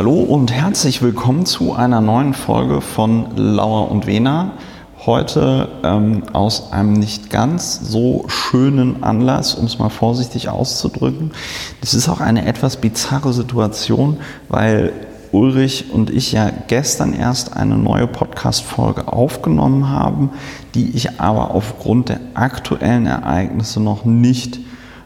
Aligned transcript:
Hallo 0.00 0.20
und 0.20 0.50
herzlich 0.50 1.02
willkommen 1.02 1.44
zu 1.44 1.74
einer 1.74 2.00
neuen 2.00 2.32
Folge 2.32 2.80
von 2.80 3.36
Lauer 3.36 3.90
und 3.90 4.06
Wena. 4.06 4.52
Heute 5.04 5.68
ähm, 5.82 6.22
aus 6.32 6.72
einem 6.72 6.94
nicht 6.94 7.28
ganz 7.28 7.80
so 7.82 8.24
schönen 8.26 9.02
Anlass, 9.02 9.52
um 9.52 9.66
es 9.66 9.78
mal 9.78 9.90
vorsichtig 9.90 10.48
auszudrücken. 10.48 11.32
Das 11.82 11.92
ist 11.92 12.08
auch 12.08 12.20
eine 12.20 12.46
etwas 12.46 12.78
bizarre 12.78 13.34
Situation, 13.34 14.16
weil 14.48 14.94
Ulrich 15.32 15.92
und 15.92 16.08
ich 16.08 16.32
ja 16.32 16.50
gestern 16.66 17.12
erst 17.12 17.54
eine 17.54 17.76
neue 17.76 18.06
Podcast-Folge 18.06 19.06
aufgenommen 19.06 19.90
haben, 19.90 20.30
die 20.74 20.96
ich 20.96 21.20
aber 21.20 21.50
aufgrund 21.50 22.08
der 22.08 22.20
aktuellen 22.32 23.04
Ereignisse 23.04 23.82
noch 23.82 24.06
nicht 24.06 24.60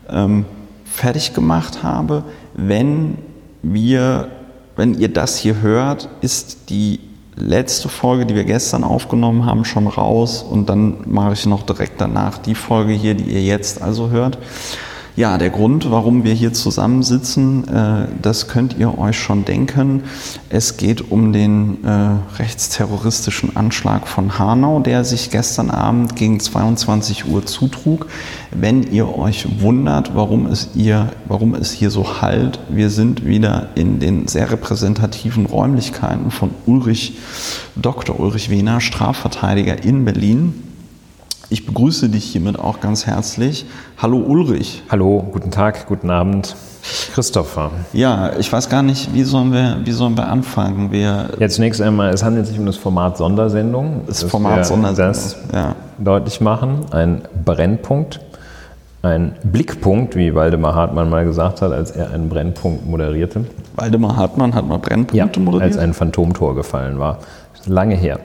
ähm, 0.09 0.45
fertig 0.85 1.35
gemacht 1.35 1.83
habe. 1.83 2.23
Wenn 2.55 3.19
wir, 3.61 4.29
wenn 4.77 4.95
ihr 4.95 5.09
das 5.09 5.37
hier 5.37 5.61
hört, 5.61 6.09
ist 6.21 6.71
die 6.71 7.01
letzte 7.37 7.89
Folge, 7.89 8.27
die 8.27 8.35
wir 8.35 8.45
gestern 8.45 8.85
aufgenommen 8.85 9.45
haben, 9.47 9.65
schon 9.65 9.87
raus 9.87 10.43
und 10.43 10.69
dann 10.69 10.99
mache 11.07 11.33
ich 11.33 11.47
noch 11.47 11.63
direkt 11.63 12.01
danach 12.01 12.39
die 12.39 12.55
Folge 12.55 12.93
hier, 12.93 13.15
die 13.15 13.25
ihr 13.25 13.43
jetzt 13.43 13.83
also 13.83 14.11
hört. 14.11 14.39
Ja, 15.17 15.39
der 15.39 15.51
Grund, 15.51 15.93
warum 15.93 16.25
wir 16.25 16.33
hier 16.33 16.53
zusammensitzen, 16.53 17.69
äh, 17.69 18.09
das 18.21 18.49
könnt 18.49 18.77
ihr 18.77 18.99
euch 18.99 19.17
schon 19.17 19.45
denken. 19.45 20.03
Es 20.49 20.77
geht 20.77 21.13
um 21.13 21.33
den 21.33 21.85
äh, 21.85 22.17
rechtsterroristischen 22.37 23.55
Anschlag 23.55 24.09
von 24.09 24.41
Hanau, 24.41 24.81
der 24.81 25.05
sich 25.05 25.31
gestern 25.31 25.71
Abend 25.71 26.17
gegen 26.17 26.41
22 26.41 27.29
Uhr 27.29 27.47
zutrug. 27.47 28.09
Wenn 28.51 28.83
ihr 28.83 29.17
euch 29.17 29.61
wundert, 29.61 30.17
warum 30.17 30.47
es, 30.47 30.71
ihr, 30.75 31.13
warum 31.27 31.55
es 31.55 31.71
hier 31.71 31.93
so 31.93 32.21
halt, 32.21 32.59
wir 32.69 32.91
sind 32.91 33.25
wieder 33.25 33.69
in 33.77 34.01
den 34.01 34.27
sehr 34.27 34.51
repräsentativen 34.51 35.47
Räumlichkeiten 35.47 36.33
von 36.33 36.51
Ulrich, 36.67 37.19
Dr. 37.77 38.19
Ulrich 38.19 38.51
Wehner, 38.51 38.81
Strafverteidiger 38.81 39.85
in 39.85 40.05
Berlin. 40.05 40.74
Ich 41.55 41.67
begrüße 41.67 42.09
dich 42.09 42.25
hiermit 42.25 42.59
auch 42.59 42.81
ganz 42.81 43.07
herzlich. 43.07 43.65
Hallo 44.03 44.17
Ulrich. 44.17 44.83
Hallo, 44.91 45.25
guten 45.31 45.53
Tag, 45.53 45.87
guten 45.87 46.11
Abend. 46.11 46.57
Christopher. 47.15 47.71
Ja, 47.93 48.33
ich 48.41 48.53
weiß 48.53 48.69
gar 48.69 48.83
nicht, 48.83 49.15
wie 49.15 49.23
sollen 49.23 49.53
wir, 49.53 49.77
wie 49.85 49.93
sollen 49.93 50.17
wir 50.17 50.27
anfangen? 50.27 50.91
Wir 50.91 51.29
ja, 51.39 51.49
zunächst 51.49 51.81
einmal, 51.81 52.13
es 52.13 52.25
handelt 52.25 52.49
sich 52.49 52.59
um 52.59 52.67
das 52.67 52.77
Format 52.77 53.19
Sondersendung. 53.19 54.01
Das 54.09 54.25
Format 54.25 54.67
Sondersendung. 54.67 55.13
Das 55.13 55.37
ja. 55.53 55.77
deutlich 55.97 56.41
machen. 56.41 56.87
Ein 56.91 57.23
Brennpunkt, 57.45 58.19
ein 59.03 59.37
Blickpunkt, 59.45 60.17
wie 60.17 60.35
Waldemar 60.35 60.75
Hartmann 60.75 61.09
mal 61.09 61.25
gesagt 61.25 61.63
hat, 61.63 61.71
als 61.71 61.93
er 61.93 62.11
einen 62.11 62.31
Brennpunkt 62.31 62.85
moderierte. 62.85 63.45
Waldemar 63.77 64.17
Hartmann 64.17 64.57
hat 64.57 64.67
mal 64.67 64.79
Brennpunkte 64.79 65.17
ja, 65.17 65.29
moderiert? 65.41 65.71
als 65.71 65.79
ein 65.79 65.95
Phantomtor 65.95 66.57
gefallen 66.57 66.99
war. 66.99 67.21
Lange 67.67 67.95
her 67.95 68.19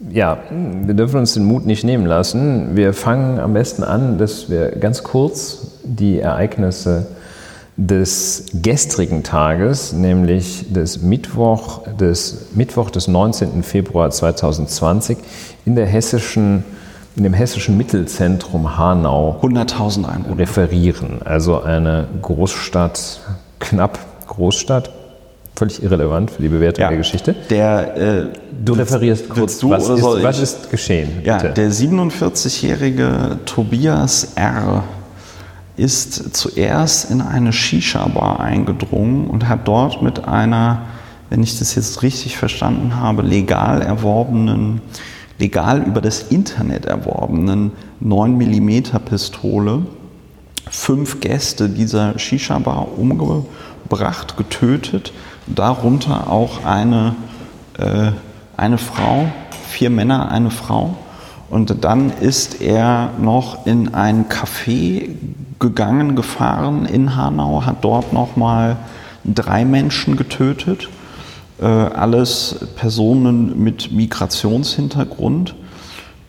ja, 0.00 0.38
wir 0.50 0.94
dürfen 0.94 1.20
uns 1.20 1.34
den 1.34 1.44
Mut 1.44 1.66
nicht 1.66 1.84
nehmen 1.84 2.06
lassen. 2.06 2.76
Wir 2.76 2.92
fangen 2.92 3.38
am 3.38 3.54
besten 3.54 3.82
an, 3.82 4.18
dass 4.18 4.50
wir 4.50 4.72
ganz 4.72 5.02
kurz 5.02 5.78
die 5.84 6.18
Ereignisse 6.18 7.06
des 7.76 8.46
gestrigen 8.62 9.22
Tages, 9.22 9.92
nämlich 9.92 10.72
des 10.72 11.02
Mittwoch, 11.02 11.82
des 11.98 12.48
Mittwoch 12.54 12.90
des 12.90 13.08
19. 13.08 13.62
Februar 13.62 14.10
2020 14.10 15.18
in 15.64 15.74
der 15.74 15.86
hessischen 15.86 16.64
in 17.16 17.22
dem 17.22 17.32
hessischen 17.32 17.76
Mittelzentrum 17.76 18.76
Hanau 18.76 19.38
100.000 19.40 20.04
Einwohner 20.04 20.38
referieren. 20.38 21.22
Also 21.24 21.62
eine 21.62 22.08
Großstadt, 22.20 23.20
knapp 23.60 23.98
Großstadt, 24.26 24.90
völlig 25.54 25.82
irrelevant 25.82 26.30
für 26.30 26.42
die 26.42 26.48
Bewertung 26.48 26.82
ja, 26.82 26.88
der 26.88 26.98
Geschichte. 26.98 27.34
Der, 27.50 27.96
äh, 27.96 28.26
du 28.64 28.72
referierst 28.72 29.28
kurz, 29.28 29.58
du, 29.58 29.70
was, 29.70 29.88
ist, 29.88 30.02
was 30.02 30.38
ist, 30.40 30.70
geschehen? 30.70 31.22
Ja, 31.24 31.38
der 31.38 31.70
47-jährige 31.70 33.38
Tobias 33.46 34.32
R. 34.34 34.82
ist 35.76 36.36
zuerst 36.36 37.10
in 37.10 37.20
eine 37.20 37.52
Shisha-Bar 37.52 38.40
eingedrungen 38.40 39.28
und 39.28 39.48
hat 39.48 39.68
dort 39.68 40.02
mit 40.02 40.26
einer, 40.26 40.82
wenn 41.30 41.42
ich 41.42 41.58
das 41.58 41.74
jetzt 41.76 42.02
richtig 42.02 42.36
verstanden 42.36 42.96
habe, 42.96 43.22
legal 43.22 43.80
erworbenen, 43.80 44.80
legal 45.38 45.82
über 45.82 46.00
das 46.00 46.22
Internet 46.22 46.86
erworbenen 46.86 47.72
9 48.00 48.36
mm 48.36 48.82
Pistole 49.04 49.82
fünf 50.70 51.20
Gäste 51.20 51.68
dieser 51.68 52.18
Shisha-Bar 52.18 52.98
umgebracht, 52.98 53.44
getötet 54.36 55.12
darunter 55.46 56.30
auch 56.30 56.64
eine, 56.64 57.14
äh, 57.78 58.12
eine 58.56 58.78
Frau, 58.78 59.26
vier 59.68 59.90
Männer, 59.90 60.30
eine 60.30 60.50
Frau. 60.50 60.96
Und 61.50 61.84
dann 61.84 62.10
ist 62.10 62.60
er 62.60 63.10
noch 63.20 63.66
in 63.66 63.94
ein 63.94 64.28
Café 64.28 65.10
gegangen, 65.60 66.16
gefahren 66.16 66.86
in 66.86 67.16
Hanau, 67.16 67.64
hat 67.64 67.84
dort 67.84 68.12
nochmal 68.12 68.76
drei 69.24 69.64
Menschen 69.64 70.16
getötet. 70.16 70.88
Äh, 71.60 71.66
alles 71.66 72.56
Personen 72.76 73.62
mit 73.62 73.92
Migrationshintergrund 73.92 75.54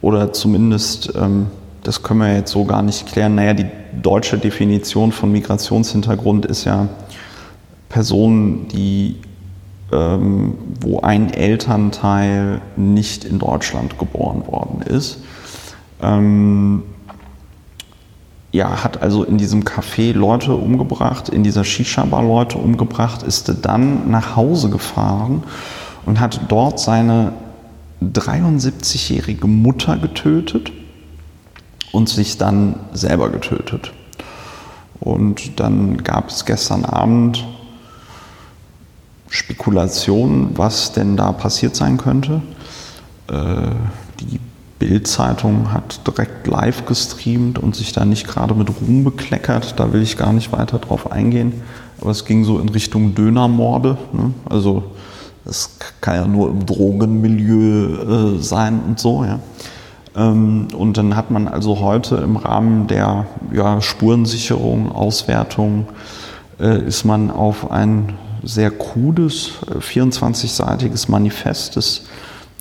oder 0.01 0.33
zumindest, 0.33 1.13
ähm, 1.15 1.47
das 1.83 2.03
können 2.03 2.19
wir 2.19 2.35
jetzt 2.35 2.51
so 2.51 2.65
gar 2.65 2.83
nicht 2.83 3.07
klären. 3.07 3.35
Naja, 3.35 3.53
die 3.53 3.65
deutsche 4.01 4.37
Definition 4.37 5.11
von 5.11 5.31
Migrationshintergrund 5.31 6.45
ist 6.45 6.65
ja 6.65 6.87
Personen, 7.95 8.67
die, 8.67 9.15
ähm, 9.89 10.55
wo 10.81 10.99
ein 10.99 11.31
Elternteil 11.33 12.59
nicht 12.75 13.23
in 13.23 13.39
Deutschland 13.39 13.97
geboren 13.97 14.45
worden 14.47 14.81
ist. 14.81 15.19
Ähm, 16.01 16.83
ja, 18.51 18.83
hat 18.83 19.01
also 19.01 19.23
in 19.23 19.37
diesem 19.37 19.63
Café 19.63 20.11
Leute 20.11 20.55
umgebracht, 20.55 21.29
in 21.29 21.43
dieser 21.43 21.63
Shisha-Bar 21.63 22.21
Leute 22.21 22.57
umgebracht, 22.57 23.23
ist 23.23 23.49
dann 23.61 24.11
nach 24.11 24.35
Hause 24.35 24.69
gefahren 24.69 25.43
und 26.05 26.19
hat 26.19 26.41
dort 26.49 26.81
seine 26.81 27.31
73-jährige 28.03 29.47
Mutter 29.47 29.95
getötet 29.95 30.73
und 31.93 32.09
sich 32.09 32.37
dann 32.37 32.75
selber 32.91 33.29
getötet. 33.29 33.93
Und 34.99 35.61
dann 35.61 36.03
gab 36.03 36.27
es 36.27 36.43
gestern 36.43 36.83
Abend 36.83 37.45
Spekulationen, 39.29 40.57
was 40.57 40.91
denn 40.91 41.17
da 41.17 41.31
passiert 41.31 41.75
sein 41.75 41.97
könnte. 41.97 42.41
Äh, 43.27 43.71
die 44.19 44.39
Bild-Zeitung 44.79 45.71
hat 45.71 46.05
direkt 46.05 46.47
live 46.47 46.85
gestreamt 46.85 47.59
und 47.59 47.75
sich 47.75 47.93
da 47.93 48.05
nicht 48.05 48.27
gerade 48.27 48.53
mit 48.53 48.69
Ruhm 48.69 49.03
bekleckert. 49.03 49.79
Da 49.79 49.93
will 49.93 50.01
ich 50.01 50.17
gar 50.17 50.33
nicht 50.33 50.51
weiter 50.51 50.79
drauf 50.79 51.11
eingehen. 51.11 51.61
Aber 52.01 52.11
es 52.11 52.25
ging 52.25 52.43
so 52.43 52.59
in 52.59 52.69
Richtung 52.69 53.15
Dönermorde. 53.15 53.97
Ne? 54.11 54.31
Also 54.49 54.83
es 55.45 55.77
kann 56.01 56.15
ja 56.15 56.27
nur 56.27 56.49
im 56.49 56.65
Drogenmilieu 56.65 58.35
äh, 58.35 58.41
sein 58.41 58.81
und 58.85 58.99
so. 58.99 59.23
Ja. 59.23 59.39
Ähm, 60.15 60.67
und 60.75 60.97
dann 60.97 61.15
hat 61.15 61.31
man 61.31 61.47
also 61.47 61.79
heute 61.79 62.17
im 62.17 62.37
Rahmen 62.37 62.87
der 62.87 63.27
ja, 63.53 63.81
Spurensicherung, 63.81 64.91
Auswertung, 64.91 65.87
äh, 66.59 66.79
ist 66.85 67.05
man 67.05 67.31
auf 67.31 67.71
ein 67.71 68.13
sehr 68.45 68.71
krudes, 68.71 69.49
24-seitiges 69.79 71.09
Manifest 71.09 71.75
des 71.75 72.03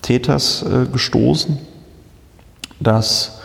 Täters 0.02 0.62
äh, 0.62 0.86
gestoßen, 0.90 1.58
das 2.80 3.38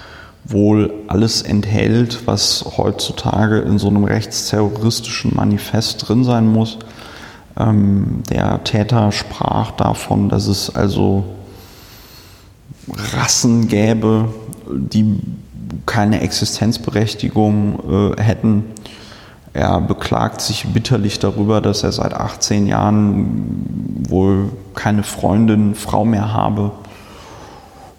wohl 0.45 0.93
alles 1.07 1.41
enthält, 1.41 2.25
was 2.25 2.65
heutzutage 2.77 3.59
in 3.59 3.77
so 3.77 3.87
einem 3.89 4.05
rechtsterroristischen 4.05 5.35
Manifest 5.35 6.07
drin 6.07 6.23
sein 6.23 6.47
muss. 6.47 6.79
Ähm, 7.57 8.23
der 8.29 8.63
Täter 8.63 9.11
sprach 9.11 9.71
davon, 9.71 10.29
dass 10.29 10.47
es 10.47 10.73
also 10.73 11.25
Rassen 13.13 13.67
gäbe, 13.67 14.33
die 14.69 15.19
keine 15.85 16.21
Existenzberechtigung 16.21 18.15
äh, 18.17 18.21
hätten 18.21 18.63
er 19.53 19.81
beklagt 19.81 20.41
sich 20.41 20.67
bitterlich 20.67 21.19
darüber, 21.19 21.61
dass 21.61 21.83
er 21.83 21.91
seit 21.91 22.13
18 22.13 22.67
Jahren 22.67 24.05
wohl 24.07 24.49
keine 24.75 25.03
Freundin, 25.03 25.75
Frau 25.75 26.05
mehr 26.05 26.33
habe 26.33 26.71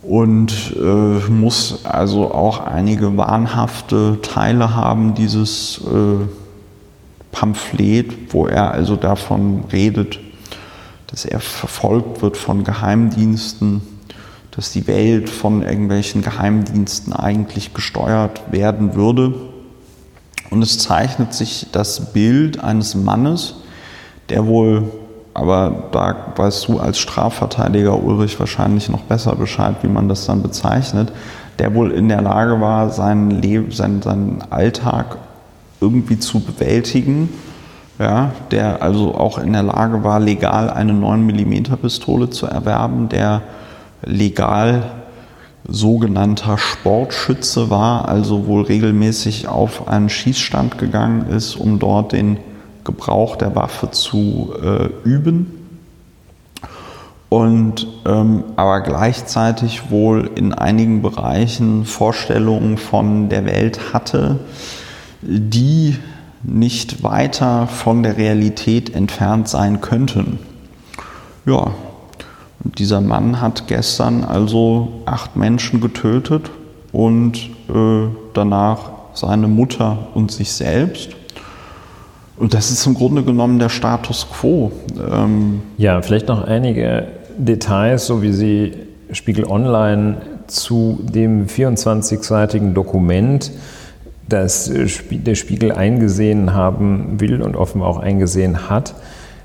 und 0.02 0.74
äh, 0.76 1.30
muss 1.30 1.84
also 1.84 2.32
auch 2.32 2.60
einige 2.60 3.16
wahnhafte 3.16 4.18
Teile 4.22 4.74
haben 4.74 5.14
dieses 5.14 5.80
äh, 5.84 6.24
Pamphlet, 7.32 8.32
wo 8.32 8.46
er 8.46 8.70
also 8.72 8.96
davon 8.96 9.64
redet, 9.72 10.18
dass 11.08 11.24
er 11.24 11.40
verfolgt 11.40 12.22
wird 12.22 12.36
von 12.36 12.64
Geheimdiensten, 12.64 13.82
dass 14.52 14.72
die 14.72 14.86
Welt 14.86 15.28
von 15.28 15.62
irgendwelchen 15.62 16.22
Geheimdiensten 16.22 17.12
eigentlich 17.12 17.74
gesteuert 17.74 18.40
werden 18.50 18.94
würde. 18.94 19.34
Und 20.50 20.62
es 20.62 20.78
zeichnet 20.78 21.32
sich 21.32 21.66
das 21.72 22.12
Bild 22.12 22.62
eines 22.62 22.94
Mannes, 22.94 23.54
der 24.28 24.46
wohl 24.46 24.90
aber 25.32 25.84
da 25.92 26.16
weißt 26.36 26.68
du 26.68 26.80
als 26.80 26.98
Strafverteidiger 26.98 28.02
Ulrich 28.02 28.38
wahrscheinlich 28.40 28.88
noch 28.88 29.02
besser 29.02 29.36
Bescheid, 29.36 29.76
wie 29.82 29.88
man 29.88 30.08
das 30.08 30.26
dann 30.26 30.42
bezeichnet, 30.42 31.12
der 31.58 31.74
wohl 31.74 31.92
in 31.92 32.08
der 32.08 32.20
Lage 32.20 32.60
war, 32.60 32.90
seinen, 32.90 33.30
Leben, 33.30 33.70
seinen, 33.70 34.02
seinen 34.02 34.42
Alltag 34.50 35.16
irgendwie 35.80 36.18
zu 36.18 36.40
bewältigen. 36.40 37.28
Ja, 37.98 38.32
der 38.50 38.82
also 38.82 39.14
auch 39.14 39.38
in 39.38 39.52
der 39.52 39.62
Lage 39.62 40.02
war, 40.02 40.20
legal 40.20 40.70
eine 40.70 40.94
9 40.94 41.26
mm 41.26 41.76
Pistole 41.80 42.30
zu 42.30 42.46
erwerben, 42.46 43.10
der 43.10 43.42
legal 44.02 44.84
sogenannter 45.66 46.58
Sportschütze 46.58 47.70
war, 47.70 48.08
also 48.08 48.46
wohl 48.46 48.62
regelmäßig 48.62 49.48
auf 49.48 49.88
einen 49.88 50.08
Schießstand 50.08 50.78
gegangen 50.78 51.28
ist, 51.28 51.56
um 51.56 51.78
dort 51.78 52.12
den 52.12 52.38
Gebrauch 52.84 53.36
der 53.36 53.54
Waffe 53.54 53.90
zu 53.90 54.52
äh, 54.62 54.88
üben. 55.08 55.56
Und 57.28 57.86
ähm, 58.06 58.42
aber 58.56 58.80
gleichzeitig 58.80 59.90
wohl 59.90 60.30
in 60.34 60.52
einigen 60.52 61.00
Bereichen 61.00 61.84
Vorstellungen 61.84 62.76
von 62.76 63.28
der 63.28 63.44
Welt 63.44 63.92
hatte, 63.92 64.40
die 65.22 65.96
nicht 66.42 67.04
weiter 67.04 67.68
von 67.68 68.02
der 68.02 68.16
Realität 68.16 68.94
entfernt 68.94 69.48
sein 69.48 69.80
könnten. 69.80 70.40
Ja, 71.46 71.72
dieser 72.64 73.00
Mann 73.00 73.40
hat 73.40 73.66
gestern 73.68 74.24
also 74.24 75.02
acht 75.06 75.36
Menschen 75.36 75.80
getötet 75.80 76.50
und 76.92 77.50
äh, 77.68 78.08
danach 78.34 78.90
seine 79.14 79.48
Mutter 79.48 80.08
und 80.14 80.30
sich 80.30 80.52
selbst. 80.52 81.10
Und 82.36 82.54
das 82.54 82.70
ist 82.70 82.86
im 82.86 82.94
Grunde 82.94 83.22
genommen 83.22 83.58
der 83.58 83.68
Status 83.68 84.26
quo. 84.30 84.72
Ähm 85.10 85.60
ja, 85.76 86.00
vielleicht 86.00 86.28
noch 86.28 86.44
einige 86.44 87.08
Details, 87.36 88.06
so 88.06 88.22
wie 88.22 88.32
Sie 88.32 88.72
Spiegel 89.12 89.44
Online 89.44 90.16
zu 90.46 91.00
dem 91.02 91.46
24-seitigen 91.46 92.74
Dokument, 92.74 93.50
das 94.28 94.70
der 95.10 95.34
Spiegel 95.34 95.72
eingesehen 95.72 96.54
haben 96.54 97.20
will 97.20 97.42
und 97.42 97.56
offenbar 97.56 97.88
auch 97.88 97.98
eingesehen 97.98 98.70
hat. 98.70 98.94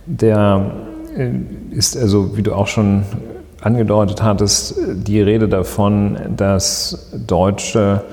Der 0.05 0.71
äh, 0.71 0.94
ist 1.71 1.97
also, 1.97 2.35
wie 2.37 2.43
du 2.43 2.53
auch 2.53 2.67
schon 2.67 3.03
angedeutet 3.61 4.21
hattest, 4.21 4.75
die 4.93 5.21
Rede 5.21 5.47
davon, 5.47 6.17
dass 6.35 7.11
Deutsche, 7.25 8.03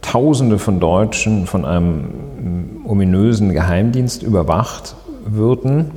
Tausende 0.00 0.58
von 0.58 0.78
Deutschen 0.78 1.46
von 1.46 1.64
einem 1.64 2.84
ominösen 2.84 3.52
Geheimdienst 3.52 4.22
überwacht 4.22 4.94
würden. 5.26 5.90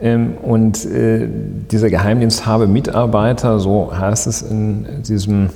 Ähm, 0.00 0.34
und 0.42 0.84
äh, 0.86 1.26
dieser 1.70 1.90
Geheimdienst 1.90 2.46
habe 2.46 2.66
Mitarbeiter, 2.66 3.58
so 3.58 3.90
heißt 3.92 4.26
es 4.26 4.42
in 4.42 5.02
diesem 5.02 5.50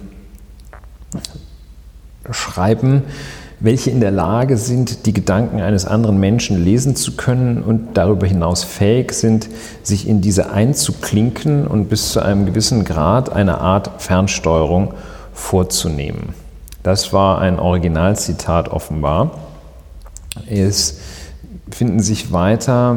Schreiben, 2.30 3.02
welche 3.60 3.90
in 3.90 4.00
der 4.00 4.10
Lage 4.10 4.56
sind, 4.56 5.04
die 5.04 5.12
Gedanken 5.12 5.60
eines 5.60 5.84
anderen 5.84 6.18
Menschen 6.18 6.64
lesen 6.64 6.96
zu 6.96 7.16
können 7.16 7.62
und 7.62 7.90
darüber 7.94 8.26
hinaus 8.26 8.64
fähig 8.64 9.12
sind, 9.12 9.48
sich 9.82 10.08
in 10.08 10.22
diese 10.22 10.50
einzuklinken 10.50 11.66
und 11.66 11.88
bis 11.88 12.12
zu 12.12 12.20
einem 12.20 12.46
gewissen 12.46 12.84
Grad 12.84 13.30
eine 13.30 13.58
Art 13.58 13.90
Fernsteuerung 13.98 14.94
vorzunehmen. 15.34 16.34
Das 16.82 17.12
war 17.12 17.38
ein 17.40 17.58
Originalzitat 17.58 18.70
offenbar. 18.70 19.32
Es 20.48 20.98
finden 21.70 22.00
sich 22.00 22.32
weiter 22.32 22.96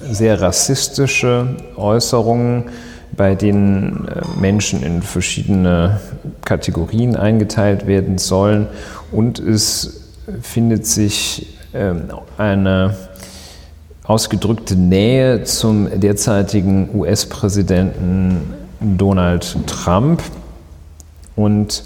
sehr 0.00 0.40
rassistische 0.40 1.56
Äußerungen 1.76 2.64
bei 3.16 3.34
denen 3.34 4.08
äh, 4.08 4.40
Menschen 4.40 4.82
in 4.82 5.02
verschiedene 5.02 6.00
Kategorien 6.44 7.16
eingeteilt 7.16 7.86
werden 7.86 8.18
sollen. 8.18 8.66
Und 9.10 9.38
es 9.38 10.10
findet 10.40 10.86
sich 10.86 11.58
ähm, 11.74 12.04
eine 12.38 12.96
ausgedrückte 14.04 14.76
Nähe 14.76 15.44
zum 15.44 16.00
derzeitigen 16.00 16.88
US-Präsidenten 16.94 18.54
Donald 18.80 19.56
Trump. 19.66 20.22
Und 21.36 21.84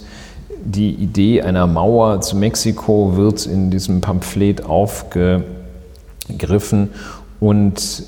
die 0.64 0.90
Idee 0.90 1.42
einer 1.42 1.66
Mauer 1.66 2.20
zu 2.20 2.36
Mexiko 2.36 3.16
wird 3.16 3.46
in 3.46 3.70
diesem 3.70 4.00
Pamphlet 4.00 4.64
aufgegriffen 4.64 6.90
und 7.38 8.04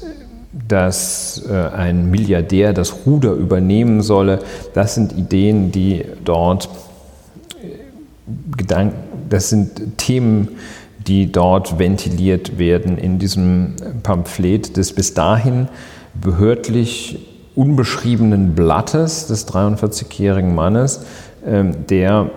dass 0.53 1.43
äh, 1.49 1.53
ein 1.53 2.11
Milliardär 2.11 2.73
das 2.73 3.07
Ruder 3.07 3.33
übernehmen 3.33 4.03
solle. 4.03 4.41
Das 4.75 4.95
sind 4.95 5.13
Ideen, 5.13 5.73
die 5.73 6.05
dort 6.25 6.69
äh, 7.63 8.57
Gedanken, 8.57 8.97
das 9.29 9.51
sind 9.51 9.99
Themen, 9.99 10.49
die 11.07 11.31
dort 11.31 11.79
ventiliert 11.79 12.59
werden 12.59 12.99
in 12.99 13.19
diesem 13.19 13.75
Pamphlet 14.03 14.77
des 14.77 14.93
bis 14.93 15.15
dahin 15.15 15.69
behördlich 16.21 17.27
unbeschriebenen 17.55 18.55
Blattes 18.55 19.27
des 19.27 19.49
43-jährigen 19.49 20.55
Mannes, 20.55 21.01
ähm, 21.47 21.87
der, 21.89 22.31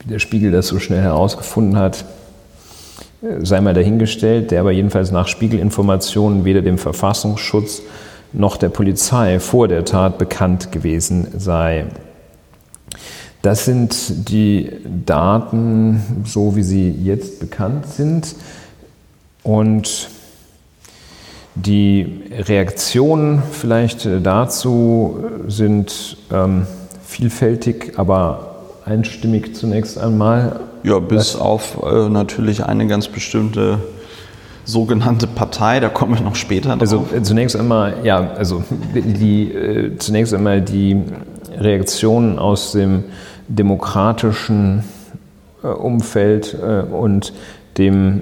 wie 0.00 0.08
der 0.08 0.18
Spiegel 0.18 0.50
das 0.50 0.68
so 0.68 0.78
schnell 0.78 1.00
herausgefunden 1.00 1.76
hat, 1.76 2.04
sei 3.40 3.60
mal 3.60 3.74
dahingestellt, 3.74 4.50
der 4.50 4.60
aber 4.60 4.72
jedenfalls 4.72 5.10
nach 5.10 5.28
Spiegelinformationen 5.28 6.44
weder 6.44 6.62
dem 6.62 6.78
Verfassungsschutz 6.78 7.82
noch 8.32 8.56
der 8.56 8.68
Polizei 8.68 9.40
vor 9.40 9.68
der 9.68 9.84
Tat 9.84 10.18
bekannt 10.18 10.72
gewesen 10.72 11.28
sei. 11.36 11.86
Das 13.42 13.64
sind 13.64 14.28
die 14.28 14.72
Daten, 15.04 16.22
so 16.24 16.56
wie 16.56 16.62
sie 16.62 16.90
jetzt 16.90 17.38
bekannt 17.38 17.86
sind. 17.86 18.34
Und 19.42 20.10
die 21.54 22.24
Reaktionen 22.36 23.42
vielleicht 23.52 24.08
dazu 24.22 25.24
sind 25.46 26.16
ähm, 26.32 26.66
vielfältig, 27.04 27.92
aber 27.96 28.56
einstimmig 28.84 29.54
zunächst 29.54 29.96
einmal. 29.96 30.60
Ja, 30.86 31.00
bis 31.00 31.34
auf 31.34 31.82
äh, 31.82 32.08
natürlich 32.08 32.64
eine 32.64 32.86
ganz 32.86 33.08
bestimmte 33.08 33.80
sogenannte 34.64 35.26
Partei, 35.26 35.80
da 35.80 35.88
kommen 35.88 36.14
wir 36.14 36.20
noch 36.20 36.36
später 36.36 36.68
drauf. 36.68 36.80
Also 36.80 37.06
zunächst 37.22 37.56
einmal, 37.56 37.96
ja, 38.04 38.30
also 38.36 38.62
die, 38.94 39.52
äh, 39.52 39.98
zunächst 39.98 40.32
einmal 40.32 40.60
die 40.60 41.02
Reaktionen 41.58 42.38
aus 42.38 42.70
dem 42.70 43.02
demokratischen 43.48 44.84
äh, 45.64 45.66
Umfeld 45.66 46.54
äh, 46.54 46.82
und 46.82 47.32
dem 47.78 48.20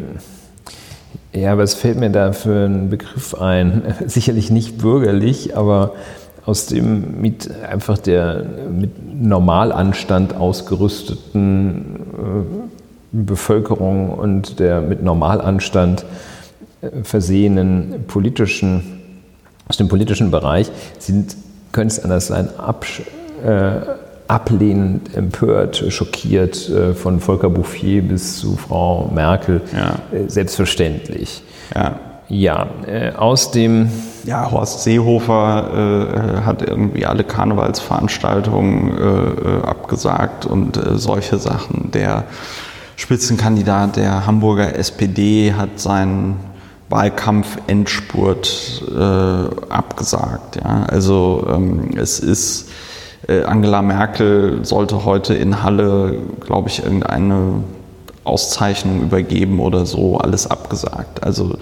ja, 1.35 1.59
was 1.59 1.75
fällt 1.75 1.99
mir 1.99 2.11
da 2.11 2.33
für 2.33 2.64
ein 2.64 2.88
Begriff 2.88 3.35
ein? 3.35 3.83
Sicherlich 4.06 4.50
nicht 4.50 4.78
bürgerlich, 4.78 5.54
aber 5.54 5.92
aus 6.46 6.66
dem 6.66 7.20
mit 7.20 7.50
einfach 7.62 7.98
der 7.98 8.44
mit 8.70 8.90
Normalanstand 9.22 10.34
ausgerüsteten 10.36 11.96
äh, 12.12 12.64
Bevölkerung 13.12 14.10
und 14.10 14.58
der 14.58 14.80
mit 14.80 15.02
Normalanstand 15.02 16.04
äh, 16.82 17.02
versehenen 17.02 18.04
politischen, 18.06 19.00
aus 19.68 19.76
dem 19.76 19.88
politischen 19.88 20.30
Bereich 20.30 20.70
sind, 20.98 21.36
könnte 21.72 21.94
es 21.94 22.04
anders 22.04 22.26
sein, 22.26 22.48
absch, 22.58 23.02
äh, 23.44 23.72
ablehnend, 24.28 25.14
empört, 25.16 25.84
schockiert, 25.88 26.68
äh, 26.68 26.92
von 26.94 27.20
Volker 27.20 27.50
Bouffier 27.50 28.02
bis 28.02 28.38
zu 28.38 28.56
Frau 28.56 29.10
Merkel, 29.14 29.62
ja. 29.72 29.96
Äh, 30.16 30.28
selbstverständlich. 30.28 31.42
Ja. 31.74 31.98
Ja, 32.28 32.69
äh, 32.87 33.12
aus 33.12 33.50
dem. 33.50 33.90
Ja, 34.25 34.50
Horst 34.50 34.83
Seehofer 34.83 36.40
äh, 36.40 36.40
hat 36.47 36.62
irgendwie 36.62 37.04
alle 37.04 37.25
Karnevalsveranstaltungen 37.25 38.97
äh, 38.97 39.02
äh 39.02 39.62
abgesagt 39.64 40.47
und 40.47 40.78
äh, 40.78 40.97
solche 40.97 41.38
Sachen. 41.38 41.90
Der 41.93 42.25
Spitzenkandidat 42.97 43.97
der 43.97 44.26
Hamburger 44.26 44.76
SPD 44.76 45.52
hat 45.52 45.78
seinen 45.78 46.37
Wahlkampf-Endspurt 46.88 48.85
äh, 48.97 49.71
abgesagt. 49.71 50.57
Ja? 50.57 50.85
Also 50.88 51.47
ähm, 51.50 51.90
es 51.97 52.21
ist. 52.21 52.71
Angela 53.47 53.81
Merkel 53.81 54.66
sollte 54.66 55.07
heute 55.07 55.33
in 55.33 55.62
Halle, 55.62 56.19
glaube 56.40 56.69
ich, 56.69 56.85
irgendeine 56.85 57.64
Auszeichnung 58.25 59.02
übergeben 59.02 59.61
oder 59.61 59.87
so, 59.87 60.19
alles 60.19 60.47
abgesagt. 60.47 61.23
Also 61.23 61.57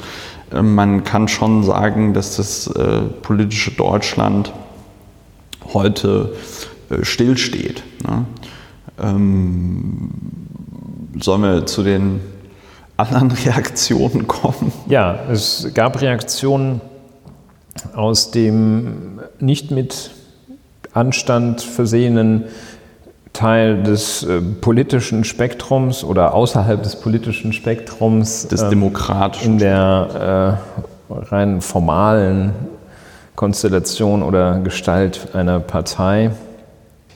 man 0.60 1.04
kann 1.04 1.28
schon 1.28 1.62
sagen, 1.62 2.12
dass 2.12 2.36
das 2.36 2.66
äh, 2.66 3.02
politische 3.22 3.70
Deutschland 3.70 4.52
heute 5.72 6.34
äh, 6.90 7.04
stillsteht. 7.04 7.82
Ne? 8.06 8.26
Ähm, 9.00 10.10
sollen 11.20 11.42
wir 11.42 11.66
zu 11.66 11.82
den 11.82 12.20
anderen 12.96 13.30
Reaktionen 13.44 14.26
kommen? 14.26 14.72
Ja, 14.88 15.18
es 15.30 15.70
gab 15.74 16.00
Reaktionen 16.00 16.80
aus 17.94 18.30
dem 18.30 19.20
nicht 19.40 19.70
mit 19.70 20.10
Anstand 20.92 21.62
versehenen 21.62 22.44
Teil 23.32 23.82
des 23.82 24.22
äh, 24.24 24.40
politischen 24.40 25.24
Spektrums 25.24 26.04
oder 26.04 26.34
außerhalb 26.34 26.82
des 26.82 26.96
politischen 26.96 27.52
Spektrums. 27.52 28.48
Des 28.48 28.62
ähm, 28.62 28.70
demokratischen. 28.70 29.52
In 29.52 29.58
der 29.58 30.58
äh, 31.10 31.14
rein 31.14 31.60
formalen 31.60 32.52
Konstellation 33.34 34.22
oder 34.22 34.58
Gestalt 34.58 35.34
einer 35.34 35.60
Partei. 35.60 36.30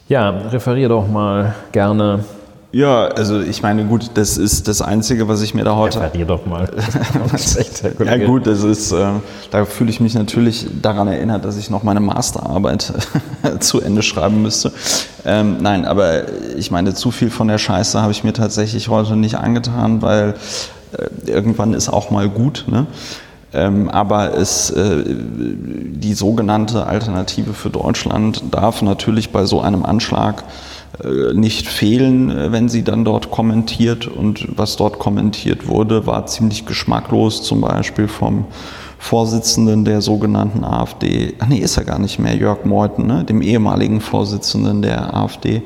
Ja, 0.09 0.31
referiere 0.31 0.91
doch 0.91 1.09
mal 1.09 1.55
gerne 1.73 2.25
ja, 2.77 3.07
also 3.07 3.41
ich 3.41 3.63
meine, 3.63 3.87
gut, 3.87 4.11
das 4.15 4.37
ist 4.37 4.69
das 4.69 4.83
Einzige, 4.83 5.29
was 5.29 5.41
ich 5.41 5.55
mir 5.55 5.65
da 5.65 5.77
heute. 5.77 5.99
Referier 5.99 6.27
doch 6.27 6.45
mal. 6.45 6.69
ja, 8.05 8.17
gut, 8.19 8.47
das 8.47 8.63
ist, 8.65 8.93
äh, 8.93 9.07
da 9.51 9.65
fühle 9.65 9.89
ich 9.89 9.99
mich 9.99 10.13
natürlich 10.13 10.67
daran 10.83 11.09
erinnert, 11.09 11.47
dass 11.47 11.57
ich 11.57 11.71
noch 11.71 11.83
meine 11.85 12.01
Masterarbeit 12.01 12.93
zu 13.61 13.81
Ende 13.81 14.03
schreiben 14.03 14.43
müsste. 14.43 14.73
Ähm, 15.25 15.57
nein, 15.63 15.87
aber 15.87 16.25
ich 16.59 16.71
meine, 16.71 16.93
zu 16.93 17.11
viel 17.11 17.31
von 17.31 17.49
der 17.49 17.57
Scheiße 17.57 18.03
habe 18.03 18.13
ich 18.13 18.25
mir 18.25 18.35
tatsächlich 18.35 18.91
heute 18.91 19.17
nicht 19.17 19.37
angetan, 19.37 20.03
weil 20.03 20.35
äh, 20.93 21.31
irgendwann 21.31 21.73
ist 21.73 21.89
auch 21.89 22.11
mal 22.11 22.29
gut. 22.29 22.67
Ne? 22.69 22.87
Ähm, 23.55 23.89
aber 23.89 24.37
es, 24.37 24.69
äh, 24.69 25.03
die 25.07 26.13
sogenannte 26.13 26.87
Alternative 26.87 27.55
für 27.55 27.71
Deutschland 27.71 28.45
darf 28.51 28.83
natürlich 28.83 29.33
bei 29.33 29.47
so 29.47 29.63
einem 29.63 29.83
Anschlag 29.83 30.45
nicht 31.35 31.69
fehlen, 31.69 32.31
äh, 32.31 32.53
wenn 32.53 32.69
sie 32.69 32.83
dann 32.83 33.05
dort 33.05 33.31
kommentiert. 33.31 34.07
Und 34.07 34.47
was 34.57 34.77
dort 34.77 34.99
kommentiert 34.99 35.69
wurde, 35.69 36.07
war 36.07 36.27
ziemlich 36.27 36.67
geschmacklos, 36.67 37.43
zum 37.43 37.61
Beispiel 37.61 38.09
vom 38.09 38.47
Vorsitzenden 38.99 39.85
der 39.85 40.01
sogenannten 40.01 40.65
AfD, 40.65 41.35
ach 41.39 41.49
nee, 41.49 41.59
ist 41.59 41.77
er 41.77 41.85
gar 41.85 41.99
nicht 41.99 42.19
mehr, 42.19 42.35
Jörg 42.35 42.65
Meuthen, 42.65 43.07
ne? 43.07 43.25
dem 43.25 43.43
ehemaligen 43.43 44.01
Vorsitzenden 44.01 44.81
der 44.81 45.15
AfD, 45.15 45.63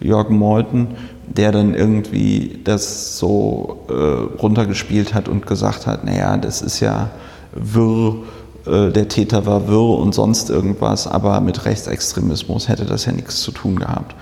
Jörg 0.00 0.30
Meuthen, 0.30 0.88
der 1.26 1.52
dann 1.52 1.74
irgendwie 1.74 2.58
das 2.64 3.18
so 3.18 3.86
äh, 3.88 4.40
runtergespielt 4.40 5.14
hat 5.14 5.28
und 5.28 5.46
gesagt 5.46 5.86
hat, 5.86 6.04
naja, 6.04 6.36
das 6.36 6.60
ist 6.60 6.80
ja 6.80 7.10
wirr, 7.52 8.16
äh, 8.66 8.90
der 8.90 9.08
Täter 9.08 9.46
war 9.46 9.68
wirr 9.68 9.98
und 9.98 10.12
sonst 10.12 10.50
irgendwas, 10.50 11.06
aber 11.06 11.40
mit 11.40 11.64
Rechtsextremismus 11.64 12.68
hätte 12.68 12.84
das 12.84 13.06
ja 13.06 13.12
nichts 13.12 13.40
zu 13.40 13.52
tun 13.52 13.76
gehabt. 13.76 14.14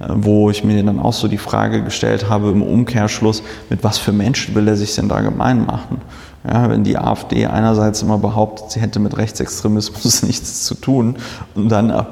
Äh, 0.00 0.06
wo 0.08 0.50
ich 0.50 0.64
mir 0.64 0.82
dann 0.82 0.98
auch 0.98 1.12
so 1.12 1.28
die 1.28 1.38
Frage 1.38 1.82
gestellt 1.82 2.28
habe 2.28 2.50
im 2.50 2.62
Umkehrschluss, 2.62 3.42
mit 3.70 3.84
was 3.84 3.98
für 3.98 4.12
Menschen 4.12 4.54
will 4.54 4.66
er 4.66 4.76
sich 4.76 4.94
denn 4.94 5.08
da 5.08 5.20
gemein 5.20 5.64
machen? 5.66 6.00
Ja, 6.46 6.68
wenn 6.68 6.84
die 6.84 6.98
AfD 6.98 7.46
einerseits 7.46 8.02
immer 8.02 8.18
behauptet, 8.18 8.70
sie 8.70 8.80
hätte 8.80 8.98
mit 8.98 9.16
Rechtsextremismus 9.16 10.22
nichts 10.26 10.64
zu 10.64 10.74
tun 10.74 11.16
und 11.54 11.70
dann, 11.70 12.06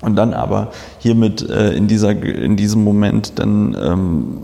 und 0.00 0.16
dann 0.16 0.34
aber 0.34 0.72
hiermit 0.98 1.48
äh, 1.48 1.72
in, 1.72 1.86
dieser, 1.86 2.10
in 2.10 2.56
diesem 2.56 2.82
Moment 2.82 3.38
dann 3.38 3.76
ähm, 3.80 4.38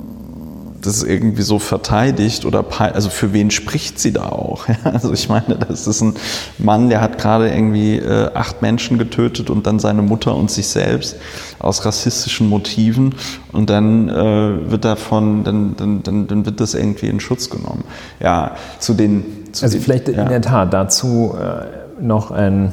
das 0.82 1.02
irgendwie 1.02 1.42
so 1.42 1.58
verteidigt 1.58 2.44
oder 2.44 2.64
also 2.80 3.08
für 3.08 3.32
wen 3.32 3.50
spricht 3.50 3.98
sie 3.98 4.12
da 4.12 4.28
auch? 4.28 4.66
also 4.84 5.12
ich 5.12 5.28
meine, 5.28 5.56
das 5.56 5.86
ist 5.86 6.00
ein 6.02 6.14
Mann, 6.58 6.88
der 6.88 7.00
hat 7.00 7.18
gerade 7.18 7.48
irgendwie 7.48 7.96
äh, 7.96 8.30
acht 8.34 8.62
Menschen 8.62 8.98
getötet 8.98 9.48
und 9.48 9.66
dann 9.66 9.78
seine 9.78 10.02
Mutter 10.02 10.34
und 10.34 10.50
sich 10.50 10.66
selbst 10.66 11.16
aus 11.58 11.84
rassistischen 11.84 12.48
Motiven 12.48 13.14
und 13.52 13.70
dann 13.70 14.08
äh, 14.08 14.70
wird 14.70 14.84
davon, 14.84 15.44
dann, 15.44 15.76
dann, 15.76 16.02
dann, 16.02 16.26
dann 16.26 16.44
wird 16.44 16.60
das 16.60 16.74
irgendwie 16.74 17.06
in 17.06 17.20
Schutz 17.20 17.48
genommen. 17.48 17.84
Ja, 18.20 18.56
zu 18.78 18.94
den. 18.94 19.24
Zu 19.52 19.64
also 19.64 19.76
den, 19.76 19.82
vielleicht 19.82 20.08
ja. 20.08 20.22
in 20.22 20.28
der 20.28 20.42
Tat 20.42 20.74
dazu 20.74 21.34
äh, 21.38 22.02
noch 22.02 22.30
ein, 22.32 22.72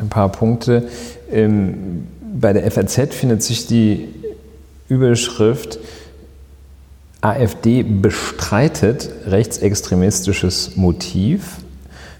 ein 0.00 0.08
paar 0.10 0.30
Punkte. 0.30 0.88
Ähm, 1.30 2.06
bei 2.38 2.52
der 2.52 2.70
FAZ 2.70 3.14
findet 3.14 3.42
sich 3.42 3.66
die 3.66 4.08
Überschrift 4.88 5.78
AfD 7.26 7.82
bestreitet 7.82 9.10
rechtsextremistisches 9.26 10.76
Motiv. 10.76 11.58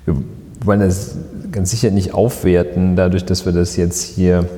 Wir 0.04 0.16
wollen 0.64 0.80
das 0.80 1.16
ganz 1.52 1.70
sicher 1.70 1.90
nicht 1.90 2.12
aufwerten, 2.12 2.96
dadurch, 2.96 3.24
dass 3.24 3.46
wir 3.46 3.52
das 3.52 3.76
jetzt 3.76 4.02
hier 4.02 4.48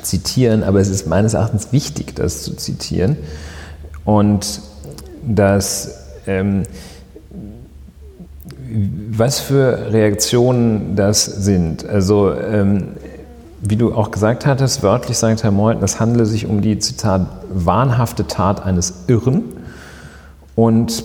zitieren, 0.00 0.62
aber 0.62 0.80
es 0.80 0.88
ist 0.88 1.06
meines 1.06 1.34
Erachtens 1.34 1.72
wichtig, 1.72 2.14
das 2.14 2.42
zu 2.42 2.54
zitieren. 2.54 3.16
Und 4.04 4.62
dass 5.26 5.98
ähm, 6.26 6.62
was 9.10 9.40
für 9.40 9.92
Reaktionen 9.92 10.96
das 10.96 11.24
sind. 11.24 11.86
Also 11.86 12.32
ähm, 12.32 12.88
wie 13.62 13.76
du 13.76 13.94
auch 13.94 14.10
gesagt 14.10 14.44
hattest, 14.44 14.82
wörtlich 14.82 15.16
sagt 15.16 15.44
Herr 15.44 15.52
Meuthen, 15.52 15.84
es 15.84 16.00
handele 16.00 16.26
sich 16.26 16.46
um 16.46 16.60
die, 16.60 16.78
Zitat, 16.80 17.26
wahnhafte 17.48 18.26
Tat 18.26 18.64
eines 18.64 19.04
Irren. 19.06 19.44
Und 20.56 21.04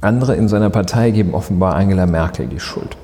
andere 0.00 0.34
in 0.36 0.48
seiner 0.48 0.70
Partei 0.70 1.10
geben 1.10 1.34
offenbar 1.34 1.74
Angela 1.74 2.06
Merkel 2.06 2.46
die 2.46 2.60
Schuld. 2.60 2.96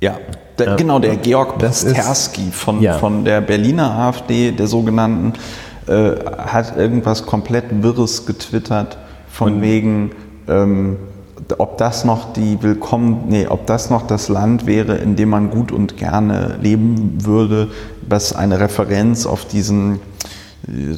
Ja, 0.00 0.18
der, 0.58 0.74
äh, 0.74 0.76
genau, 0.76 0.98
der 0.98 1.16
Georg 1.16 1.58
Pasterski 1.58 2.50
von, 2.52 2.82
ja. 2.82 2.98
von 2.98 3.24
der 3.24 3.40
Berliner 3.40 3.90
AfD, 3.92 4.52
der 4.52 4.66
sogenannten, 4.66 5.32
äh, 5.86 6.12
hat 6.38 6.76
irgendwas 6.76 7.24
komplett 7.24 7.82
Wirres 7.82 8.26
getwittert, 8.26 8.98
von 9.30 9.54
Und 9.54 9.62
wegen, 9.62 10.12
ähm, 10.48 10.98
ob 11.58 11.78
das 11.78 12.04
noch 12.04 12.32
die 12.32 12.62
willkommen, 12.62 13.24
nee, 13.28 13.46
ob 13.46 13.66
das 13.66 13.90
noch 13.90 14.06
das 14.06 14.28
Land 14.28 14.66
wäre, 14.66 14.96
in 14.96 15.16
dem 15.16 15.30
man 15.30 15.50
gut 15.50 15.72
und 15.72 15.96
gerne 15.96 16.56
leben 16.60 17.24
würde, 17.24 17.68
was 18.08 18.34
eine 18.34 18.60
Referenz 18.60 19.26
auf 19.26 19.44
diesen 19.44 20.00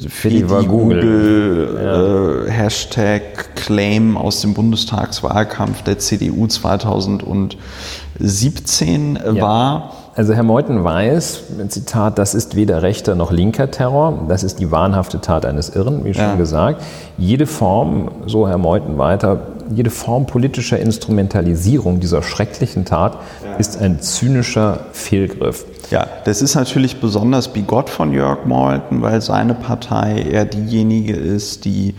Fedi 0.09 0.43
Google, 0.43 0.67
Google 0.67 1.77
ja. 1.77 2.47
äh, 2.47 2.51
Hashtag 2.51 3.55
Claim 3.55 4.17
aus 4.17 4.41
dem 4.41 4.55
Bundestagswahlkampf 4.55 5.83
der 5.83 5.99
CDU 5.99 6.47
2017 6.47 9.17
äh, 9.17 9.33
ja. 9.33 9.43
war. 9.43 9.93
Also 10.15 10.33
Herr 10.33 10.43
Meuthen 10.43 10.83
weiß, 10.83 11.43
Zitat, 11.69 12.19
das 12.19 12.35
ist 12.35 12.57
weder 12.57 12.83
rechter 12.83 13.15
noch 13.15 13.31
linker 13.31 13.71
Terror, 13.71 14.25
das 14.29 14.43
ist 14.43 14.59
die 14.59 14.73
wahnhafte 14.73 15.21
Tat 15.21 15.47
eines 15.47 15.69
Irren, 15.69 16.05
wie 16.05 16.15
schon 16.15 16.25
ja. 16.25 16.35
gesagt. 16.35 16.83
Jede 17.19 17.47
Form, 17.47 18.11
so 18.27 18.49
Herr 18.49 18.59
Meuthen 18.59 18.99
weiter, 18.99 19.39
jede 19.75 19.91
Form 19.91 20.27
politischer 20.27 20.79
Instrumentalisierung 20.79 22.01
dieser 22.01 22.23
schrecklichen 22.23 22.85
Tat 22.85 23.19
ja. 23.45 23.57
ist 23.57 23.81
ein 23.81 24.01
zynischer 24.01 24.87
Fehlgriff. 24.93 25.65
Ja, 25.91 26.07
das 26.25 26.43
ist 26.43 26.55
natürlich 26.55 27.01
besonders 27.01 27.49
bigott 27.49 27.91
von 27.91 28.13
Jörg 28.13 28.45
Meuthen, 28.45 29.03
weil 29.03 29.21
seine 29.21 29.55
Partei 29.55 30.23
eher 30.31 30.45
diejenige 30.45 31.15
ist, 31.15 31.65
die 31.65 31.95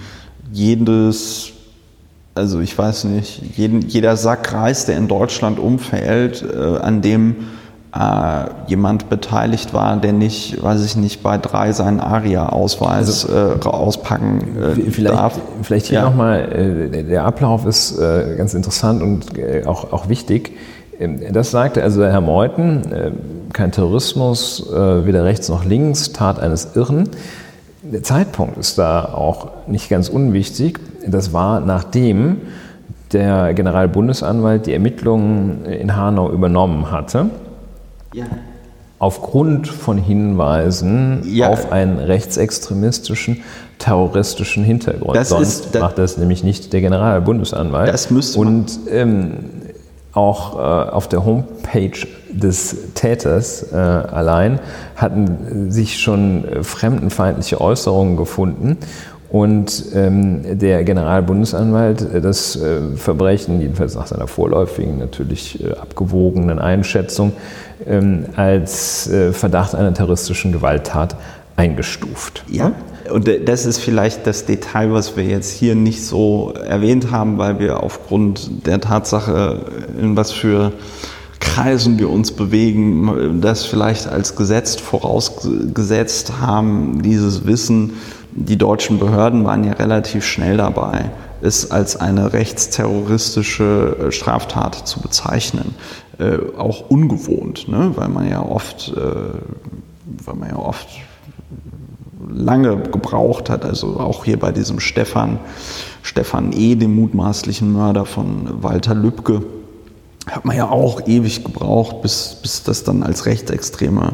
jedes 0.52 1.54
also 2.36 2.62
ich 2.62 2.78
weiß 2.78 3.04
nicht, 3.06 3.58
jeden, 3.58 3.82
jeder 3.82 4.16
Sackreis, 4.16 4.86
der 4.86 4.98
in 4.98 5.10
Deutschland 5.10 5.60
umfällt, 5.60 6.42
äh, 6.42 6.78
an 6.78 7.02
dem 7.02 7.36
jemand 8.67 9.10
beteiligt 9.10 9.74
war, 9.74 9.98
der 9.98 10.13
nicht, 10.13 10.62
weiß 10.62 10.86
ich 10.86 10.96
nicht, 10.96 11.24
bei 11.24 11.39
drei 11.39 11.72
seinen 11.72 12.00
ARIA-Ausweis 12.00 13.25
also, 13.25 13.58
äh, 13.58 13.67
auspacken 13.67 14.41
äh, 14.62 14.91
vielleicht, 14.91 15.15
darf. 15.15 15.39
Vielleicht 15.63 15.88
hier 15.88 16.00
ja. 16.00 16.05
nochmal, 16.05 16.89
äh, 16.93 17.03
der 17.03 17.25
Ablauf 17.25 17.65
ist 17.65 17.98
äh, 17.98 18.36
ganz 18.38 18.53
interessant 18.53 19.01
und 19.01 19.36
äh, 19.39 19.63
auch, 19.65 19.91
auch 19.91 20.08
wichtig. 20.08 20.51
Ähm, 21.00 21.19
das 21.34 21.50
sagte 21.50 21.81
also 21.81 22.05
Herr 22.05 22.22
Meuthen, 22.22 22.91
äh, 22.91 23.12
kein 23.53 23.72
Terrorismus, 23.72 24.63
weder 24.72 25.24
rechts 25.24 25.50
noch 25.50 25.65
links, 25.65 26.13
Tat 26.13 26.39
eines 26.39 26.75
Irren. 26.75 27.10
Der 27.81 28.03
Zeitpunkt 28.03 28.60
ist 28.60 28.77
da 28.77 29.05
auch 29.05 29.48
nicht 29.65 29.89
ganz 29.89 30.08
unwichtig. 30.08 30.79
Das 31.08 31.34
war 31.34 31.60
nachdem 31.60 32.41
der 33.12 33.55
Generalbundesanwalt 33.55 34.67
die 34.67 34.74
Ermittlungen 34.74 35.65
in 35.65 35.96
Hanau 35.96 36.29
übernommen 36.29 36.91
hatte 36.91 37.31
ja. 38.13 38.25
Aufgrund 39.00 39.68
von 39.68 39.98
Hinweisen 39.98 41.22
ja. 41.25 41.50
auf 41.50 41.72
einen 41.72 42.00
rechtsextremistischen, 42.00 43.44
terroristischen 43.78 44.66
Hintergrund. 44.66 45.16
Das 45.16 45.30
Sonst 45.30 45.48
ist, 45.48 45.75
das 45.75 45.82
macht 45.82 45.98
das 45.98 46.18
nämlich 46.18 46.44
nicht 46.44 46.74
der 46.74 46.82
Generalbundesanwalt. 46.82 47.94
Das 47.94 48.12
müsste 48.12 48.39
Und 48.39 48.78
ähm, 48.92 49.36
auch 50.13 50.56
äh, 50.56 50.89
auf 50.92 51.08
der 51.08 51.24
Homepage 51.24 52.08
des 52.30 52.94
Täters 52.94 53.72
äh, 53.72 53.75
allein 53.75 54.60
hatten 54.96 55.72
sich 55.72 56.00
schon 56.00 56.46
äh, 56.46 56.63
fremdenfeindliche 56.63 57.62
Äußerungen 57.62 58.18
gefunden. 58.18 58.78
Und 59.30 59.86
ähm, 59.94 60.58
der 60.58 60.84
Generalbundesanwalt 60.84 62.14
äh, 62.14 62.22
das 62.22 62.56
äh, 62.56 62.96
Verbrechen, 62.96 63.62
jedenfalls 63.62 63.96
nach 63.96 64.08
seiner 64.08 64.28
vorläufigen, 64.28 64.98
natürlich 64.98 65.64
äh, 65.64 65.74
abgewogenen 65.74 66.58
Einschätzung, 66.58 67.34
ähm, 67.86 68.26
als 68.36 69.08
äh, 69.10 69.32
Verdacht 69.32 69.76
einer 69.76 69.94
terroristischen 69.94 70.52
Gewalttat 70.52 71.16
eingestuft. 71.56 72.44
Ja. 72.50 72.72
Und 73.12 73.30
das 73.46 73.66
ist 73.66 73.80
vielleicht 73.80 74.26
das 74.26 74.46
Detail, 74.46 74.94
was 74.94 75.16
wir 75.18 75.24
jetzt 75.24 75.52
hier 75.52 75.76
nicht 75.76 76.06
so 76.06 76.54
erwähnt 76.54 77.12
haben, 77.12 77.38
weil 77.38 77.60
wir 77.60 77.84
aufgrund 77.84 78.66
der 78.68 78.80
Tatsache, 78.80 79.66
in 80.00 80.16
was 80.16 80.32
für 80.32 80.74
Kreisen 81.40 81.98
wir 81.98 82.10
uns 82.10 82.32
bewegen, 82.32 83.40
das 83.42 83.66
vielleicht 83.66 84.08
als 84.08 84.36
Gesetz 84.36 84.76
vorausgesetzt 84.76 86.34
haben, 86.40 87.02
dieses 87.02 87.48
Wissen. 87.48 87.94
Die 88.41 88.58
deutschen 88.58 89.00
Behörden 89.00 89.43
waren 89.43 89.65
ja 89.65 89.74
relativ 89.74 90.25
schnell 90.25 90.55
dabei, 90.55 91.12
es 91.41 91.72
als 91.72 91.98
eine 91.98 92.31
rechtsterroristische 92.31 94.08
Straftat 94.12 94.88
zu 94.88 95.01
bezeichnen. 95.01 95.75
Äh, 96.19 96.38
auch 96.58 96.89
ungewohnt, 96.89 97.67
ne? 97.67 97.91
weil 97.96 98.08
man 98.08 98.29
ja 98.29 98.41
oft, 98.41 98.93
äh, 98.96 99.01
weil 100.25 100.36
man 100.36 100.50
ja 100.50 100.55
oft 100.55 100.88
lange 102.29 102.77
gebraucht 102.77 103.50
hat, 103.50 103.65
also 103.65 104.00
auch 104.00 104.24
hier 104.24 104.39
bei 104.39 104.53
diesem 104.53 104.79
Stefan, 104.79 105.39
Stefan 106.01 106.53
E., 106.53 106.75
dem 106.75 106.96
mutmaßlichen 106.96 107.74
Mörder 107.74 108.05
von 108.05 108.63
Walter 108.63 108.96
Lübcke, 108.96 109.43
hat 110.27 110.46
man 110.46 110.55
ja 110.55 110.69
auch 110.69 111.08
ewig 111.08 111.43
gebraucht, 111.43 112.01
bis, 112.01 112.38
bis 112.41 112.63
das 112.63 112.86
dann 112.86 113.03
als 113.03 113.25
rechtsextreme 113.25 114.13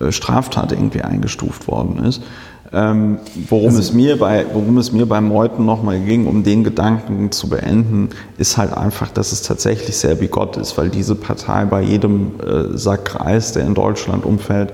äh, 0.00 0.10
Straftat 0.10 0.72
irgendwie 0.72 1.02
eingestuft 1.02 1.68
worden 1.68 2.02
ist. 2.04 2.22
Ähm, 2.70 3.18
worum, 3.48 3.68
also, 3.68 3.78
es 3.78 3.92
mir 3.94 4.18
bei, 4.18 4.44
worum 4.52 4.76
es 4.76 4.92
mir 4.92 5.06
beim 5.06 5.28
Meuten 5.28 5.64
nochmal 5.64 6.00
ging, 6.00 6.26
um 6.26 6.42
den 6.42 6.64
Gedanken 6.64 7.32
zu 7.32 7.48
beenden, 7.48 8.10
ist 8.36 8.58
halt 8.58 8.74
einfach, 8.74 9.10
dass 9.10 9.32
es 9.32 9.40
tatsächlich 9.42 9.96
sehr 9.96 10.16
bigott 10.16 10.58
ist, 10.58 10.76
weil 10.76 10.90
diese 10.90 11.14
Partei 11.14 11.64
bei 11.64 11.80
jedem 11.80 12.32
äh, 12.40 12.76
Sackreis, 12.76 13.52
der 13.52 13.64
in 13.64 13.74
Deutschland 13.74 14.26
umfällt, 14.26 14.72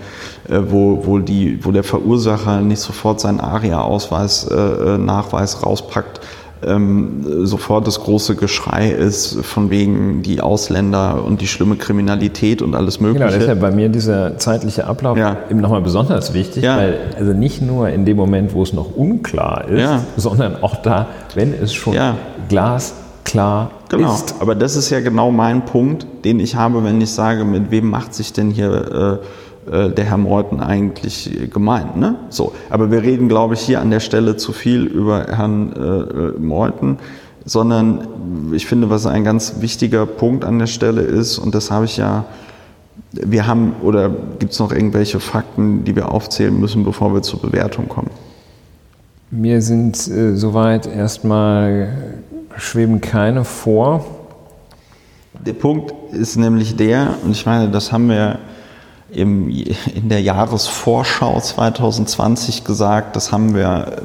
äh, 0.48 0.58
wo, 0.68 1.06
wo, 1.06 1.18
die, 1.20 1.64
wo 1.64 1.70
der 1.70 1.84
Verursacher 1.84 2.60
nicht 2.62 2.80
sofort 2.80 3.20
seinen 3.20 3.38
ARIA-Ausweis, 3.38 4.48
äh, 4.50 4.54
äh 4.54 4.98
Nachweis 4.98 5.62
rauspackt, 5.62 6.20
ähm, 6.66 7.46
sofort 7.46 7.86
das 7.86 8.00
große 8.00 8.36
Geschrei 8.36 8.90
ist 8.90 9.44
von 9.44 9.70
wegen 9.70 10.22
die 10.22 10.40
Ausländer 10.40 11.24
und 11.24 11.40
die 11.40 11.46
schlimme 11.46 11.76
Kriminalität 11.76 12.62
und 12.62 12.74
alles 12.74 13.00
Mögliche. 13.00 13.26
Genau, 13.26 13.38
deshalb 13.38 13.60
bei 13.60 13.70
mir 13.70 13.88
dieser 13.88 14.38
zeitliche 14.38 14.86
Ablauf 14.86 15.16
ja. 15.16 15.36
eben 15.50 15.60
nochmal 15.60 15.82
besonders 15.82 16.34
wichtig, 16.34 16.64
ja. 16.64 16.76
weil 16.76 16.98
also 17.18 17.32
nicht 17.32 17.62
nur 17.62 17.88
in 17.88 18.04
dem 18.04 18.16
Moment, 18.16 18.54
wo 18.54 18.62
es 18.62 18.72
noch 18.72 18.96
unklar 18.96 19.68
ist, 19.68 19.80
ja. 19.80 20.04
sondern 20.16 20.62
auch 20.62 20.76
da, 20.76 21.08
wenn 21.34 21.52
es 21.54 21.72
schon 21.72 21.96
glasklar 22.48 23.70
genau. 23.88 24.14
ist. 24.14 24.36
Aber 24.40 24.54
das 24.54 24.76
ist 24.76 24.90
ja 24.90 25.00
genau 25.00 25.30
mein 25.30 25.64
Punkt, 25.64 26.06
den 26.24 26.40
ich 26.40 26.56
habe, 26.56 26.82
wenn 26.84 27.00
ich 27.00 27.10
sage, 27.10 27.44
mit 27.44 27.70
wem 27.70 27.90
macht 27.90 28.14
sich 28.14 28.32
denn 28.32 28.50
hier 28.50 29.20
äh, 29.22 29.26
äh, 29.70 29.90
der 29.90 30.04
Herr 30.04 30.18
Meuthen 30.18 30.60
eigentlich 30.60 31.48
gemeint. 31.52 31.96
Ne? 31.96 32.16
So, 32.28 32.52
aber 32.70 32.90
wir 32.90 33.02
reden, 33.02 33.28
glaube 33.28 33.54
ich, 33.54 33.60
hier 33.60 33.80
an 33.80 33.90
der 33.90 34.00
Stelle 34.00 34.36
zu 34.36 34.52
viel 34.52 34.84
über 34.84 35.26
Herrn 35.28 35.72
äh, 35.72 36.40
Meuthen, 36.40 36.98
sondern 37.44 38.06
ich 38.52 38.66
finde, 38.66 38.90
was 38.90 39.06
ein 39.06 39.24
ganz 39.24 39.60
wichtiger 39.60 40.06
Punkt 40.06 40.44
an 40.44 40.58
der 40.58 40.66
Stelle 40.66 41.02
ist, 41.02 41.38
und 41.38 41.54
das 41.54 41.70
habe 41.70 41.84
ich 41.84 41.96
ja, 41.96 42.24
wir 43.12 43.46
haben, 43.46 43.74
oder 43.82 44.10
gibt 44.38 44.52
es 44.52 44.58
noch 44.58 44.72
irgendwelche 44.72 45.20
Fakten, 45.20 45.84
die 45.84 45.94
wir 45.94 46.10
aufzählen 46.10 46.58
müssen, 46.58 46.84
bevor 46.84 47.14
wir 47.14 47.22
zur 47.22 47.40
Bewertung 47.40 47.88
kommen? 47.88 48.10
Mir 49.30 49.62
sind 49.62 49.96
äh, 50.08 50.36
soweit 50.36 50.86
erstmal 50.86 51.96
schweben 52.56 53.00
keine 53.00 53.44
vor. 53.44 54.04
Der 55.44 55.54
Punkt 55.54 55.92
ist 56.12 56.36
nämlich 56.36 56.76
der, 56.76 57.14
und 57.24 57.32
ich 57.32 57.44
meine, 57.44 57.68
das 57.68 57.92
haben 57.92 58.08
wir 58.08 58.38
im, 59.14 59.48
in 59.48 60.08
der 60.08 60.20
Jahresvorschau 60.20 61.40
2020 61.40 62.64
gesagt, 62.64 63.16
das 63.16 63.32
haben 63.32 63.54
wir, 63.54 64.02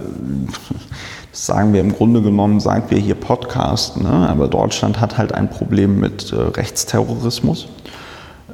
das 1.31 1.45
sagen 1.45 1.73
wir 1.73 1.81
im 1.81 1.93
Grunde 1.93 2.21
genommen, 2.21 2.59
seit 2.59 2.91
wir 2.91 2.97
hier 2.97 3.15
podcasten, 3.15 4.03
ne? 4.03 4.29
aber 4.29 4.47
Deutschland 4.47 4.99
hat 4.99 5.17
halt 5.17 5.33
ein 5.33 5.49
Problem 5.49 5.99
mit 5.99 6.31
äh, 6.31 6.35
Rechtsterrorismus. 6.35 7.67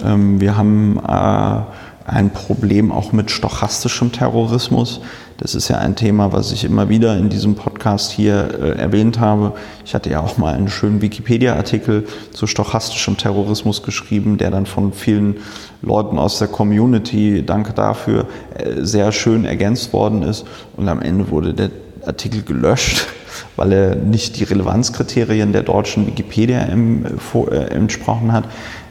Ähm, 0.03 0.39
wir 0.41 0.57
haben 0.57 1.00
äh, 1.00 1.62
ein 2.05 2.29
Problem 2.29 2.91
auch 2.91 3.11
mit 3.11 3.31
stochastischem 3.31 4.11
Terrorismus. 4.11 5.01
Das 5.37 5.55
ist 5.55 5.68
ja 5.68 5.79
ein 5.79 5.96
Thema, 5.96 6.31
was 6.31 6.51
ich 6.51 6.63
immer 6.63 6.87
wieder 6.87 7.18
in 7.18 7.29
diesem 7.29 7.55
Podcast 7.55 8.11
hier 8.11 8.48
äh, 8.61 8.79
erwähnt 8.79 9.20
habe. 9.20 9.53
Ich 9.83 9.96
hatte 9.96 10.09
ja 10.11 10.22
auch 10.22 10.37
mal 10.37 10.53
einen 10.53 10.70
schönen 10.70 11.01
Wikipedia-Artikel 11.01 12.07
zu 12.31 12.46
stochastischem 12.48 13.18
Terrorismus 13.18 13.81
geschrieben, 13.83 14.37
der 14.37 14.51
dann 14.51 14.68
von 14.68 14.94
vielen 14.94 15.37
Leuten 15.81 16.20
aus 16.20 16.37
der 16.37 16.48
Community, 16.48 17.44
danke 17.44 17.74
dafür, 17.74 18.27
äh, 18.55 18.83
sehr 18.83 19.11
schön 19.11 19.44
ergänzt 19.44 19.91
worden 19.91 20.22
ist. 20.22 20.46
Und 20.77 20.87
am 20.87 21.01
Ende 21.01 21.29
wurde 21.31 21.53
der 21.53 21.72
Artikel 22.05 22.44
gelöscht, 22.44 23.07
weil 23.55 23.72
er 23.72 23.96
nicht 23.96 24.39
die 24.39 24.44
Relevanzkriterien 24.44 25.53
der 25.53 25.63
deutschen 25.63 26.07
Wikipedia 26.07 26.59
äh, 26.61 27.55
entsprochen 27.70 28.31
hat. 28.31 28.46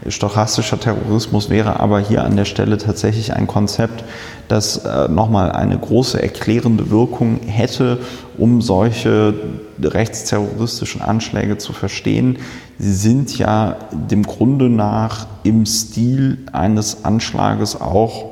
Stochastischer 0.08 0.78
Terrorismus 0.78 1.50
wäre 1.50 1.80
aber 1.80 2.00
hier 2.00 2.24
an 2.24 2.36
der 2.36 2.44
Stelle 2.44 2.78
tatsächlich 2.78 3.34
ein 3.34 3.46
Konzept, 3.46 4.04
das 4.48 4.84
äh, 4.84 5.08
nochmal 5.08 5.52
eine 5.52 5.78
große 5.78 6.22
erklärende 6.22 6.90
Wirkung 6.90 7.40
hätte, 7.46 7.98
um 8.36 8.60
solche 8.60 9.34
rechtsterroristischen 9.82 11.00
Anschläge 11.00 11.58
zu 11.58 11.72
verstehen. 11.72 12.38
Sie 12.78 12.94
sind 12.94 13.36
ja 13.38 13.76
dem 13.92 14.24
Grunde 14.24 14.68
nach 14.68 15.26
im 15.42 15.64
Stil 15.64 16.38
eines 16.52 17.04
Anschlages 17.04 17.80
auch 17.80 18.26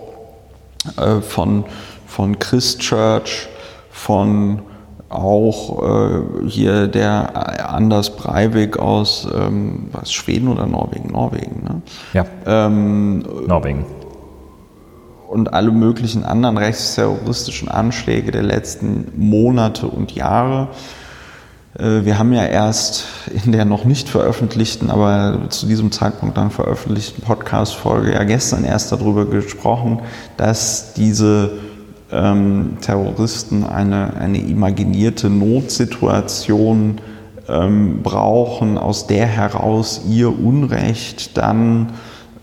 äh, 0.97 1.21
von, 1.21 1.65
von 2.07 2.39
Christchurch, 2.39 3.49
von 3.91 4.63
auch 5.13 5.83
äh, 5.83 6.49
hier 6.49 6.89
der 6.89 7.71
Anders 7.73 8.17
Breivik 8.17 8.79
aus 8.79 9.29
ähm, 9.35 9.89
was, 9.93 10.13
Schweden 10.13 10.49
oder 10.49 10.67
Norwegen? 10.67 11.11
Norwegen, 11.13 11.63
ne? 11.63 11.83
Ja. 12.13 12.27
Ähm, 12.47 13.25
Norwegen. 13.47 13.85
Und 15.29 15.55
alle 15.55 15.71
möglichen 15.71 16.25
anderen 16.25 16.59
rechtsterroristischen 16.59 17.69
Anschläge 17.69 18.33
der 18.33 18.43
letzten 18.43 19.13
Monate 19.17 19.87
und 19.87 20.13
Jahre. 20.13 20.69
Äh, 21.79 22.05
wir 22.05 22.19
haben 22.19 22.33
ja 22.33 22.45
erst 22.45 23.07
in 23.45 23.53
der 23.53 23.65
noch 23.65 23.85
nicht 23.85 24.09
veröffentlichten, 24.09 24.91
aber 24.91 25.49
zu 25.49 25.67
diesem 25.67 25.91
Zeitpunkt 25.93 26.37
dann 26.37 26.51
veröffentlichten 26.51 27.23
Podcast-Folge 27.23 28.13
ja 28.13 28.25
gestern 28.25 28.65
erst 28.65 28.93
darüber 28.93 29.27
gesprochen, 29.27 30.01
dass 30.37 30.93
diese 30.95 31.53
ähm, 32.13 32.77
Terroristen 32.81 33.65
eine, 33.65 34.15
eine 34.15 34.39
imaginierte 34.39 35.31
Notsituation 35.31 37.01
ähm, 37.49 38.03
brauchen, 38.03 38.79
aus 38.79 39.07
der 39.07 39.27
heraus 39.27 40.03
ihr 40.09 40.29
Unrecht 40.29 41.37
dann 41.37 41.89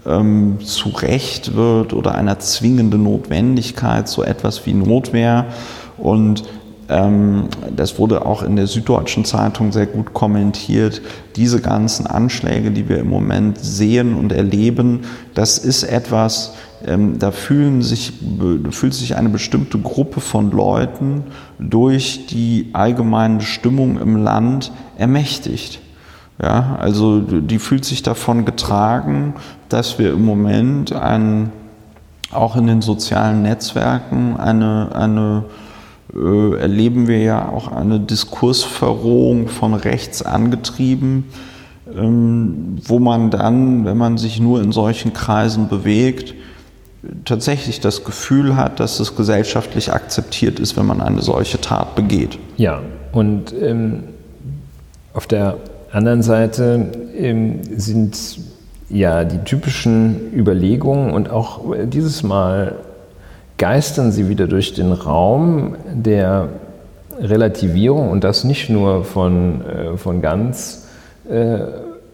ähm, 0.05 0.59
zu 0.61 0.89
Recht 0.89 1.55
wird 1.55 1.93
oder 1.93 2.15
einer 2.15 2.39
zwingenden 2.39 3.03
Notwendigkeit, 3.03 4.07
so 4.07 4.23
etwas 4.23 4.65
wie 4.65 4.73
Notwehr. 4.73 5.45
Und 5.97 6.43
ähm, 6.89 7.49
das 7.75 7.99
wurde 7.99 8.25
auch 8.25 8.41
in 8.41 8.55
der 8.55 8.67
Süddeutschen 8.67 9.23
Zeitung 9.23 9.71
sehr 9.71 9.85
gut 9.85 10.13
kommentiert. 10.13 11.01
Diese 11.35 11.61
ganzen 11.61 12.07
Anschläge, 12.07 12.71
die 12.71 12.89
wir 12.89 12.99
im 12.99 13.09
Moment 13.09 13.59
sehen 13.59 14.15
und 14.15 14.31
erleben, 14.31 15.01
das 15.35 15.59
ist 15.59 15.83
etwas, 15.83 16.53
ähm, 16.85 17.19
da 17.19 17.31
fühlen 17.31 17.81
sich, 17.81 18.13
fühlt 18.71 18.93
sich 18.93 19.15
eine 19.15 19.29
bestimmte 19.29 19.79
Gruppe 19.79 20.21
von 20.21 20.51
Leuten 20.51 21.23
durch 21.59 22.27
die 22.27 22.69
allgemeine 22.73 23.41
Stimmung 23.41 23.99
im 23.99 24.15
Land 24.23 24.71
ermächtigt. 24.97 25.81
Ja, 26.41 26.77
also 26.79 27.19
die 27.19 27.59
fühlt 27.59 27.83
sich 27.83 28.01
davon 28.01 28.45
getragen, 28.45 29.33
dass 29.67 29.99
wir 29.99 30.13
im 30.13 30.23
Moment 30.23 30.93
ein, 30.93 31.51
auch 32.31 32.55
in 32.55 32.67
den 32.67 32.81
sozialen 32.81 33.41
Netzwerken 33.41 34.37
eine, 34.37 34.95
eine 34.95 35.43
äh, 36.15 36.55
erleben 36.59 37.07
wir 37.07 37.19
ja 37.19 37.49
auch 37.49 37.71
eine 37.71 37.99
Diskursverrohung 37.99 39.49
von 39.49 39.73
rechts 39.73 40.21
angetrieben, 40.21 41.25
ähm, 41.93 42.77
wo 42.85 42.99
man 42.99 43.31
dann, 43.31 43.83
wenn 43.83 43.97
man 43.97 44.17
sich 44.17 44.39
nur 44.39 44.61
in 44.61 44.71
solchen 44.71 45.11
Kreisen 45.11 45.67
bewegt, 45.67 46.33
tatsächlich 47.25 47.79
das 47.79 48.03
Gefühl 48.03 48.55
hat, 48.55 48.79
dass 48.79 48.99
es 48.99 49.15
gesellschaftlich 49.15 49.93
akzeptiert 49.93 50.59
ist, 50.59 50.77
wenn 50.77 50.85
man 50.85 51.01
eine 51.01 51.21
solche 51.21 51.61
Tat 51.61 51.95
begeht. 51.95 52.37
Ja, 52.57 52.81
und 53.11 53.53
ähm, 53.61 54.03
auf 55.13 55.27
der 55.27 55.57
anderen 55.91 56.21
Seite 56.21 56.91
ähm, 57.15 57.61
sind 57.75 58.17
ja 58.89 59.23
die 59.23 59.39
typischen 59.39 60.33
Überlegungen 60.33 61.11
und 61.11 61.29
auch 61.29 61.61
dieses 61.85 62.23
Mal 62.23 62.75
geistern 63.57 64.11
sie 64.11 64.29
wieder 64.29 64.47
durch 64.47 64.73
den 64.73 64.91
Raum 64.91 65.75
der 65.91 66.49
Relativierung 67.19 68.09
und 68.09 68.23
das 68.23 68.43
nicht 68.43 68.69
nur 68.69 69.03
von, 69.03 69.65
äh, 69.65 69.97
von 69.97 70.21
ganz 70.21 70.87
äh, 71.29 71.59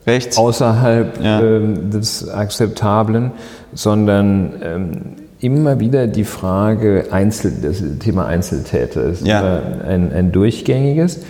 Rechts. 0.07 0.37
außerhalb 0.37 1.23
ja. 1.23 1.41
äh, 1.41 1.61
des 1.91 2.29
Akzeptablen, 2.29 3.31
sondern 3.73 4.53
ähm, 4.63 4.91
immer 5.39 5.79
wieder 5.79 6.07
die 6.07 6.23
Frage, 6.23 7.05
Einzel, 7.11 7.53
das 7.61 7.83
Thema 7.99 8.25
Einzeltäter 8.25 9.03
ist 9.03 9.25
Ja. 9.25 9.61
ein, 9.87 10.11
ein 10.13 10.31
durchgängiges. 10.31 11.21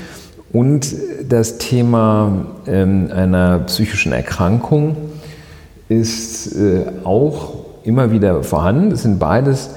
Und 0.54 0.88
das 1.28 1.58
Thema 1.58 2.46
ähm, 2.66 3.10
einer 3.14 3.60
psychischen 3.60 4.14
Erkrankung 4.14 4.96
ist 5.90 6.56
äh, 6.56 6.86
auch 7.04 7.54
immer 7.84 8.12
wieder 8.12 8.42
vorhanden. 8.44 8.90
Das 8.90 9.02
sind 9.02 9.20
beides 9.20 9.72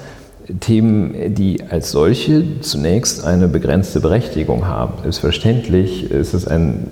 Themen, 0.61 1.35
die 1.35 1.61
als 1.69 1.91
solche 1.91 2.61
zunächst 2.61 3.23
eine 3.25 3.47
begrenzte 3.47 3.99
Berechtigung 3.99 4.67
haben. 4.67 4.93
Selbstverständlich 5.03 6.09
ist 6.09 6.33
es 6.33 6.47
ein, 6.47 6.87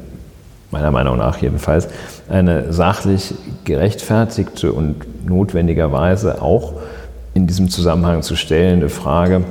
meiner 0.72 0.92
Meinung 0.92 1.18
nach 1.18 1.38
jedenfalls, 1.38 1.88
eine 2.30 2.74
sachlich 2.74 3.34
gerechtfertigte 3.64 4.74
und 4.74 5.28
notwendigerweise 5.28 6.42
auch 6.42 6.74
in 7.34 7.48
diesem 7.48 7.70
Zusammenhang 7.70 8.22
zu 8.22 8.36
stellende 8.36 8.90
Frage, 8.90 9.44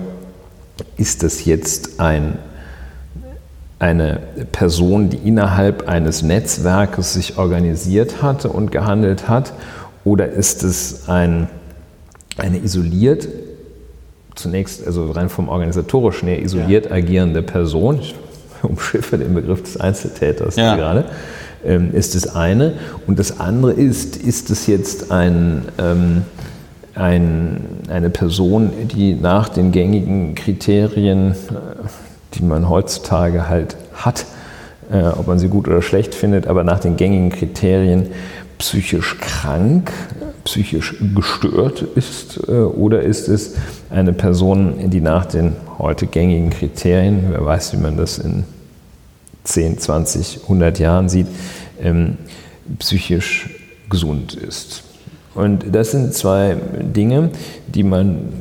ist 0.96 1.22
das 1.22 1.44
jetzt 1.44 2.00
ein 2.00 2.38
eine 3.78 4.20
Person, 4.52 5.10
die 5.10 5.18
innerhalb 5.18 5.88
eines 5.88 6.22
Netzwerkes 6.22 7.12
sich 7.12 7.36
organisiert 7.36 8.22
hatte 8.22 8.48
und 8.48 8.72
gehandelt 8.72 9.28
hat? 9.28 9.52
Oder 10.04 10.28
ist 10.28 10.62
es 10.62 11.08
ein, 11.08 11.48
eine 12.38 12.58
isoliert, 12.58 13.28
zunächst 14.34 14.86
also 14.86 15.10
rein 15.10 15.28
vom 15.28 15.48
organisatorischen 15.48 16.28
her 16.28 16.42
isoliert 16.42 16.90
agierende 16.90 17.42
Person? 17.42 17.98
Ich 18.00 18.14
umschiffe 18.62 19.18
den 19.18 19.34
Begriff 19.34 19.62
des 19.62 19.78
Einzeltäters 19.78 20.56
Ja. 20.56 20.76
gerade. 20.76 21.04
Ähm, 21.64 21.92
ist 21.92 22.14
das 22.14 22.34
eine. 22.34 22.74
Und 23.06 23.18
das 23.18 23.40
andere 23.40 23.72
ist, 23.72 24.16
ist 24.16 24.50
es 24.50 24.66
jetzt 24.66 25.10
ein, 25.10 25.62
ähm, 25.78 26.22
ein, 26.94 27.64
eine 27.88 28.10
Person, 28.10 28.70
die 28.92 29.14
nach 29.14 29.48
den 29.48 29.72
gängigen 29.72 30.34
Kriterien, 30.34 31.32
äh, 31.32 31.34
die 32.34 32.42
man 32.42 32.68
heutzutage 32.68 33.48
halt 33.48 33.76
hat, 33.94 34.26
äh, 34.90 35.02
ob 35.08 35.26
man 35.26 35.38
sie 35.38 35.48
gut 35.48 35.66
oder 35.66 35.82
schlecht 35.82 36.14
findet, 36.14 36.46
aber 36.46 36.62
nach 36.62 36.78
den 36.80 36.96
gängigen 36.96 37.30
Kriterien 37.30 38.08
psychisch 38.58 39.18
krank, 39.18 39.92
psychisch 40.46 40.94
gestört 41.14 41.82
ist, 41.96 42.40
äh, 42.48 42.52
oder 42.52 43.02
ist 43.02 43.28
es 43.28 43.56
eine 43.90 44.12
Person, 44.12 44.90
die 44.90 45.00
nach 45.00 45.26
den 45.26 45.52
heute 45.78 46.06
gängigen 46.06 46.50
Kriterien, 46.50 47.26
wer 47.30 47.44
weiß, 47.44 47.72
wie 47.72 47.78
man 47.78 47.96
das 47.96 48.18
in 48.18 48.44
10, 49.44 49.78
20, 49.78 50.42
100 50.44 50.78
Jahren 50.78 51.08
sieht, 51.08 51.26
ähm, 51.82 52.16
psychisch 52.78 53.50
gesund 53.90 54.34
ist. 54.34 54.84
Und 55.34 55.74
das 55.74 55.90
sind 55.90 56.14
zwei 56.14 56.56
Dinge, 56.80 57.30
die 57.66 57.82
man 57.82 58.32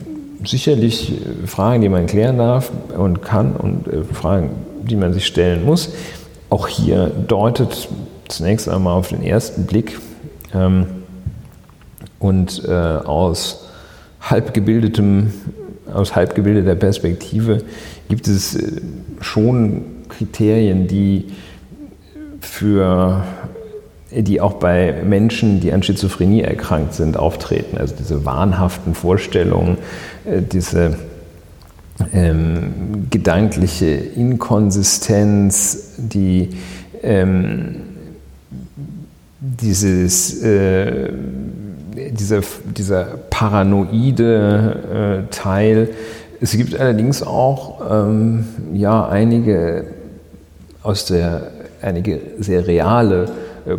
sicherlich 0.45 1.11
äh, 1.11 1.47
Fragen, 1.47 1.81
die 1.81 1.89
man 1.89 2.05
klären 2.05 2.37
darf 2.37 2.71
und 2.95 3.23
kann 3.23 3.55
und 3.55 3.87
äh, 3.87 4.03
Fragen, 4.03 4.51
die 4.83 4.95
man 4.95 5.11
sich 5.11 5.25
stellen 5.25 5.65
muss. 5.65 5.89
Auch 6.51 6.67
hier 6.67 7.07
deutet 7.07 7.89
zunächst 8.27 8.69
einmal 8.69 8.93
auf 8.93 9.09
den 9.09 9.23
ersten 9.23 9.65
Blick 9.65 9.99
ähm, 10.53 10.85
und 12.19 12.63
äh, 12.65 12.71
aus 12.71 13.65
halbgebildetem, 14.21 15.31
aus 15.93 16.15
halbgebildeter 16.15 16.75
Perspektive 16.75 17.63
gibt 18.09 18.27
es 18.27 18.55
äh, 18.55 18.81
schon 19.21 19.83
Kriterien, 20.09 20.87
die 20.87 21.25
für 22.39 23.23
die 24.11 24.39
auch 24.39 24.53
bei 24.53 24.93
Menschen, 25.03 25.59
die 25.59 25.73
an 25.73 25.83
Schizophrenie 25.83 26.41
erkrankt 26.41 26.93
sind, 26.93 27.17
auftreten. 27.17 27.77
Also 27.77 27.95
diese 27.97 28.25
wahnhaften 28.25 28.93
Vorstellungen, 28.93 29.77
äh, 30.25 30.41
diese 30.41 30.97
ähm, 32.13 33.07
gedankliche 33.09 33.87
Inkonsistenz, 33.87 35.93
die 35.97 36.49
ähm, 37.03 37.75
dieses, 39.39 40.41
äh, 40.43 41.11
dieser, 41.95 42.41
dieser 42.65 43.03
paranoide 43.29 45.25
äh, 45.27 45.33
Teil. 45.33 45.89
Es 46.41 46.51
gibt 46.51 46.79
allerdings 46.79 47.23
auch 47.23 47.81
ähm, 47.89 48.45
ja, 48.73 49.07
einige 49.07 49.85
aus 50.83 51.05
der 51.05 51.51
einige 51.81 52.19
sehr 52.39 52.67
reale 52.67 53.25
äh, 53.65 53.77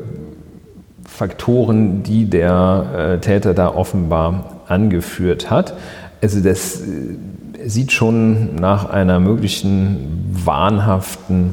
Faktoren, 1.09 2.03
die 2.03 2.27
der 2.27 3.17
äh, 3.17 3.21
Täter 3.21 3.55
da 3.55 3.75
offenbar 3.75 4.63
angeführt 4.69 5.51
hat. 5.51 5.75
Also 6.23 6.41
das 6.41 6.81
äh, 6.81 7.69
sieht 7.69 7.93
schon 7.93 8.55
nach 8.57 8.89
einer 8.91 9.21
möglichen 9.21 10.35
wahnhaften 10.45 11.53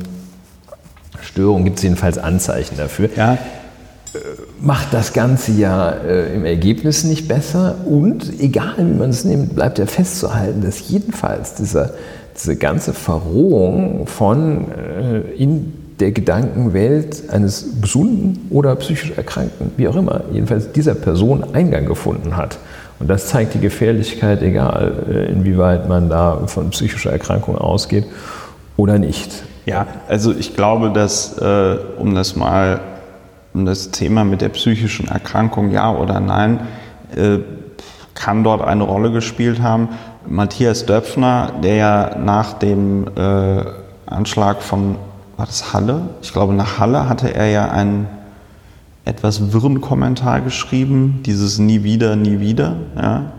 Störung, 1.22 1.64
gibt 1.64 1.78
es 1.78 1.84
jedenfalls 1.84 2.18
Anzeichen 2.18 2.78
dafür. 2.78 3.10
Ja, 3.16 3.38
Macht 4.66 4.94
das 4.94 5.12
Ganze 5.12 5.52
ja 5.52 5.90
äh, 5.90 6.34
im 6.34 6.46
Ergebnis 6.46 7.04
nicht 7.04 7.28
besser 7.28 7.76
und 7.86 8.40
egal 8.40 8.76
wie 8.78 8.98
man 8.98 9.10
es 9.10 9.26
nimmt, 9.26 9.56
bleibt 9.56 9.78
ja 9.78 9.86
festzuhalten, 9.86 10.62
dass 10.62 10.88
jedenfalls 10.88 11.56
dieser, 11.56 11.92
diese 12.34 12.56
ganze 12.56 12.94
Verrohung 12.94 14.08
von 14.08 14.68
äh, 14.72 15.20
in 15.36 15.74
der 16.00 16.14
Gedankenwelt 16.14 17.30
eines 17.30 17.82
gesunden 17.82 18.48
oder 18.52 18.74
psychisch 18.78 19.12
Erkrankten, 19.18 19.72
wie 19.76 19.86
auch 19.90 19.98
immer, 19.98 20.22
jedenfalls 20.32 20.72
dieser 20.72 20.96
Person 20.96 21.44
Eingang 21.54 21.86
gefunden 21.86 22.38
hat. 22.38 22.58
Und 23.02 23.10
das 23.10 23.28
zeigt 23.28 23.56
die 23.56 23.60
Gefährlichkeit, 23.60 24.42
egal 24.42 24.94
äh, 25.10 25.30
inwieweit 25.30 25.90
man 25.90 26.10
da 26.10 26.48
von 26.48 26.70
psychischer 26.70 27.12
Erkrankung 27.12 27.58
ausgeht 27.58 28.06
oder 28.78 28.98
nicht. 28.98 29.44
Ja, 29.66 29.88
also 30.08 30.32
ich 30.32 30.56
glaube, 30.56 30.92
dass, 30.94 31.38
äh, 31.38 31.76
um 31.98 32.16
das 32.16 32.38
mal, 32.38 32.80
um 33.54 33.66
das 33.66 33.92
Thema 33.92 34.24
mit 34.24 34.42
der 34.42 34.50
psychischen 34.50 35.08
Erkrankung, 35.08 35.72
ja 35.72 35.94
oder 35.94 36.20
nein, 36.20 36.62
äh, 37.16 37.40
kann 38.16 38.44
dort 38.44 38.62
eine 38.62 38.84
Rolle 38.84 39.12
gespielt 39.12 39.62
haben. 39.62 39.90
Matthias 40.28 40.86
Döpfner, 40.86 41.52
der 41.64 41.76
ja 41.76 42.18
nach 42.18 42.54
dem 42.54 43.08
äh, 43.16 43.64
Anschlag 44.06 44.62
von, 44.62 44.96
war 45.38 45.46
das 45.46 45.74
Halle? 45.74 46.02
Ich 46.22 46.32
glaube, 46.32 46.54
nach 46.54 46.80
Halle 46.80 47.10
hatte 47.10 47.34
er 47.34 47.48
ja 47.48 47.70
einen 47.70 48.08
etwas 49.06 49.52
wirren 49.52 49.82
Kommentar 49.82 50.42
geschrieben, 50.42 51.22
dieses 51.26 51.60
Nie 51.60 51.84
wieder, 51.84 52.16
nie 52.16 52.40
wieder. 52.40 52.78
Ja. 52.96 53.34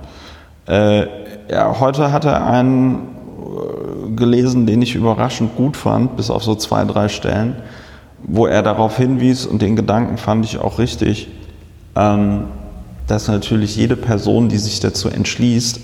Äh, 0.66 1.07
ja, 1.50 1.81
heute 1.81 2.12
hat 2.12 2.24
er 2.24 2.46
einen 2.46 3.09
gelesen, 4.16 4.66
den 4.66 4.83
ich 4.83 4.94
überraschend 4.94 5.57
gut 5.57 5.77
fand, 5.77 6.16
bis 6.16 6.31
auf 6.31 6.42
so 6.42 6.55
zwei, 6.55 6.85
drei 6.85 7.09
Stellen, 7.09 7.57
wo 8.26 8.46
er 8.46 8.62
darauf 8.62 8.96
hinwies, 8.96 9.46
und 9.46 9.62
den 9.62 9.76
Gedanken 9.76 10.16
fand 10.16 10.44
ich 10.44 10.58
auch 10.58 10.78
richtig, 10.78 11.28
ähm, 11.94 12.44
dass 13.06 13.28
natürlich 13.28 13.76
jede 13.76 13.96
Person, 13.96 14.48
die 14.48 14.58
sich 14.58 14.80
dazu 14.80 15.08
entschließt, 15.08 15.80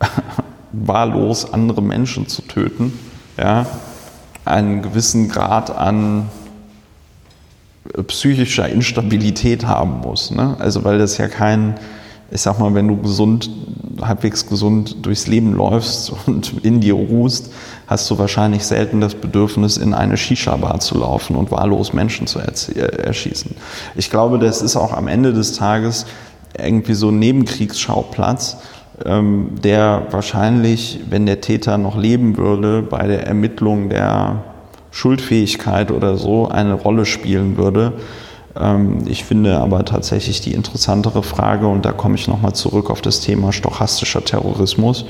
wahllos 0.72 1.52
andere 1.52 1.82
Menschen 1.82 2.28
zu 2.28 2.42
töten, 2.42 2.92
ja, 3.36 3.66
einen 4.44 4.82
gewissen 4.82 5.28
Grad 5.28 5.76
an 5.76 6.28
psychischer 8.06 8.68
Instabilität 8.68 9.66
haben 9.66 10.00
muss. 10.00 10.30
Ne? 10.30 10.56
Also 10.58 10.84
weil 10.84 10.98
das 10.98 11.18
ja 11.18 11.28
kein, 11.28 11.74
ich 12.30 12.40
sag 12.40 12.58
mal, 12.58 12.74
wenn 12.74 12.88
du 12.88 12.96
gesund, 12.96 13.50
halbwegs 14.00 14.46
gesund 14.46 14.96
durchs 15.02 15.26
Leben 15.26 15.52
läufst 15.52 16.12
und 16.26 16.64
in 16.64 16.80
dir 16.80 16.94
ruhst, 16.94 17.52
hast 17.86 18.10
du 18.10 18.18
wahrscheinlich 18.18 18.64
selten 18.64 19.00
das 19.00 19.14
Bedürfnis, 19.14 19.76
in 19.76 19.94
eine 19.94 20.16
Shisha-Bar 20.16 20.80
zu 20.80 20.98
laufen 20.98 21.36
und 21.36 21.50
wahllos 21.50 21.92
Menschen 21.92 22.26
zu 22.26 22.38
äh, 22.38 22.80
erschießen. 22.80 23.54
Ich 23.94 24.10
glaube, 24.10 24.38
das 24.38 24.62
ist 24.62 24.76
auch 24.76 24.92
am 24.92 25.08
Ende 25.08 25.32
des 25.32 25.52
Tages 25.54 26.06
irgendwie 26.58 26.94
so 26.94 27.08
ein 27.08 27.18
Nebenkriegsschauplatz, 27.18 28.58
ähm, 29.04 29.50
der 29.62 30.06
wahrscheinlich, 30.10 31.00
wenn 31.10 31.26
der 31.26 31.40
Täter 31.40 31.78
noch 31.78 31.96
leben 31.96 32.36
würde, 32.36 32.82
bei 32.82 33.06
der 33.06 33.26
Ermittlung 33.26 33.88
der 33.88 34.44
Schuldfähigkeit 34.90 35.90
oder 35.90 36.16
so 36.16 36.48
eine 36.48 36.74
Rolle 36.74 37.04
spielen 37.04 37.56
würde. 37.56 37.94
Ähm, 38.56 38.98
Ich 39.06 39.24
finde 39.24 39.58
aber 39.58 39.84
tatsächlich 39.84 40.40
die 40.40 40.54
interessantere 40.54 41.24
Frage, 41.24 41.66
und 41.66 41.84
da 41.84 41.90
komme 41.92 42.14
ich 42.14 42.28
nochmal 42.28 42.52
zurück 42.54 42.88
auf 42.88 43.02
das 43.02 43.20
Thema 43.20 43.52
stochastischer 43.52 44.24
Terrorismus, 44.24 45.06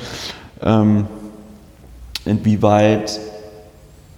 ähm, 0.62 1.06
inwieweit, 2.24 3.20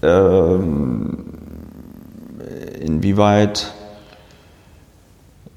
ähm, 0.02 1.18
inwieweit 2.80 3.72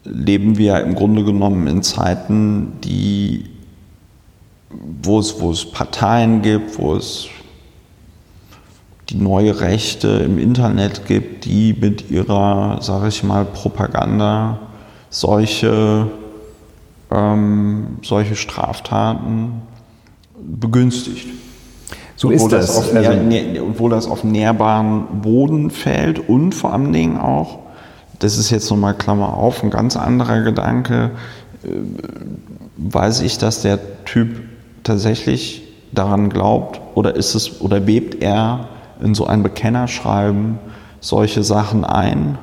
leben 0.04 0.58
wir 0.58 0.82
im 0.82 0.96
Grunde 0.96 1.24
genommen 1.24 1.68
in 1.68 1.84
Zeiten, 1.84 2.74
die, 2.84 3.46
wo, 4.70 5.20
es, 5.20 5.40
wo 5.40 5.52
es 5.52 5.70
Parteien 5.72 6.42
gibt, 6.42 6.80
wo 6.80 6.96
es 6.96 7.28
die 9.10 9.18
neue 9.18 9.60
Rechte 9.60 10.08
im 10.08 10.38
Internet 10.38 11.08
gibt, 11.08 11.46
die 11.46 11.74
mit 11.74 12.12
ihrer, 12.12 12.82
sage 12.82 13.08
ich 13.08 13.24
mal, 13.24 13.46
Propaganda 13.46 14.60
solche 15.10 16.08
ähm, 17.12 17.98
solche 18.04 18.36
Straftaten 18.36 19.62
begünstigt. 20.40 21.28
So 22.20 22.32
ist 22.32 22.52
das. 22.52 22.78
Auf, 22.78 22.94
also, 22.94 23.12
obwohl 23.66 23.92
das 23.92 24.06
auf 24.06 24.26
nährbaren 24.26 25.22
Boden 25.22 25.72
fällt 25.72 26.20
und 26.28 26.54
vor 26.54 26.74
allen 26.74 26.92
Dingen 26.92 27.18
auch, 27.18 27.60
das 28.20 28.38
ist 28.38 28.50
jetzt 28.50 28.70
nochmal 28.70 28.94
Klammer 28.94 29.38
auf, 29.38 29.64
ein 29.64 29.70
ganz 29.70 29.96
anderer 29.96 30.42
Gedanke, 30.42 31.12
äh, 31.64 31.70
weiß 32.76 33.22
ich, 33.22 33.38
dass 33.38 33.62
der 33.62 33.80
Typ 34.04 34.42
tatsächlich 34.84 35.64
daran 35.94 36.30
glaubt 36.30 36.82
oder 36.94 37.16
ist 37.16 37.36
es 37.36 37.62
oder 37.62 37.80
bebt 37.80 38.22
er 38.22 38.68
in 39.02 39.16
so 39.16 39.26
ein 39.26 39.42
Bekennerschreiben 39.42 40.60
solche 41.00 41.42
Sachen 41.42 41.86
ein? 41.86 42.38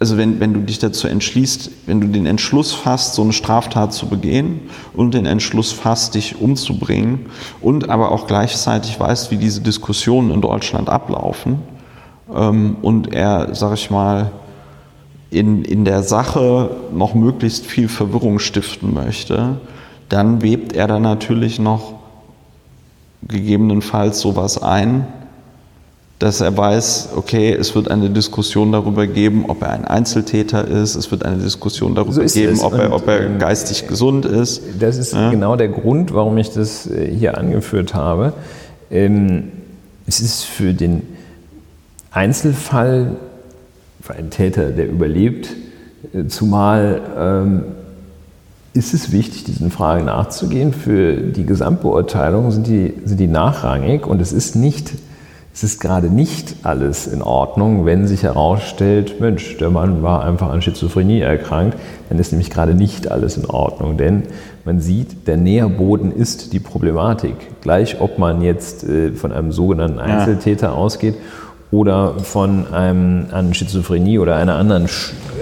Also 0.00 0.16
wenn, 0.16 0.38
wenn 0.38 0.54
du 0.54 0.60
dich 0.60 0.78
dazu 0.78 1.08
entschließt, 1.08 1.70
wenn 1.86 2.00
du 2.00 2.06
den 2.06 2.26
Entschluss 2.26 2.72
fasst, 2.72 3.14
so 3.14 3.22
eine 3.22 3.32
Straftat 3.32 3.92
zu 3.92 4.06
begehen 4.06 4.60
und 4.94 5.12
den 5.12 5.26
Entschluss 5.26 5.72
fasst, 5.72 6.14
dich 6.14 6.40
umzubringen 6.40 7.26
und 7.60 7.90
aber 7.90 8.12
auch 8.12 8.28
gleichzeitig 8.28 8.98
weißt, 9.00 9.32
wie 9.32 9.38
diese 9.38 9.60
Diskussionen 9.60 10.30
in 10.30 10.40
Deutschland 10.40 10.88
ablaufen 10.88 11.58
ähm, 12.32 12.76
und 12.80 13.12
er, 13.12 13.54
sag 13.56 13.74
ich 13.74 13.90
mal, 13.90 14.30
in, 15.30 15.64
in 15.64 15.84
der 15.84 16.04
Sache 16.04 16.76
noch 16.92 17.14
möglichst 17.14 17.66
viel 17.66 17.88
Verwirrung 17.88 18.38
stiften 18.38 18.94
möchte, 18.94 19.60
dann 20.08 20.42
webt 20.42 20.72
er 20.74 20.86
da 20.86 21.00
natürlich 21.00 21.58
noch 21.58 21.94
gegebenenfalls 23.26 24.20
sowas 24.20 24.62
ein, 24.62 25.06
dass 26.18 26.40
er 26.40 26.56
weiß, 26.56 27.10
okay, 27.14 27.52
es 27.52 27.74
wird 27.76 27.90
eine 27.90 28.10
Diskussion 28.10 28.72
darüber 28.72 29.06
geben, 29.06 29.44
ob 29.46 29.62
er 29.62 29.70
ein 29.70 29.84
Einzeltäter 29.84 30.66
ist, 30.66 30.96
es 30.96 31.10
wird 31.12 31.24
eine 31.24 31.36
Diskussion 31.36 31.94
darüber 31.94 32.12
so 32.12 32.40
geben, 32.40 32.60
ob 32.60 32.74
er, 32.74 32.92
ob 32.92 33.06
er, 33.06 33.20
ähm, 33.20 33.38
geistig 33.38 33.86
gesund 33.86 34.24
ist. 34.24 34.62
Das 34.80 34.98
ist 34.98 35.12
ja? 35.12 35.30
genau 35.30 35.54
der 35.54 35.68
Grund, 35.68 36.12
warum 36.12 36.36
ich 36.38 36.50
das 36.50 36.90
äh, 36.90 37.08
hier 37.14 37.38
angeführt 37.38 37.94
habe. 37.94 38.32
Ähm, 38.90 39.52
es 40.06 40.20
ist 40.20 40.42
für 40.42 40.74
den 40.74 41.02
Einzelfall, 42.10 43.16
für 44.02 44.14
einen 44.14 44.30
Täter, 44.30 44.70
der 44.70 44.88
überlebt, 44.88 45.50
äh, 46.12 46.26
zumal 46.26 47.00
ähm, 47.16 47.62
ist 48.72 48.92
es 48.92 49.12
wichtig, 49.12 49.44
diesen 49.44 49.70
Fragen 49.70 50.06
nachzugehen. 50.06 50.72
Für 50.72 51.14
die 51.14 51.46
Gesamtbeurteilung 51.46 52.50
sind 52.50 52.66
die, 52.66 52.94
sind 53.04 53.20
die 53.20 53.26
nachrangig 53.28 54.04
und 54.04 54.20
es 54.20 54.32
ist 54.32 54.56
nicht, 54.56 54.94
es 55.58 55.64
ist 55.64 55.80
gerade 55.80 56.06
nicht 56.06 56.54
alles 56.62 57.08
in 57.08 57.20
Ordnung, 57.20 57.84
wenn 57.84 58.06
sich 58.06 58.22
herausstellt, 58.22 59.20
Mensch, 59.20 59.56
der 59.56 59.70
Mann 59.70 60.04
war 60.04 60.24
einfach 60.24 60.50
an 60.50 60.62
Schizophrenie 60.62 61.18
erkrankt, 61.18 61.76
dann 62.08 62.20
ist 62.20 62.30
nämlich 62.30 62.50
gerade 62.50 62.74
nicht 62.74 63.10
alles 63.10 63.36
in 63.36 63.44
Ordnung, 63.44 63.96
denn 63.96 64.22
man 64.64 64.78
sieht, 64.78 65.26
der 65.26 65.36
Nährboden 65.36 66.12
ist 66.12 66.52
die 66.52 66.60
Problematik. 66.60 67.34
Gleich 67.60 68.00
ob 68.00 68.20
man 68.20 68.40
jetzt 68.40 68.84
äh, 68.84 69.10
von 69.10 69.32
einem 69.32 69.50
sogenannten 69.50 69.98
Einzeltäter 69.98 70.68
ja. 70.68 70.74
ausgeht 70.74 71.16
oder 71.72 72.20
von 72.20 72.72
einem 72.72 73.26
an 73.32 73.52
Schizophrenie 73.52 74.20
oder 74.20 74.36
einer 74.36 74.54
anderen, 74.54 74.86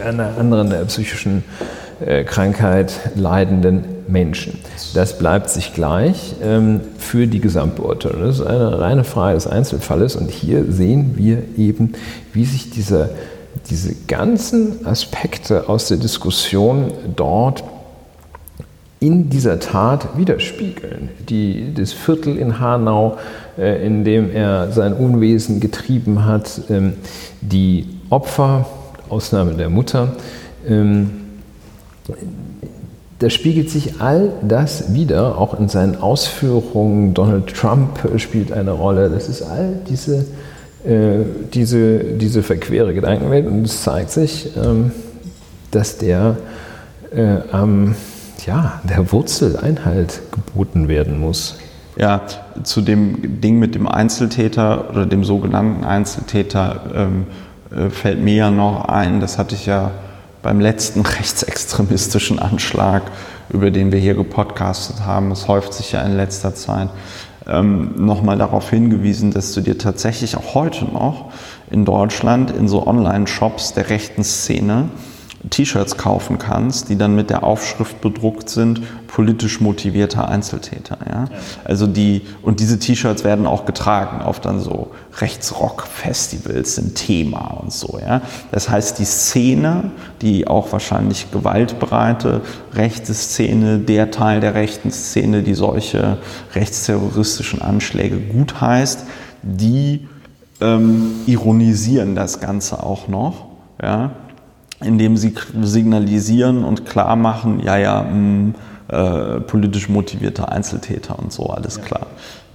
einer 0.02 0.30
anderen 0.38 0.72
äh, 0.72 0.82
psychischen 0.86 1.40
äh, 1.40 1.85
Krankheit 2.26 2.92
leidenden 3.14 3.84
Menschen. 4.08 4.58
Das 4.94 5.18
bleibt 5.18 5.50
sich 5.50 5.74
gleich 5.74 6.36
ähm, 6.42 6.80
für 6.98 7.26
die 7.26 7.40
Gesamtbeurteilung. 7.40 8.22
Das 8.22 8.40
ist 8.40 8.46
eine 8.46 8.78
reine 8.78 9.04
Frage 9.04 9.34
des 9.34 9.46
Einzelfalles 9.46 10.16
und 10.16 10.30
hier 10.30 10.70
sehen 10.70 11.14
wir 11.16 11.42
eben, 11.56 11.94
wie 12.32 12.44
sich 12.44 12.70
diese, 12.70 13.10
diese 13.70 13.94
ganzen 14.06 14.86
Aspekte 14.86 15.68
aus 15.68 15.88
der 15.88 15.96
Diskussion 15.96 16.92
dort 17.14 17.64
in 18.98 19.28
dieser 19.28 19.60
Tat 19.60 20.16
widerspiegeln. 20.16 21.10
Die, 21.28 21.74
das 21.74 21.92
Viertel 21.92 22.38
in 22.38 22.60
Hanau, 22.60 23.18
äh, 23.58 23.84
in 23.86 24.04
dem 24.04 24.30
er 24.30 24.72
sein 24.72 24.94
Unwesen 24.94 25.60
getrieben 25.60 26.24
hat, 26.24 26.62
ähm, 26.70 26.94
die 27.42 27.86
Opfer, 28.08 28.66
Ausnahme 29.08 29.54
der 29.54 29.68
Mutter, 29.68 30.16
ähm, 30.66 31.25
da 33.18 33.30
spiegelt 33.30 33.70
sich 33.70 34.00
all 34.00 34.32
das 34.42 34.92
wieder, 34.92 35.38
auch 35.38 35.58
in 35.58 35.68
seinen 35.68 35.96
Ausführungen. 35.96 37.14
Donald 37.14 37.54
Trump 37.54 37.98
spielt 38.18 38.52
eine 38.52 38.72
Rolle. 38.72 39.08
Das 39.08 39.28
ist 39.28 39.42
all 39.42 39.74
diese, 39.88 40.26
äh, 40.84 41.24
diese, 41.54 41.98
diese 41.98 42.42
verquere 42.42 42.92
Gedankenwelt. 42.92 43.46
Und 43.46 43.64
es 43.64 43.82
zeigt 43.82 44.10
sich, 44.10 44.50
ähm, 44.56 44.92
dass 45.70 45.96
der 45.96 46.36
äh, 47.14 47.38
am 47.52 47.94
ja, 48.44 48.80
der 48.84 49.10
Wurzel 49.12 49.56
Einhalt 49.56 50.20
geboten 50.30 50.88
werden 50.88 51.18
muss. 51.18 51.58
Ja, 51.98 52.22
zu 52.62 52.82
dem 52.82 53.40
Ding 53.40 53.58
mit 53.58 53.74
dem 53.74 53.88
Einzeltäter 53.88 54.90
oder 54.90 55.06
dem 55.06 55.24
sogenannten 55.24 55.84
Einzeltäter 55.84 56.82
ähm, 56.94 57.26
äh, 57.74 57.88
fällt 57.88 58.22
mir 58.22 58.34
ja 58.34 58.50
noch 58.50 58.84
ein, 58.84 59.20
das 59.20 59.38
hatte 59.38 59.54
ich 59.54 59.64
ja 59.64 59.90
beim 60.46 60.60
letzten 60.60 61.00
rechtsextremistischen 61.00 62.38
Anschlag, 62.38 63.02
über 63.48 63.72
den 63.72 63.90
wir 63.90 63.98
hier 63.98 64.14
gepodcastet 64.14 65.04
haben, 65.04 65.32
es 65.32 65.48
häuft 65.48 65.74
sich 65.74 65.90
ja 65.90 66.02
in 66.02 66.16
letzter 66.16 66.54
Zeit, 66.54 66.88
ähm, 67.48 67.94
nochmal 67.96 68.38
darauf 68.38 68.70
hingewiesen, 68.70 69.32
dass 69.32 69.52
du 69.54 69.60
dir 69.60 69.76
tatsächlich 69.76 70.36
auch 70.36 70.54
heute 70.54 70.84
noch 70.84 71.32
in 71.68 71.84
Deutschland 71.84 72.52
in 72.52 72.68
so 72.68 72.86
Online-Shops 72.86 73.72
der 73.72 73.90
rechten 73.90 74.22
Szene 74.22 74.88
T-Shirts 75.50 75.96
kaufen 75.96 76.38
kannst, 76.38 76.88
die 76.88 76.96
dann 76.96 77.14
mit 77.14 77.30
der 77.30 77.44
Aufschrift 77.44 78.00
bedruckt 78.00 78.48
sind, 78.48 78.82
politisch 79.06 79.60
motivierter 79.60 80.28
Einzeltäter. 80.28 80.98
Ja? 81.06 81.24
ja. 81.24 81.28
Also 81.64 81.86
die, 81.86 82.22
und 82.42 82.60
diese 82.60 82.78
T-Shirts 82.78 83.24
werden 83.24 83.46
auch 83.46 83.64
getragen 83.64 84.22
auf 84.22 84.40
dann 84.40 84.60
so 84.60 84.90
Rechtsrock-Festivals 85.18 86.74
sind 86.74 86.94
Thema 86.96 87.58
und 87.62 87.72
so. 87.72 87.98
Ja? 88.00 88.22
Das 88.52 88.68
heißt, 88.68 88.98
die 88.98 89.04
Szene, 89.04 89.90
die 90.20 90.46
auch 90.46 90.72
wahrscheinlich 90.72 91.30
gewaltbereite 91.30 92.42
rechte 92.74 93.14
Szene, 93.14 93.78
der 93.78 94.10
Teil 94.10 94.40
der 94.40 94.54
rechten 94.54 94.90
Szene, 94.90 95.42
die 95.42 95.54
solche 95.54 96.18
rechtsterroristischen 96.54 97.62
Anschläge 97.62 98.18
gut 98.18 98.60
heißt, 98.60 99.04
die 99.42 100.08
ähm, 100.60 101.12
ironisieren 101.26 102.14
das 102.14 102.40
Ganze 102.40 102.82
auch 102.82 103.08
noch. 103.08 103.46
Ja? 103.80 104.12
Indem 104.84 105.16
sie 105.16 105.34
signalisieren 105.62 106.64
und 106.64 106.86
klar 106.86 107.16
machen, 107.16 107.60
ja, 107.60 107.76
ja, 107.76 108.02
mh, 108.02 108.10
hm, 108.10 108.54
äh, 108.88 109.40
politisch 109.40 109.88
motivierte 109.88 110.48
Einzeltäter 110.48 111.18
und 111.18 111.32
so, 111.32 111.46
alles 111.46 111.80
klar. 111.80 112.06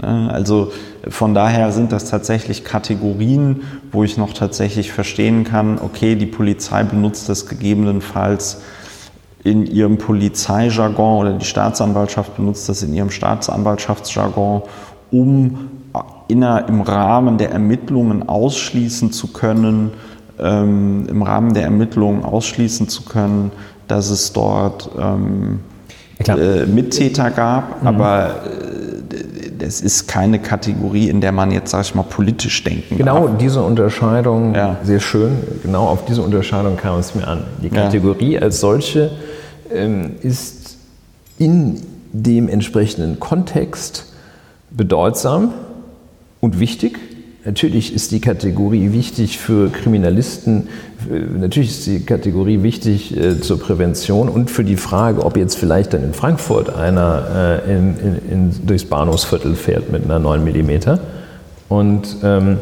Ja, 0.01 0.27
also 0.27 0.71
von 1.09 1.33
daher 1.33 1.73
sind 1.73 1.91
das 1.91 2.09
tatsächlich 2.09 2.63
Kategorien, 2.63 3.63
wo 3.91 4.05
ich 4.05 4.17
noch 4.17 4.33
tatsächlich 4.33 4.93
verstehen 4.93 5.43
kann, 5.43 5.77
okay, 5.77 6.15
die 6.15 6.25
Polizei 6.25 6.83
benutzt 6.83 7.27
das 7.27 7.47
gegebenenfalls 7.47 8.61
in 9.43 9.65
ihrem 9.65 9.97
Polizeijargon 9.97 11.17
oder 11.17 11.33
die 11.33 11.45
Staatsanwaltschaft 11.45 12.37
benutzt 12.37 12.69
das 12.69 12.83
in 12.83 12.93
ihrem 12.93 13.09
Staatsanwaltschaftsjargon, 13.09 14.61
um 15.11 15.69
inner, 16.27 16.67
im 16.69 16.81
Rahmen 16.81 17.37
der 17.37 17.51
Ermittlungen 17.51 18.29
ausschließen 18.29 19.11
zu 19.11 19.27
können, 19.27 19.91
ähm, 20.39 21.05
im 21.09 21.21
Rahmen 21.21 21.53
der 21.53 21.63
Ermittlungen 21.63 22.23
ausschließen 22.23 22.87
zu 22.87 23.03
können, 23.03 23.51
dass 23.87 24.09
es 24.09 24.33
dort 24.33 24.89
ähm, 24.99 25.59
äh, 26.27 26.65
Mittäter 26.65 27.31
gab, 27.31 27.81
mhm. 27.81 27.87
aber 27.87 28.29
äh, 28.45 29.51
das 29.59 29.81
ist 29.81 30.07
keine 30.07 30.39
Kategorie, 30.39 31.09
in 31.09 31.21
der 31.21 31.31
man 31.31 31.51
jetzt, 31.51 31.71
sag 31.71 31.81
ich 31.81 31.93
mal, 31.93 32.03
politisch 32.03 32.63
denken 32.63 32.97
Genau 32.97 33.27
darf. 33.27 33.37
diese 33.37 33.61
Unterscheidung, 33.61 34.55
ja. 34.55 34.77
sehr 34.83 34.99
schön, 34.99 35.37
genau 35.61 35.87
auf 35.87 36.05
diese 36.05 36.21
Unterscheidung 36.21 36.77
kam 36.77 36.99
es 36.99 37.13
mir 37.13 37.27
an. 37.27 37.43
Die 37.61 37.69
Kategorie 37.69 38.33
ja. 38.33 38.41
als 38.41 38.59
solche 38.59 39.11
ähm, 39.71 40.13
ist 40.21 40.77
in 41.37 41.81
dem 42.11 42.49
entsprechenden 42.49 43.19
Kontext 43.19 44.11
bedeutsam 44.71 45.53
und 46.39 46.59
wichtig 46.59 46.99
Natürlich 47.43 47.95
ist 47.95 48.11
die 48.11 48.21
Kategorie 48.21 48.93
wichtig 48.93 49.39
für 49.39 49.71
Kriminalisten, 49.71 50.67
natürlich 51.09 51.71
ist 51.71 51.87
die 51.87 52.01
Kategorie 52.01 52.61
wichtig 52.61 53.17
äh, 53.17 53.39
zur 53.39 53.59
Prävention 53.59 54.29
und 54.29 54.51
für 54.51 54.63
die 54.63 54.77
Frage, 54.77 55.25
ob 55.25 55.37
jetzt 55.37 55.55
vielleicht 55.55 55.93
dann 55.93 56.03
in 56.03 56.13
Frankfurt 56.13 56.69
einer 56.69 57.61
äh, 57.67 57.71
in, 57.71 57.97
in, 57.97 58.31
in, 58.31 58.67
durchs 58.67 58.85
Bahnhofsviertel 58.85 59.55
fährt 59.55 59.91
mit 59.91 60.03
einer 60.03 60.19
9 60.19 60.43
mm. 60.43 60.99
Und 61.67 62.17
ähm, 62.21 62.59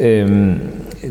ähm, 0.00 0.60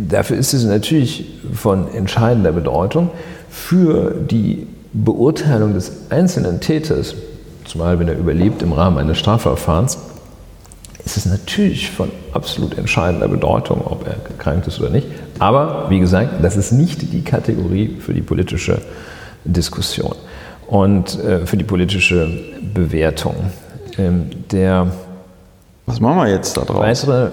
dafür 0.10 0.36
ist 0.36 0.54
es 0.54 0.66
natürlich 0.66 1.40
von 1.54 1.94
entscheidender 1.94 2.52
Bedeutung 2.52 3.10
für 3.50 4.14
die 4.30 4.68
Beurteilung 4.92 5.74
des 5.74 6.10
einzelnen 6.10 6.60
Täters, 6.60 7.16
zumal 7.64 8.00
wenn 8.00 8.10
er 8.10 8.18
überlebt 8.18 8.62
im 8.62 8.74
Rahmen 8.74 8.98
eines 8.98 9.18
Strafverfahrens, 9.18 9.98
ist 11.06 11.18
es 11.18 11.26
natürlich 11.26 11.90
von 11.92 12.12
absolut 12.34 12.78
entscheidender 12.78 13.28
Bedeutung, 13.28 13.82
ob 13.86 14.08
er 14.08 14.16
gekrankt 14.28 14.68
ist 14.68 14.80
oder 14.80 14.90
nicht. 14.90 15.08
Aber 15.40 15.90
wie 15.90 16.00
gesagt, 16.00 16.44
das 16.44 16.56
ist 16.58 16.72
nicht 16.72 17.02
die 17.14 17.24
Kategorie 17.24 17.98
für 18.00 18.14
die 18.14 18.22
politische 18.22 18.82
Diskussion. 19.44 20.16
und 20.72 21.20
äh, 21.20 21.46
für 21.46 21.58
die 21.58 21.66
politische 21.66 22.30
Bewertung. 22.74 23.36
Ähm, 23.98 24.30
der 24.52 24.88
Was 25.86 26.00
machen 26.00 26.18
wir 26.18 26.30
jetzt 26.30 26.56
da 26.56 26.62
draus? 26.62 26.80
weitere, 26.80 27.32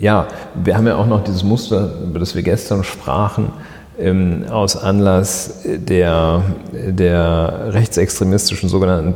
ja, 0.00 0.26
wir 0.54 0.76
haben 0.76 0.86
ja 0.88 0.96
auch 0.96 1.06
noch 1.06 1.22
dieses 1.22 1.44
Muster, 1.44 1.92
über 2.02 2.18
das 2.18 2.34
wir 2.34 2.42
gestern 2.42 2.82
sprachen, 2.82 3.52
ähm, 3.96 4.46
aus 4.50 4.76
Anlass 4.76 5.60
der, 5.64 6.42
der 6.72 7.68
rechtsextremistischen 7.68 8.68
sogenannten 8.68 9.14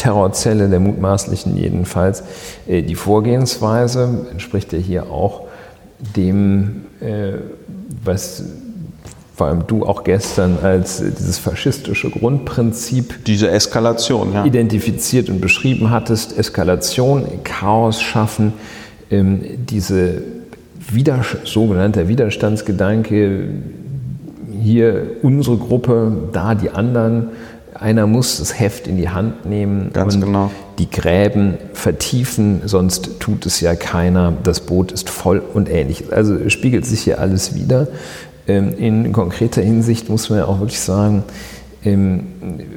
Terrorzelle, 0.00 0.70
der 0.70 0.80
mutmaßlichen 0.80 1.58
jedenfalls. 1.58 2.22
Äh, 2.66 2.82
die 2.82 2.94
Vorgehensweise 2.94 4.26
entspricht 4.30 4.72
ja 4.72 4.78
hier 4.78 5.10
auch 5.10 5.42
dem, 6.16 6.86
äh, 7.00 7.34
was 8.02 8.42
vor 9.36 9.48
allem 9.48 9.66
du 9.66 9.84
auch 9.84 10.04
gestern 10.04 10.58
als 10.62 11.02
dieses 11.18 11.38
faschistische 11.38 12.10
Grundprinzip 12.10 13.24
Diese 13.26 13.50
Eskalation, 13.50 14.32
ja. 14.32 14.44
identifiziert 14.44 15.28
und 15.28 15.40
beschrieben 15.40 15.90
hattest, 15.90 16.36
Eskalation, 16.36 17.26
Chaos 17.44 18.00
schaffen, 18.00 18.54
ähm, 19.10 19.40
diese 19.68 20.22
Wider 20.90 21.20
sogenannte 21.44 22.08
Widerstandsgedanke, 22.08 23.48
hier 24.62 25.02
unsere 25.22 25.56
Gruppe, 25.56 26.12
da 26.32 26.54
die 26.54 26.70
anderen, 26.70 27.28
einer 27.80 28.06
muss 28.06 28.38
das 28.38 28.58
Heft 28.58 28.86
in 28.86 28.96
die 28.96 29.08
Hand 29.08 29.46
nehmen 29.46 29.90
Ganz 29.92 30.14
und 30.14 30.20
genau. 30.20 30.50
die 30.78 30.90
Gräben 30.90 31.54
vertiefen, 31.72 32.62
sonst 32.66 33.18
tut 33.20 33.46
es 33.46 33.60
ja 33.60 33.74
keiner, 33.74 34.34
das 34.42 34.60
Boot 34.60 34.92
ist 34.92 35.08
voll 35.08 35.42
und 35.54 35.70
ähnliches. 35.70 36.10
Also 36.10 36.50
spiegelt 36.50 36.84
sich 36.84 37.00
hier 37.00 37.20
alles 37.20 37.54
wieder. 37.54 37.88
Ähm, 38.46 38.76
In 38.76 39.12
konkreter 39.12 39.62
Hinsicht 39.62 40.10
muss 40.10 40.28
man 40.28 40.40
ja 40.40 40.44
auch 40.44 40.60
wirklich 40.60 40.80
sagen, 40.80 41.24
ähm, 41.82 42.26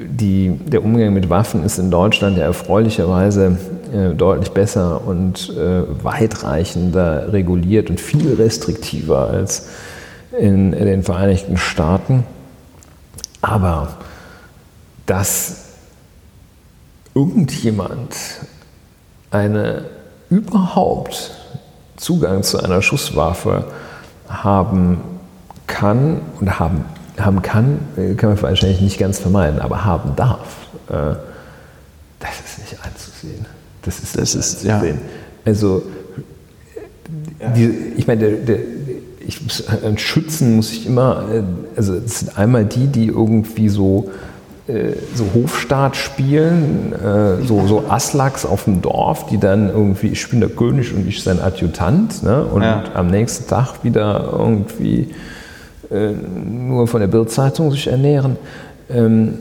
die, 0.10 0.58
der 0.68 0.84
Umgang 0.84 1.14
mit 1.14 1.30
Waffen 1.30 1.66
ist 1.66 1.78
in 1.78 1.92
Deutschland 1.92 2.38
ja 2.38 2.46
erfreulicherweise 2.46 3.58
äh, 3.94 4.16
deutlich 4.16 4.52
besser 4.52 5.06
und 5.06 5.50
äh, 5.50 5.84
weitreichender 6.02 7.34
reguliert 7.34 7.90
und 7.90 8.00
viel 8.00 8.36
restriktiver 8.36 9.28
als 9.30 9.68
in 10.40 10.72
den 10.72 11.04
Vereinigten 11.04 11.58
Staaten. 11.58 12.24
Aber 13.42 13.98
dass 15.06 15.58
irgendjemand 17.16 18.16
eine 19.32 19.86
überhaupt 20.30 21.32
Zugang 21.98 22.44
zu 22.44 22.62
einer 22.62 22.82
Schusswaffe 22.82 23.66
haben 24.28 25.02
kann 25.68 26.22
und 26.40 26.60
haben, 26.60 26.86
haben 27.18 27.42
kann, 27.42 27.80
äh, 27.98 28.16
kann 28.16 28.32
man 28.32 28.42
wahrscheinlich 28.42 28.82
nicht 28.82 28.98
ganz 28.98 29.20
vermeiden, 29.20 29.60
aber 29.60 29.86
haben 29.86 30.16
darf, 30.16 30.68
äh, 30.90 31.16
das 32.20 32.40
ist 32.46 32.60
nicht 32.60 32.78
einzusehen. 32.84 33.46
Das 33.84 34.00
ist, 34.00 34.18
Das 34.18 34.36
ist, 34.36 34.64
ja. 34.64 34.82
Also, 35.46 35.84
die, 37.56 37.94
ich 37.98 38.08
meine, 38.08 38.22
der, 38.22 38.32
der, 38.38 38.60
ich 39.26 39.40
an 39.84 39.98
Schützen 39.98 40.56
muss 40.56 40.72
ich 40.72 40.86
immer, 40.86 41.26
äh, 41.32 41.44
also 41.76 41.96
es 41.96 42.20
sind 42.20 42.38
einmal 42.38 42.66
die, 42.66 42.88
die 42.88 43.08
irgendwie 43.08 43.70
so, 43.70 44.10
äh, 44.10 44.33
so 45.14 45.26
Hofstaat 45.34 45.96
spielen, 45.98 46.94
äh, 46.94 47.46
so, 47.46 47.68
so 47.68 47.84
Aslaks 47.90 48.46
auf 48.46 48.64
dem 48.64 48.82
Dorf, 48.82 49.26
die 49.26 49.38
dann 49.38 49.70
irgendwie, 49.70 50.08
ich 50.08 50.30
bin 50.30 50.40
der 50.40 50.50
König 50.50 50.94
und 50.94 51.06
ich 51.08 51.22
sein 51.22 51.42
Adjutant, 51.42 52.24
ne? 52.24 52.46
und 52.46 52.62
Ja. 52.62 52.84
am 52.94 53.08
nächsten 53.08 53.48
Tag 53.48 53.84
wieder 53.84 54.30
irgendwie 54.32 55.10
äh, 55.92 56.12
nur 56.12 56.88
von 56.88 57.02
der 57.02 57.08
Bildzeitung 57.08 57.72
sich 57.72 57.88
ernähren. 57.88 58.38
Ähm, 58.90 59.34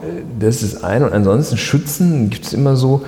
äh, 0.00 0.22
das 0.38 0.62
ist 0.62 0.84
ein 0.84 1.02
und 1.02 1.12
ansonsten 1.12 1.56
Schützen 1.56 2.30
gibt 2.30 2.46
es 2.46 2.52
immer 2.52 2.76
so, 2.76 3.02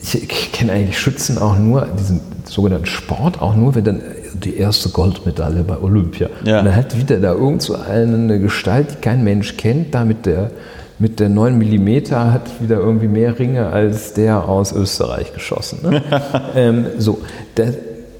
ich 0.00 0.52
kenne 0.52 0.72
eigentlich 0.72 0.98
Schützen 0.98 1.36
auch 1.38 1.58
nur, 1.58 1.86
diesen 1.98 2.20
sogenannten 2.44 2.86
Sport 2.86 3.42
auch 3.42 3.54
nur, 3.56 3.74
wenn 3.74 3.84
dann 3.84 4.00
die 4.32 4.56
erste 4.56 4.88
Goldmedaille 4.88 5.62
bei 5.64 5.78
Olympia. 5.78 6.28
Ja. 6.44 6.58
Und 6.60 6.66
dann 6.66 6.76
hat 6.76 6.96
wieder 6.96 7.18
da 7.18 7.32
irgend 7.32 7.62
so 7.62 7.76
eine 7.76 8.38
Gestalt, 8.40 8.88
die 8.92 8.96
kein 8.96 9.22
Mensch 9.22 9.56
kennt, 9.56 9.94
da 9.94 10.04
mit 10.04 10.26
der, 10.26 10.50
mit 10.98 11.20
der 11.20 11.28
9 11.28 11.58
mm 11.58 12.10
hat 12.12 12.62
wieder 12.62 12.78
irgendwie 12.78 13.08
mehr 13.08 13.38
Ringe 13.38 13.66
als 13.66 14.14
der 14.14 14.48
aus 14.48 14.72
Österreich 14.72 15.32
geschossen. 15.32 15.80
Ne? 15.82 16.02
ähm, 16.54 16.86
so, 16.98 17.20
das, 17.54 17.74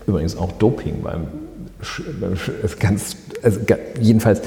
übrigens 0.06 0.37
auch 0.37 0.52
Doping 0.52 1.02
beim, 1.02 1.28
beim 2.20 2.34
ganz, 2.78 3.16
also 3.42 3.60
jedenfalls 4.00 4.42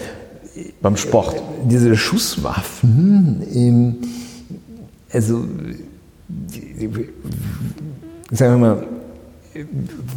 Beim 0.81 0.97
Sport. 0.97 1.35
diese 1.65 1.95
Schusswaffen, 1.95 3.43
ähm, 3.53 3.95
also 5.11 5.45
sagen 8.31 8.53
wir 8.53 8.57
mal, 8.57 8.83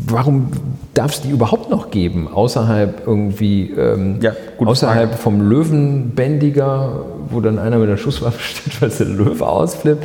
warum 0.07 0.49
darf 0.94 1.12
es 1.12 1.23
die 1.23 1.31
überhaupt 1.31 1.70
noch 1.70 1.90
geben, 1.90 2.29
außerhalb 2.29 3.07
irgendwie, 3.07 3.70
ähm, 3.70 4.18
Ja, 4.20 4.33
außerhalb 4.59 5.11
Frage. 5.11 5.23
vom 5.23 5.40
Löwenbändiger, 5.40 7.05
wo 7.31 7.40
dann 7.40 7.59
einer 7.59 7.79
mit 7.79 7.88
der 7.88 7.97
Schusswaffe 7.97 8.40
steht, 8.43 8.81
weil 8.83 8.90
der 8.90 9.07
Löwe 9.07 9.47
ausflippt. 9.47 10.05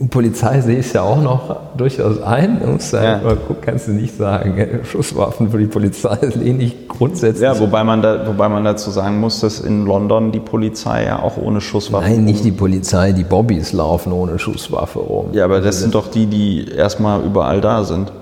Und 0.00 0.10
Polizei 0.10 0.60
sehe 0.60 0.78
ich 0.78 0.92
ja 0.92 1.02
auch 1.02 1.20
noch 1.20 1.56
durchaus 1.76 2.22
ein. 2.22 2.60
Du 2.60 2.68
musst 2.68 2.92
Ja. 2.92 3.18
mal 3.18 3.34
gucken, 3.34 3.56
kannst 3.62 3.88
du 3.88 3.90
nicht 3.92 4.16
sagen, 4.16 4.56
äh, 4.56 4.84
Schusswaffen 4.84 5.50
für 5.50 5.58
die 5.58 5.66
Polizei 5.66 6.16
lehne 6.36 6.62
ich 6.62 6.86
grundsätzlich 6.86 7.42
Ja, 7.42 7.58
wobei 7.58 7.82
man, 7.82 8.00
da, 8.00 8.24
wobei 8.28 8.48
man 8.48 8.62
dazu 8.64 8.90
sagen 8.92 9.18
muss, 9.18 9.40
dass 9.40 9.58
in 9.58 9.86
London 9.86 10.30
die 10.30 10.38
Polizei 10.38 11.06
ja 11.06 11.20
auch 11.20 11.36
ohne 11.36 11.60
Schusswaffen. 11.60 12.08
Nein, 12.08 12.24
nicht 12.24 12.44
die 12.44 12.52
Polizei, 12.52 13.10
die 13.10 13.24
Bobbys 13.24 13.72
laufen 13.72 14.12
ohne 14.12 14.38
Schusswaffe 14.38 15.00
rum. 15.00 15.30
Ja, 15.32 15.44
aber 15.46 15.60
das 15.60 15.80
sind 15.80 15.96
doch 15.96 16.06
die, 16.08 16.26
die 16.26 16.68
erstmal 16.70 17.24
überall 17.24 17.60
da 17.60 17.82
sind. 17.82 18.12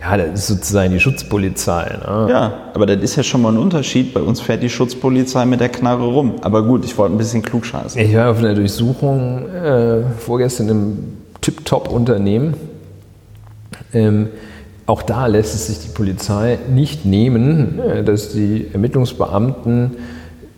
Ja, 0.00 0.16
das 0.16 0.40
ist 0.40 0.46
sozusagen 0.46 0.92
die 0.92 1.00
Schutzpolizei. 1.00 1.98
Ne? 2.00 2.28
Ja, 2.30 2.52
aber 2.72 2.86
das 2.86 3.02
ist 3.02 3.16
ja 3.16 3.24
schon 3.24 3.42
mal 3.42 3.52
ein 3.52 3.58
Unterschied. 3.58 4.14
Bei 4.14 4.20
uns 4.20 4.40
fährt 4.40 4.62
die 4.62 4.70
Schutzpolizei 4.70 5.44
mit 5.44 5.60
der 5.60 5.70
Knarre 5.70 6.04
rum. 6.04 6.36
Aber 6.42 6.62
gut, 6.62 6.84
ich 6.84 6.96
wollte 6.96 7.14
ein 7.14 7.18
bisschen 7.18 7.42
klug 7.42 7.66
scheißen. 7.66 8.00
Ich 8.00 8.14
war 8.14 8.30
auf 8.30 8.38
einer 8.38 8.54
Durchsuchung 8.54 9.48
äh, 9.48 10.02
vorgestern 10.18 10.68
im 10.68 10.98
Tip-Top-Unternehmen. 11.40 12.54
Ähm, 13.92 14.28
auch 14.86 15.02
da 15.02 15.26
lässt 15.26 15.54
es 15.54 15.66
sich 15.66 15.80
die 15.80 15.88
Polizei 15.88 16.58
nicht 16.72 17.04
nehmen, 17.04 17.80
äh, 17.80 18.04
dass 18.04 18.32
die 18.32 18.68
Ermittlungsbeamten 18.72 19.96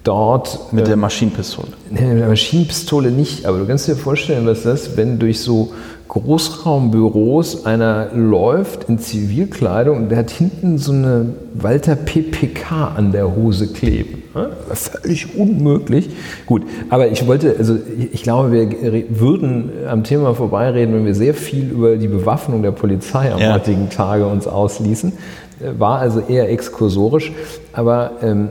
dort 0.05 0.73
Mit 0.73 0.87
der 0.87 0.97
Maschinenpistole. 0.97 1.69
Nee, 1.91 2.07
mit 2.07 2.21
der 2.21 2.29
Maschinenpistole 2.29 3.11
nicht, 3.11 3.47
aber 3.47 3.59
du 3.59 3.67
kannst 3.67 3.89
dir 3.89 3.97
vorstellen, 3.97 4.47
was 4.47 4.63
das, 4.63 4.97
wenn 4.97 5.19
durch 5.19 5.41
so 5.41 5.73
Großraumbüros 6.11 7.67
einer 7.67 8.09
läuft 8.13 8.89
in 8.89 8.99
Zivilkleidung 8.99 9.97
und 9.97 10.09
der 10.09 10.19
hat 10.19 10.31
hinten 10.31 10.77
so 10.77 10.91
eine 10.91 11.27
Walter 11.55 11.95
PPK 11.95 12.95
an 12.97 13.13
der 13.13 13.37
Hose 13.37 13.69
kleben. 13.69 14.25
Völlig 14.73 15.39
unmöglich. 15.39 16.11
Gut, 16.47 16.63
aber 16.89 17.09
ich 17.13 17.27
wollte, 17.29 17.55
also 17.57 17.77
ich 18.13 18.25
glaube, 18.25 18.51
wir 18.51 19.05
würden 19.21 19.71
am 19.89 20.03
Thema 20.03 20.35
vorbeireden, 20.35 20.97
wenn 20.97 21.07
wir 21.07 21.15
sehr 21.15 21.35
viel 21.35 21.71
über 21.71 21.97
die 21.97 22.09
Bewaffnung 22.09 22.63
der 22.63 22.73
Polizei 22.73 23.33
am 23.33 23.39
Ja. 23.39 23.55
heutigen 23.55 23.89
Tage 23.89 24.27
uns 24.27 24.49
ausließen. 24.49 25.13
Äh, 25.61 25.79
War 25.79 26.01
also 26.01 26.21
eher 26.21 26.51
exkursorisch, 26.51 27.33
aber 27.73 28.13
ähm, 28.23 28.49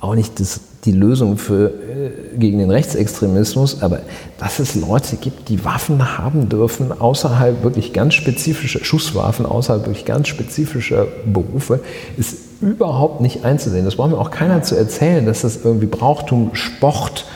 auch 0.00 0.16
nicht 0.16 0.40
das, 0.40 0.60
die 0.84 0.92
Lösung 0.92 1.38
für, 1.38 1.68
äh, 1.68 2.36
gegen 2.38 2.58
den 2.58 2.70
Rechtsextremismus, 2.70 3.82
aber 3.82 4.00
dass 4.38 4.58
es 4.58 4.74
Leute 4.74 5.16
gibt, 5.16 5.48
die 5.48 5.64
Waffen 5.64 6.18
haben 6.18 6.48
dürfen 6.48 6.90
außerhalb 7.00 7.62
wirklich 7.62 7.92
ganz 7.92 8.14
spezifischer 8.14 8.84
Schusswaffen, 8.84 9.46
außerhalb 9.46 9.82
wirklich 9.86 10.04
ganz 10.04 10.26
spezifischer 10.28 11.06
Berufe, 11.24 11.80
ist 12.16 12.36
überhaupt 12.60 13.20
nicht 13.20 13.44
einzusehen. 13.44 13.84
Das 13.84 13.94
braucht 13.96 14.10
mir 14.10 14.18
auch 14.18 14.30
keiner 14.32 14.62
zu 14.62 14.76
erzählen, 14.76 15.24
dass 15.24 15.42
das 15.42 15.60
irgendwie 15.64 15.86
Brauchtum, 15.86 16.50
Sport, 16.54 17.26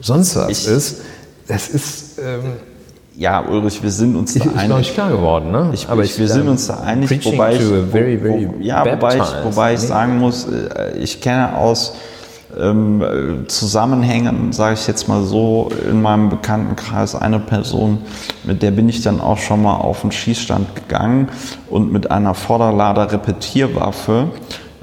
sonst 0.00 0.36
was 0.36 0.50
Ich- 0.50 0.68
ist. 0.68 1.00
Das 1.48 1.68
ist, 1.68 2.18
ähm, 2.18 2.52
Ja, 3.16 3.44
Ulrich, 3.48 3.80
wir 3.82 3.90
sind 3.92 4.16
uns 4.16 4.34
da 4.34 4.40
ist, 4.40 4.42
glaube 4.52 4.58
einig. 4.74 4.88
ich, 4.88 4.94
klar 4.94 5.10
geworden. 5.10 5.52
Ne? 5.52 5.70
Ich, 5.72 5.86
ich, 5.88 6.18
wir 6.18 6.28
sind 6.28 6.48
uns 6.48 6.66
da 6.66 6.80
einig, 6.80 7.10
wobei 7.24 7.54
ich, 7.54 7.60
very, 7.60 8.18
very 8.18 8.48
wo, 8.48 8.60
ja, 8.60 8.84
wobei 8.84 9.16
ich, 9.18 9.22
wobei 9.44 9.74
ich 9.74 9.80
sagen 9.80 10.18
muss, 10.18 10.46
äh, 10.48 10.96
ich 10.98 11.20
kenne 11.20 11.56
aus 11.56 11.92
ähm, 12.58 13.02
äh, 13.02 13.46
Zusammenhängen, 13.48 14.52
sage 14.52 14.74
ich 14.74 14.86
jetzt 14.86 15.08
mal 15.08 15.22
so, 15.22 15.70
in 15.88 16.02
meinem 16.02 16.30
Bekanntenkreis 16.30 17.14
eine 17.14 17.40
Person, 17.40 17.98
mit 18.44 18.62
der 18.62 18.70
bin 18.70 18.88
ich 18.88 19.02
dann 19.02 19.20
auch 19.20 19.38
schon 19.38 19.62
mal 19.62 19.76
auf 19.76 20.02
den 20.02 20.12
Schießstand 20.12 20.74
gegangen 20.74 21.28
und 21.68 21.92
mit 21.92 22.10
einer 22.10 22.34
Vorderlader 22.34 23.12
Repetierwaffe 23.12 24.28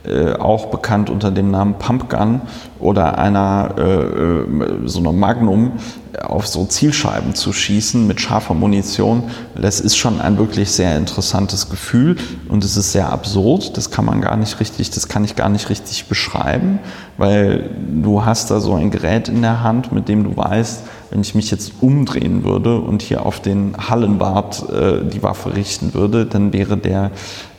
äh, 0.04 0.34
auch 0.34 0.68
bekannt 0.68 1.10
unter 1.10 1.30
dem 1.30 1.52
Namen 1.52 1.76
Pumpgun 1.76 2.42
oder 2.80 3.20
einer 3.20 3.76
äh, 3.78 3.84
äh, 3.84 4.46
so 4.86 5.00
einer 5.00 5.12
Magnum 5.12 5.74
auf 6.24 6.48
so 6.48 6.66
Zielscheiben 6.66 7.36
zu 7.36 7.54
schießen 7.54 8.06
mit 8.06 8.20
scharfer 8.20 8.54
Munition, 8.54 9.24
das 9.56 9.80
ist 9.80 9.96
schon 9.98 10.20
ein 10.20 10.38
wirklich 10.38 10.72
sehr 10.72 10.98
interessantes 10.98 11.70
Gefühl 11.70 12.18
und 12.50 12.64
es 12.64 12.78
ist 12.78 12.92
sehr 12.92 13.12
absurd. 13.12 13.78
Das 13.78 13.92
kann 13.92 14.06
man 14.06 14.22
gar 14.22 14.38
nicht 14.38 14.60
richtig, 14.60 14.90
das 14.90 15.08
kann 15.08 15.24
ich 15.24 15.36
gar 15.36 15.50
nicht 15.50 15.70
richtig 15.70 16.08
beschreiben, 16.08 16.80
weil 17.18 17.70
du 18.02 18.26
hast 18.26 18.52
da 18.52 18.60
so 18.60 18.74
ein 18.76 18.92
Gerät 18.92 19.30
in 19.30 19.42
der 19.42 19.64
Hand, 19.64 19.92
mit 19.92 20.10
dem 20.10 20.24
du 20.24 20.36
weißt, 20.36 20.84
wenn 21.12 21.22
ich 21.22 21.36
mich 21.36 21.52
jetzt 21.52 21.74
umdrehen 21.82 22.44
würde 22.44 22.80
und 22.80 23.02
hier 23.02 23.26
auf 23.26 23.40
den 23.40 23.76
Hallenbart 23.90 24.70
äh, 24.70 25.06
die 25.06 25.22
Waffe 25.24 25.56
richten 25.56 25.94
würde, 25.94 26.26
dann 26.26 26.54
wäre 26.54 26.78
der 26.78 27.12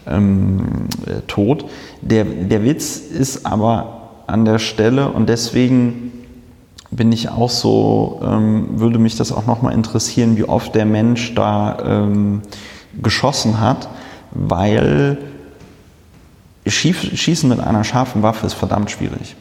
ähm, 0.06 0.88
äh, 1.06 1.20
tot. 1.26 1.64
Der, 2.00 2.24
der 2.24 2.64
Witz 2.64 2.96
ist 2.96 3.46
aber 3.46 4.10
an 4.26 4.44
der 4.44 4.58
Stelle 4.58 5.08
und 5.08 5.28
deswegen 5.28 6.12
bin 6.90 7.10
ich 7.10 7.30
auch 7.30 7.50
so, 7.50 8.20
ähm, 8.22 8.78
würde 8.78 8.98
mich 8.98 9.16
das 9.16 9.32
auch 9.32 9.46
nochmal 9.46 9.72
interessieren, 9.72 10.36
wie 10.36 10.44
oft 10.44 10.74
der 10.74 10.84
Mensch 10.84 11.34
da 11.34 11.78
ähm, 11.84 12.42
geschossen 13.02 13.60
hat, 13.60 13.88
weil 14.30 15.18
Schießen 16.66 17.48
mit 17.48 17.60
einer 17.60 17.82
scharfen 17.82 18.22
Waffe 18.22 18.46
ist 18.46 18.52
verdammt 18.52 18.90
schwierig. 18.90 19.36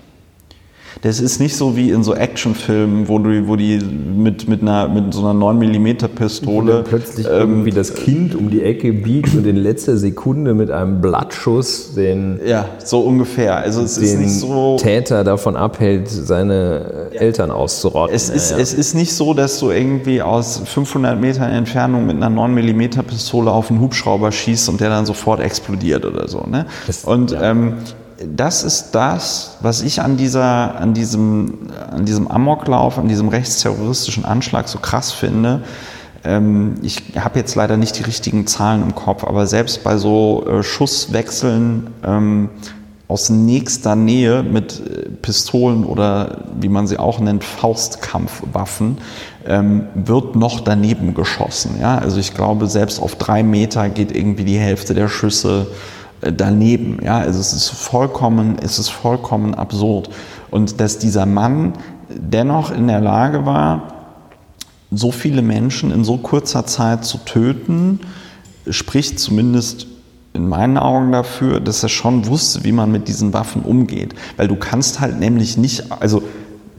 Das 1.01 1.19
ist 1.19 1.39
nicht 1.39 1.55
so 1.55 1.75
wie 1.75 1.89
in 1.91 2.03
so 2.03 2.13
Actionfilmen, 2.13 3.07
wo, 3.07 3.19
du, 3.19 3.47
wo 3.47 3.55
die 3.55 3.79
mit, 3.79 4.47
mit, 4.47 4.61
einer, 4.61 4.87
mit 4.87 5.13
so 5.13 5.25
einer 5.25 5.39
9mm 5.39 6.07
Pistole 6.09 6.83
plötzlich 6.87 7.25
ähm, 7.27 7.33
irgendwie 7.33 7.71
das 7.71 7.93
Kind 7.93 8.35
um 8.35 8.49
die 8.49 8.61
Ecke 8.61 8.93
biegt 8.93 9.33
und 9.35 9.45
in 9.47 9.55
letzter 9.55 9.97
Sekunde 9.97 10.53
mit 10.53 10.69
einem 10.69 11.01
Blattschuss 11.01 11.93
den 11.95 12.39
ja 12.45 12.65
so 12.83 13.01
ungefähr. 13.01 13.57
Also 13.57 13.81
es 13.81 13.97
ist 13.97 14.19
nicht 14.19 14.33
so 14.33 14.77
Täter 14.77 15.23
davon 15.23 15.55
abhält, 15.55 16.09
seine 16.09 17.09
ja. 17.13 17.19
Eltern 17.21 17.51
auszurotten. 17.51 18.15
Es 18.15 18.29
ist, 18.29 18.51
ja, 18.51 18.57
ja. 18.57 18.63
es 18.63 18.73
ist 18.73 18.93
nicht 18.93 19.13
so, 19.13 19.33
dass 19.33 19.59
du 19.59 19.71
irgendwie 19.71 20.21
aus 20.21 20.61
500 20.65 21.19
Metern 21.19 21.51
Entfernung 21.51 22.05
mit 22.05 22.21
einer 22.21 22.29
9mm 22.29 23.01
Pistole 23.03 23.51
auf 23.51 23.69
einen 23.69 23.79
Hubschrauber 23.79 24.31
schießt 24.31 24.69
und 24.69 24.81
der 24.81 24.89
dann 24.89 25.05
sofort 25.05 25.39
explodiert 25.39 26.05
oder 26.05 26.27
so. 26.27 26.45
Ne? 26.47 26.65
Das, 26.87 27.03
und 27.05 27.35
ähm, 27.39 27.75
das 28.27 28.63
ist 28.63 28.91
das, 28.91 29.57
was 29.61 29.81
ich 29.81 30.01
an, 30.01 30.17
dieser, 30.17 30.79
an, 30.79 30.93
diesem, 30.93 31.69
an 31.89 32.05
diesem 32.05 32.27
Amoklauf, 32.27 32.97
an 32.97 33.07
diesem 33.07 33.27
rechtsterroristischen 33.29 34.25
Anschlag 34.25 34.67
so 34.67 34.79
krass 34.79 35.11
finde. 35.11 35.61
Ähm, 36.23 36.75
ich 36.81 37.01
habe 37.19 37.39
jetzt 37.39 37.55
leider 37.55 37.77
nicht 37.77 37.97
die 37.97 38.03
richtigen 38.03 38.47
Zahlen 38.47 38.83
im 38.83 38.95
Kopf, 38.95 39.23
aber 39.23 39.47
selbst 39.47 39.83
bei 39.83 39.97
so 39.97 40.45
äh, 40.47 40.63
Schusswechseln 40.63 41.87
ähm, 42.03 42.49
aus 43.07 43.29
nächster 43.29 43.95
Nähe 43.95 44.43
mit 44.43 44.79
äh, 44.79 45.09
Pistolen 45.09 45.83
oder 45.83 46.45
wie 46.59 46.69
man 46.69 46.87
sie 46.87 46.97
auch 46.97 47.19
nennt, 47.19 47.43
Faustkampfwaffen, 47.43 48.99
ähm, 49.45 49.87
wird 49.95 50.35
noch 50.35 50.61
daneben 50.61 51.13
geschossen. 51.13 51.77
Ja? 51.81 51.97
Also 51.97 52.19
ich 52.19 52.33
glaube, 52.33 52.67
selbst 52.67 53.01
auf 53.01 53.15
drei 53.15 53.43
Meter 53.43 53.89
geht 53.89 54.15
irgendwie 54.15 54.45
die 54.45 54.59
Hälfte 54.59 54.93
der 54.93 55.07
Schüsse 55.07 55.67
daneben. 56.21 56.99
Ja, 57.03 57.19
also 57.19 57.39
es 57.39 57.53
ist 57.53 57.69
vollkommen, 57.69 58.57
es 58.61 58.79
ist 58.79 58.89
vollkommen 58.89 59.55
absurd. 59.55 60.09
Und 60.49 60.79
dass 60.79 60.99
dieser 60.99 61.25
Mann 61.25 61.73
dennoch 62.09 62.71
in 62.71 62.87
der 62.87 63.01
Lage 63.01 63.45
war, 63.45 63.93
so 64.91 65.11
viele 65.11 65.41
Menschen 65.41 65.91
in 65.91 66.03
so 66.03 66.17
kurzer 66.17 66.65
Zeit 66.65 67.05
zu 67.05 67.17
töten, 67.19 68.01
spricht 68.69 69.19
zumindest 69.19 69.87
in 70.33 70.47
meinen 70.47 70.77
Augen 70.77 71.11
dafür, 71.11 71.59
dass 71.59 71.83
er 71.83 71.89
schon 71.89 72.27
wusste, 72.27 72.63
wie 72.63 72.71
man 72.71 72.91
mit 72.91 73.07
diesen 73.07 73.33
Waffen 73.33 73.63
umgeht. 73.63 74.13
Weil 74.37 74.47
du 74.47 74.55
kannst 74.55 74.99
halt 74.99 75.19
nämlich 75.19 75.57
nicht, 75.57 75.91
also 75.91 76.23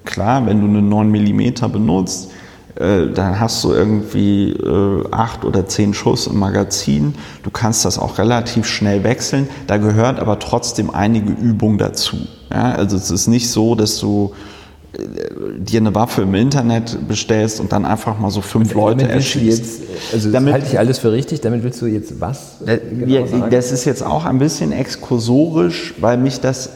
klar, 0.05 0.47
wenn 0.47 0.61
du 0.61 0.67
eine 0.67 0.83
9 0.83 1.11
mm 1.11 1.71
benutzt, 1.73 2.31
äh, 2.77 3.09
dann 3.13 3.39
hast 3.39 3.63
du 3.65 3.73
irgendwie 3.73 4.51
äh, 4.51 5.05
acht 5.11 5.45
oder 5.45 5.67
zehn 5.67 5.93
Schuss 5.93 6.27
im 6.27 6.39
Magazin. 6.39 7.15
Du 7.43 7.51
kannst 7.51 7.85
das 7.85 7.99
auch 7.99 8.19
relativ 8.19 8.67
schnell 8.67 9.05
wechseln. 9.05 9.49
Da 9.67 9.77
gehört 9.77 10.19
aber 10.19 10.39
trotzdem 10.39 10.89
einige 10.91 11.33
Übung 11.33 11.77
dazu. 11.77 12.17
Ja, 12.51 12.73
also 12.73 12.97
es 12.97 13.11
ist 13.11 13.27
nicht 13.27 13.51
so, 13.51 13.75
dass 13.75 13.99
du 13.99 14.33
äh, 14.95 15.03
dir 15.59 15.81
eine 15.81 15.95
Waffe 15.95 16.23
im 16.23 16.35
Internet 16.35 17.07
bestellst 17.07 17.61
und 17.61 17.73
dann 17.73 17.85
einfach 17.85 18.19
mal 18.19 18.31
so 18.31 18.41
fünf 18.41 18.73
Leute 18.73 19.07
erschießt. 19.07 19.65
Jetzt, 19.65 19.83
also 20.15 20.31
damit, 20.31 20.55
halte 20.55 20.67
ich 20.67 20.79
alles 20.79 20.99
für 20.99 21.13
richtig. 21.13 21.43
Damit 21.43 21.63
willst 21.65 21.83
du 21.83 21.87
jetzt 21.87 22.21
was? 22.21 22.59
Genau 22.65 23.49
das 23.49 23.71
ist 23.71 23.85
jetzt 23.85 24.03
auch 24.03 24.25
ein 24.25 24.39
bisschen 24.39 24.73
exkursorisch, 24.73 25.93
weil 26.01 26.17
mich 26.17 26.41
das 26.41 26.71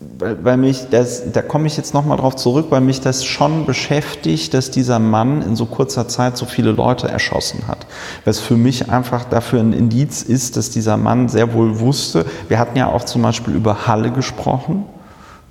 weil, 0.00 0.44
weil 0.44 0.56
mich 0.56 0.88
das, 0.90 1.32
da 1.32 1.42
komme 1.42 1.66
ich 1.66 1.76
jetzt 1.76 1.92
nochmal 1.92 2.18
drauf 2.18 2.36
zurück, 2.36 2.66
weil 2.70 2.80
mich 2.80 3.00
das 3.00 3.24
schon 3.24 3.66
beschäftigt, 3.66 4.54
dass 4.54 4.70
dieser 4.70 4.98
Mann 4.98 5.42
in 5.42 5.56
so 5.56 5.66
kurzer 5.66 6.06
Zeit 6.06 6.36
so 6.36 6.46
viele 6.46 6.70
Leute 6.70 7.08
erschossen 7.08 7.66
hat. 7.66 7.86
Was 8.24 8.38
für 8.38 8.56
mich 8.56 8.90
einfach 8.90 9.24
dafür 9.24 9.60
ein 9.60 9.72
Indiz 9.72 10.22
ist, 10.22 10.56
dass 10.56 10.70
dieser 10.70 10.96
Mann 10.96 11.28
sehr 11.28 11.52
wohl 11.52 11.80
wusste. 11.80 12.26
Wir 12.48 12.58
hatten 12.58 12.78
ja 12.78 12.86
auch 12.86 13.04
zum 13.04 13.22
Beispiel 13.22 13.54
über 13.54 13.86
Halle 13.86 14.12
gesprochen. 14.12 14.84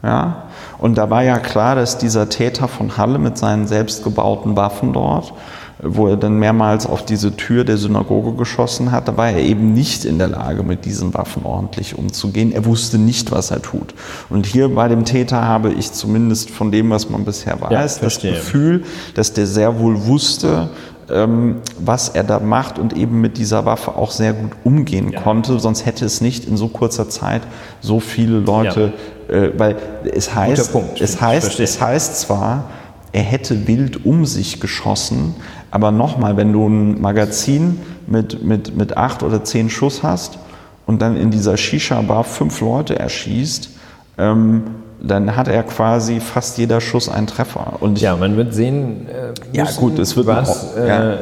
Ja, 0.03 0.43
und 0.77 0.97
da 0.97 1.09
war 1.09 1.23
ja 1.23 1.39
klar, 1.39 1.75
dass 1.75 1.97
dieser 1.97 2.29
Täter 2.29 2.67
von 2.67 2.97
Halle 2.97 3.17
mit 3.17 3.37
seinen 3.37 3.67
selbstgebauten 3.67 4.55
Waffen 4.55 4.93
dort 4.93 5.33
wo 5.81 6.07
er 6.07 6.17
dann 6.17 6.39
mehrmals 6.39 6.87
auf 6.87 7.05
diese 7.05 7.35
Tür 7.35 7.63
der 7.63 7.77
Synagoge 7.77 8.33
geschossen 8.33 8.91
hat, 8.91 9.07
da 9.07 9.17
war 9.17 9.29
er 9.29 9.39
eben 9.39 9.73
nicht 9.73 10.05
in 10.05 10.17
der 10.17 10.29
Lage, 10.29 10.63
mit 10.63 10.85
diesen 10.85 11.13
Waffen 11.13 11.45
ordentlich 11.45 11.97
umzugehen. 11.97 12.51
Er 12.51 12.65
wusste 12.65 12.97
nicht, 12.97 13.31
was 13.31 13.51
er 13.51 13.61
tut. 13.61 13.93
Und 14.29 14.45
hier 14.45 14.69
bei 14.73 14.87
dem 14.87 15.05
Täter 15.05 15.43
habe 15.43 15.71
ich 15.71 15.91
zumindest 15.91 16.49
von 16.49 16.71
dem, 16.71 16.89
was 16.89 17.09
man 17.09 17.25
bisher 17.25 17.61
weiß, 17.61 17.97
ja, 17.97 18.01
das 18.01 18.19
Gefühl, 18.19 18.83
dass 19.13 19.33
der 19.33 19.45
sehr 19.45 19.79
wohl 19.79 20.05
wusste, 20.05 20.69
ähm, 21.09 21.57
was 21.79 22.09
er 22.09 22.23
da 22.23 22.39
macht 22.39 22.79
und 22.79 22.93
eben 22.93 23.21
mit 23.21 23.37
dieser 23.37 23.65
Waffe 23.65 23.95
auch 23.95 24.11
sehr 24.11 24.33
gut 24.33 24.51
umgehen 24.63 25.11
ja. 25.11 25.21
konnte. 25.21 25.59
Sonst 25.59 25.85
hätte 25.85 26.05
es 26.05 26.21
nicht 26.21 26.45
in 26.45 26.57
so 26.57 26.67
kurzer 26.67 27.09
Zeit 27.09 27.43
so 27.81 27.99
viele 27.99 28.39
Leute, 28.39 28.93
ja. 29.29 29.35
äh, 29.35 29.51
weil 29.57 29.75
es 30.13 30.33
heißt, 30.33 30.71
es 30.99 31.21
heißt, 31.21 31.59
es 31.59 31.79
heißt 31.79 32.19
zwar, 32.19 32.65
er 33.13 33.23
hätte 33.23 33.67
wild 33.67 34.05
um 34.05 34.25
sich 34.25 34.59
geschossen, 34.59 35.35
aber 35.77 35.91
nochmal, 35.91 36.35
wenn 36.37 36.53
du 36.53 36.67
ein 36.67 36.99
Magazin 36.99 37.79
mit, 38.07 38.43
mit, 38.43 38.75
mit 38.75 38.97
acht 38.97 39.21
oder 39.21 39.43
zehn 39.43 39.69
Schuss 39.69 40.01
hast 40.01 40.39
und 40.87 41.03
dann 41.03 41.15
in 41.15 41.29
dieser 41.29 41.55
Shisha-Bar 41.55 42.23
fünf 42.23 42.61
Leute 42.61 42.97
erschießt, 42.97 43.69
ähm, 44.17 44.63
dann 44.99 45.35
hat 45.35 45.47
er 45.47 45.61
quasi 45.61 46.19
fast 46.19 46.57
jeder 46.57 46.81
Schuss 46.81 47.09
einen 47.09 47.27
Treffer. 47.27 47.73
Und 47.79 48.01
ja, 48.01 48.15
man 48.15 48.37
wird 48.37 48.55
sehen, 48.55 49.05
äh, 49.07 49.33
ja, 49.55 49.65
gut, 49.77 49.99
es 49.99 50.17
wird 50.17 50.25
was, 50.25 50.73
auch, 50.73 50.77
ja. 50.77 51.13
äh, 51.13 51.17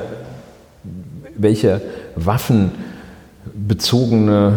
welche 1.35 1.81
waffenbezogene 2.15 4.53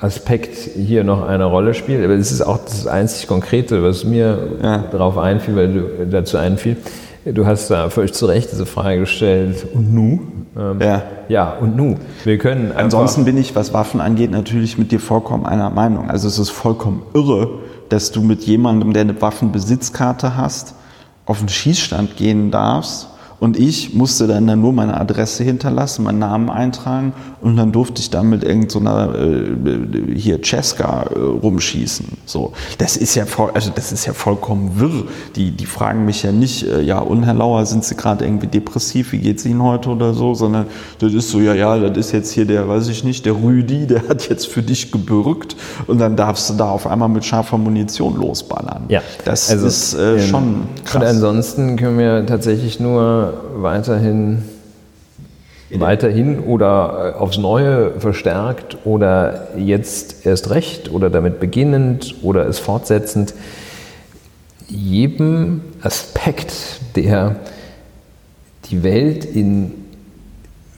Aspekt 0.00 0.56
hier 0.56 1.04
noch 1.04 1.24
eine 1.24 1.44
Rolle 1.44 1.74
spielt. 1.74 2.04
Aber 2.04 2.14
es 2.14 2.32
ist 2.32 2.42
auch 2.42 2.58
das 2.64 2.88
einzig 2.88 3.28
Konkrete, 3.28 3.84
was 3.84 4.02
mir 4.02 4.58
ja. 4.60 4.78
darauf 4.90 5.18
einfiel, 5.18 5.54
weil 5.54 5.72
du 5.72 5.82
dazu 6.10 6.36
einfiel. 6.36 6.78
Du 7.32 7.44
hast 7.44 7.70
da 7.70 7.90
völlig 7.90 8.12
zu 8.12 8.26
Recht 8.26 8.52
diese 8.52 8.66
Frage 8.66 9.00
gestellt. 9.00 9.66
Und 9.74 9.92
nu? 9.92 10.20
Ähm, 10.56 10.80
ja. 10.80 11.02
Ja, 11.28 11.52
und 11.54 11.76
nu? 11.76 11.96
Wir 12.22 12.38
können. 12.38 12.70
Ansonsten 12.70 13.24
bin 13.24 13.36
ich, 13.36 13.56
was 13.56 13.72
Waffen 13.72 14.00
angeht, 14.00 14.30
natürlich 14.30 14.78
mit 14.78 14.92
dir 14.92 15.00
vollkommen 15.00 15.44
einer 15.44 15.70
Meinung. 15.70 16.08
Also 16.08 16.28
es 16.28 16.38
ist 16.38 16.50
vollkommen 16.50 17.02
irre, 17.14 17.58
dass 17.88 18.12
du 18.12 18.22
mit 18.22 18.44
jemandem, 18.44 18.92
der 18.92 19.02
eine 19.02 19.20
Waffenbesitzkarte 19.20 20.36
hast, 20.36 20.74
auf 21.24 21.40
den 21.40 21.48
Schießstand 21.48 22.16
gehen 22.16 22.52
darfst 22.52 23.08
und 23.38 23.58
ich 23.58 23.94
musste 23.94 24.26
dann, 24.26 24.46
dann 24.46 24.60
nur 24.60 24.72
meine 24.72 24.98
Adresse 24.98 25.44
hinterlassen, 25.44 26.04
meinen 26.04 26.18
Namen 26.18 26.48
eintragen 26.48 27.12
und 27.40 27.56
dann 27.56 27.72
durfte 27.72 28.00
ich 28.00 28.10
dann 28.10 28.30
mit 28.30 28.42
irgendeiner 28.42 29.12
so 29.12 29.18
äh, 29.18 30.14
hier 30.14 30.42
Cesca 30.42 31.04
äh, 31.14 31.18
rumschießen. 31.18 32.06
So, 32.24 32.52
das 32.78 32.96
ist 32.96 33.14
ja 33.14 33.26
voll, 33.26 33.50
also 33.54 33.70
das 33.74 33.92
ist 33.92 34.06
ja 34.06 34.12
vollkommen 34.12 34.80
wirr. 34.80 35.04
Die, 35.36 35.50
die 35.50 35.66
fragen 35.66 36.04
mich 36.04 36.22
ja 36.22 36.32
nicht, 36.32 36.66
äh, 36.66 36.80
ja, 36.80 36.98
und 36.98 37.24
Herr 37.24 37.34
Lauer, 37.34 37.66
sind 37.66 37.84
Sie 37.84 37.94
gerade 37.94 38.24
irgendwie 38.24 38.46
depressiv, 38.46 39.12
wie 39.12 39.18
geht's 39.18 39.44
Ihnen 39.44 39.62
heute 39.62 39.90
oder 39.90 40.14
so, 40.14 40.34
sondern 40.34 40.66
das 40.98 41.12
ist 41.12 41.30
so, 41.30 41.40
ja, 41.40 41.54
ja, 41.54 41.78
das 41.78 42.06
ist 42.06 42.12
jetzt 42.12 42.32
hier 42.32 42.46
der, 42.46 42.68
weiß 42.68 42.88
ich 42.88 43.04
nicht, 43.04 43.26
der 43.26 43.34
Rüdi, 43.34 43.86
der 43.86 44.08
hat 44.08 44.28
jetzt 44.28 44.46
für 44.46 44.62
dich 44.62 44.90
gebürgt 44.90 45.56
und 45.86 45.98
dann 45.98 46.16
darfst 46.16 46.48
du 46.50 46.54
da 46.54 46.70
auf 46.70 46.86
einmal 46.86 47.08
mit 47.08 47.24
scharfer 47.24 47.58
Munition 47.58 48.16
losballern. 48.16 48.84
Ja, 48.88 49.02
das 49.24 49.50
also, 49.50 49.66
ist 49.66 49.94
äh, 49.94 50.14
ähm, 50.14 50.20
schon 50.20 50.62
krass. 50.84 51.02
Und 51.02 51.08
ansonsten 51.08 51.76
können 51.76 51.98
wir 51.98 52.24
tatsächlich 52.26 52.80
nur 52.80 53.25
weiterhin, 53.54 54.42
weiterhin 55.70 56.40
oder 56.40 57.14
äh, 57.16 57.18
aufs 57.18 57.38
Neue 57.38 57.98
verstärkt 58.00 58.78
oder 58.84 59.48
jetzt 59.56 60.26
erst 60.26 60.50
recht 60.50 60.90
oder 60.90 61.10
damit 61.10 61.40
beginnend 61.40 62.16
oder 62.22 62.46
es 62.46 62.58
fortsetzend 62.58 63.34
jedem 64.68 65.60
Aspekt, 65.82 66.80
der 66.96 67.36
die 68.70 68.82
Welt 68.82 69.24
in 69.24 69.72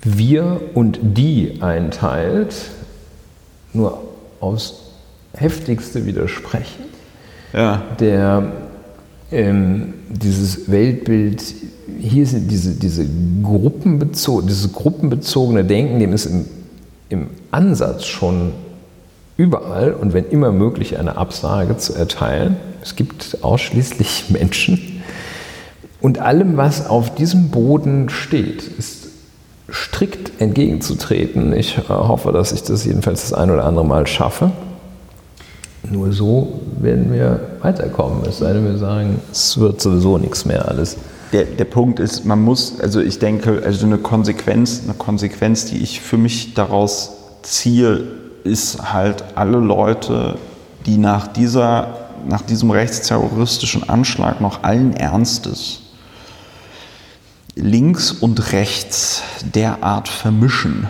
wir 0.02 0.60
und 0.74 0.98
die 1.02 1.58
einteilt, 1.60 2.54
nur 3.72 4.02
aus 4.40 4.92
heftigste 5.34 6.06
widersprechen. 6.06 6.84
Ja. 7.52 7.82
Der 7.98 8.52
ähm, 9.30 9.94
dieses 10.08 10.70
Weltbild, 10.70 11.42
hier 11.98 12.26
sind 12.26 12.50
diese, 12.50 12.72
diese 12.72 13.06
Gruppenbezo 13.42 14.40
dieses 14.40 14.72
gruppenbezogene 14.72 15.64
Denken, 15.64 15.98
dem 15.98 16.12
ist 16.12 16.26
im, 16.26 16.46
im 17.08 17.26
Ansatz 17.50 18.06
schon 18.06 18.52
überall 19.36 19.92
und 19.92 20.12
wenn 20.12 20.26
immer 20.26 20.52
möglich 20.52 20.98
eine 20.98 21.16
Absage 21.16 21.76
zu 21.76 21.94
erteilen. 21.94 22.56
Es 22.82 22.96
gibt 22.96 23.38
ausschließlich 23.42 24.26
Menschen. 24.30 25.02
Und 26.00 26.20
allem, 26.20 26.56
was 26.56 26.86
auf 26.86 27.14
diesem 27.14 27.48
Boden 27.50 28.08
steht, 28.08 28.62
ist 28.62 29.08
strikt 29.70 30.40
entgegenzutreten. 30.40 31.52
Ich 31.52 31.76
äh, 31.76 31.82
hoffe, 31.88 32.32
dass 32.32 32.52
ich 32.52 32.62
das 32.62 32.84
jedenfalls 32.84 33.22
das 33.22 33.32
ein 33.32 33.50
oder 33.50 33.64
andere 33.64 33.84
Mal 33.84 34.06
schaffe. 34.06 34.50
Nur 35.90 36.12
so 36.12 36.60
werden 36.80 37.12
wir 37.12 37.40
weiterkommen. 37.60 38.22
Es 38.28 38.38
sei 38.38 38.52
denn, 38.52 38.64
wir 38.64 38.78
sagen, 38.78 39.20
es 39.30 39.58
wird 39.58 39.80
sowieso 39.80 40.18
nichts 40.18 40.44
mehr 40.44 40.68
alles. 40.68 40.96
Der, 41.32 41.44
der 41.44 41.64
Punkt 41.64 42.00
ist, 42.00 42.24
man 42.24 42.42
muss, 42.42 42.80
also 42.80 43.00
ich 43.00 43.18
denke, 43.18 43.62
also 43.64 43.86
eine 43.86 43.98
Konsequenz, 43.98 44.82
eine 44.84 44.94
Konsequenz, 44.94 45.66
die 45.66 45.78
ich 45.78 46.00
für 46.00 46.16
mich 46.16 46.54
daraus 46.54 47.12
ziehe, 47.42 48.04
ist 48.44 48.92
halt 48.92 49.24
alle 49.34 49.58
Leute, 49.58 50.38
die 50.86 50.96
nach, 50.96 51.26
dieser, 51.26 52.08
nach 52.26 52.42
diesem 52.42 52.70
rechtsterroristischen 52.70 53.88
Anschlag 53.88 54.40
noch 54.40 54.62
allen 54.62 54.94
Ernstes 54.94 55.82
links 57.54 58.12
und 58.12 58.52
rechts 58.52 59.22
derart 59.54 60.08
vermischen, 60.08 60.86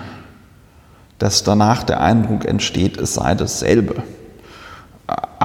dass 1.18 1.43
danach 1.43 1.82
der 1.82 2.01
Eindruck 2.01 2.45
entsteht, 2.45 2.99
es 2.99 3.14
sei 3.14 3.34
dasselbe 3.34 4.03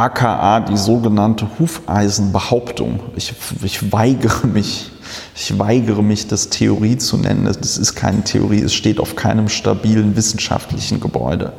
aka 0.04 0.60
die 0.60 0.78
sogenannte 0.78 1.48
Hufeisenbehauptung. 1.58 3.00
Ich, 3.16 3.34
ich, 3.64 3.92
weigere 3.92 4.48
mich, 4.48 4.92
ich 5.36 5.58
weigere 5.58 6.04
mich, 6.04 6.28
das 6.28 6.50
Theorie 6.50 6.98
zu 6.98 7.18
nennen. 7.18 7.46
Das 7.46 7.78
ist 7.78 7.96
keine 7.96 8.24
Theorie, 8.24 8.62
es 8.62 8.74
steht 8.74 9.00
auf 9.00 9.16
keinem 9.16 9.48
stabilen 9.48 10.16
wissenschaftlichen 10.16 11.00
Gebäude. 11.00 11.54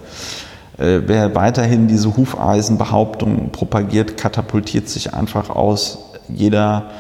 Äh, 0.77 1.01
wer 1.07 1.35
weiterhin 1.35 1.89
diese 1.89 2.17
Hufeisenbehauptung 2.17 3.51
propagiert, 3.51 4.17
katapultiert 4.17 4.89
sich 4.89 5.15
einfach 5.15 5.49
aus 5.49 5.99
jeder 6.29 6.91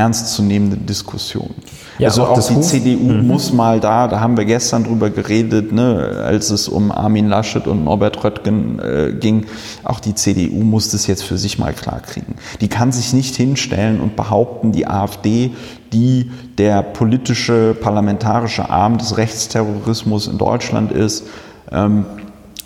ernstzunehmende 0.00 0.78
Diskussion. 0.78 1.50
Ja, 1.98 2.08
also 2.08 2.24
auch, 2.24 2.38
auch 2.38 2.48
die 2.48 2.60
CDU 2.62 3.12
mhm. 3.12 3.26
muss 3.26 3.52
mal 3.52 3.78
da, 3.78 4.08
da 4.08 4.20
haben 4.20 4.38
wir 4.38 4.46
gestern 4.46 4.84
drüber 4.84 5.10
geredet, 5.10 5.70
ne, 5.70 6.22
als 6.24 6.48
es 6.50 6.66
um 6.66 6.90
Armin 6.90 7.28
Laschet 7.28 7.66
und 7.66 7.84
Norbert 7.84 8.24
Röttgen 8.24 8.78
äh, 8.78 9.12
ging, 9.12 9.44
auch 9.84 10.00
die 10.00 10.14
CDU 10.14 10.62
muss 10.62 10.90
das 10.90 11.06
jetzt 11.06 11.22
für 11.22 11.36
sich 11.36 11.58
mal 11.58 11.74
klarkriegen. 11.74 12.36
Die 12.62 12.68
kann 12.68 12.90
sich 12.90 13.12
nicht 13.12 13.36
hinstellen 13.36 14.00
und 14.00 14.16
behaupten, 14.16 14.72
die 14.72 14.86
AfD, 14.86 15.52
die 15.92 16.30
der 16.56 16.82
politische, 16.82 17.76
parlamentarische 17.78 18.70
Arm 18.70 18.96
des 18.96 19.18
Rechtsterrorismus 19.18 20.26
in 20.26 20.38
Deutschland 20.38 20.92
ist, 20.92 21.26
ähm, 21.70 22.06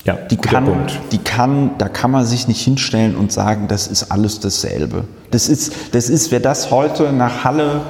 ja, 0.05 0.19
die 0.31 0.37
kann, 0.37 0.69
die 1.13 1.19
kann, 1.19 1.71
da 1.79 1.89
kann 1.89 2.11
man 2.11 2.27
sich 2.27 2.47
nicht 2.47 2.61
hinstellen 2.61 3.17
und 3.17 3.33
sagen, 3.33 3.69
das 3.69 3.87
ist 3.87 4.13
alles 4.13 4.39
dasselbe. 4.39 5.05
Das 5.31 5.49
ist, 5.49 5.73
das 5.93 6.11
ist, 6.11 6.31
wer 6.31 6.41
das 6.41 6.71
heute 6.71 7.13
nach 7.13 7.45
Halle, 7.45 7.81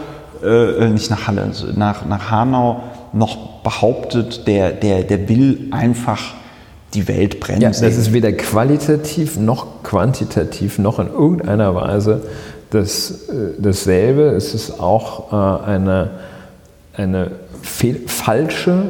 äh, 0.45 0.89
nicht 0.89 1.11
nach 1.11 1.27
Halle, 1.27 1.51
nach, 1.75 2.07
nach 2.07 2.31
Hanau 2.31 2.85
noch 3.13 3.63
behauptet, 3.63 4.47
der, 4.47 4.71
der, 4.71 5.03
der 5.03 5.29
will 5.29 5.69
einfach 5.73 6.35
die 6.95 7.09
Welt 7.09 7.41
bremsen. 7.41 7.63
Ja, 7.63 7.71
das 7.71 7.81
ist 7.83 8.13
weder 8.13 8.33
qualitativ 8.33 9.37
noch 9.37 9.83
quantitativ 9.83 10.79
noch 10.79 11.01
in 11.01 11.09
irgendeiner 11.09 11.75
Weise 11.75 12.23
das, 12.71 13.29
äh, 13.29 13.55
dasselbe. 13.59 14.23
Es 14.23 14.55
ist 14.55 14.79
auch 14.79 15.33
äh, 15.33 15.67
eine, 15.67 16.11
eine 16.97 17.33
falsche 18.07 18.85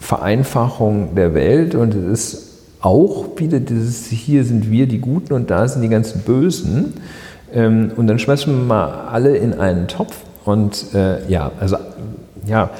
Vereinfachung 0.00 1.14
der 1.14 1.34
Welt 1.34 1.74
und 1.74 1.94
es 1.94 2.34
ist 2.34 2.50
auch 2.80 3.26
wieder 3.36 3.60
dieses, 3.60 4.06
hier 4.08 4.44
sind 4.44 4.70
wir 4.70 4.86
die 4.86 4.98
Guten 4.98 5.34
und 5.34 5.50
da 5.50 5.68
sind 5.68 5.82
die 5.82 5.88
ganzen 5.88 6.22
Bösen. 6.22 6.94
Ähm, 7.52 7.92
und 7.96 8.06
dann 8.06 8.18
schmeißen 8.18 8.52
wir 8.52 8.64
mal 8.64 9.06
alle 9.08 9.36
in 9.36 9.54
einen 9.54 9.86
Topf 9.86 10.16
und 10.44 10.94
äh, 10.94 11.28
ja, 11.28 11.52
also 11.60 11.76
ja, 12.46 12.70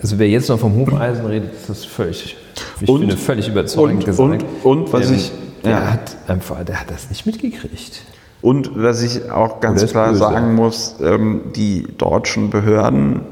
also 0.00 0.18
wer 0.18 0.28
jetzt 0.28 0.48
noch 0.48 0.58
vom 0.58 0.76
Hufeisen 0.76 1.26
redet, 1.26 1.52
ist 1.54 1.68
das 1.68 1.84
völlig, 1.84 2.36
ich 2.80 2.88
und, 2.88 3.00
finde, 3.00 3.16
völlig 3.16 3.48
überzeugend 3.48 4.00
und, 4.00 4.04
gesagt. 4.04 4.44
Und, 4.62 4.80
und 4.80 4.92
was 4.92 5.08
ähm, 5.08 5.14
ich, 5.14 5.32
der 5.64 5.70
ja. 5.72 5.92
hat 5.92 6.16
einfach, 6.28 6.62
der 6.64 6.80
hat 6.80 6.90
das 6.90 7.08
nicht 7.08 7.26
mitgekriegt. 7.26 8.02
Und 8.40 8.70
was 8.74 9.02
ich 9.02 9.30
auch 9.30 9.60
ganz 9.60 9.84
klar 9.86 10.10
böse. 10.10 10.20
sagen 10.20 10.54
muss, 10.54 10.96
ähm, 11.02 11.40
die 11.56 11.86
deutschen 11.96 12.50
Behörden 12.50 13.22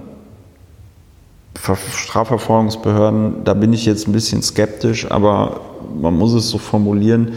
Strafverfolgungsbehörden, 1.59 3.45
da 3.45 3.55
bin 3.55 3.73
ich 3.73 3.87
jetzt 3.87 4.09
ein 4.09 4.13
bisschen 4.13 4.43
skeptisch, 4.43 5.11
aber 5.11 5.61
man 6.01 6.17
muss 6.17 6.33
es 6.33 6.49
so 6.49 6.59
formulieren, 6.59 7.33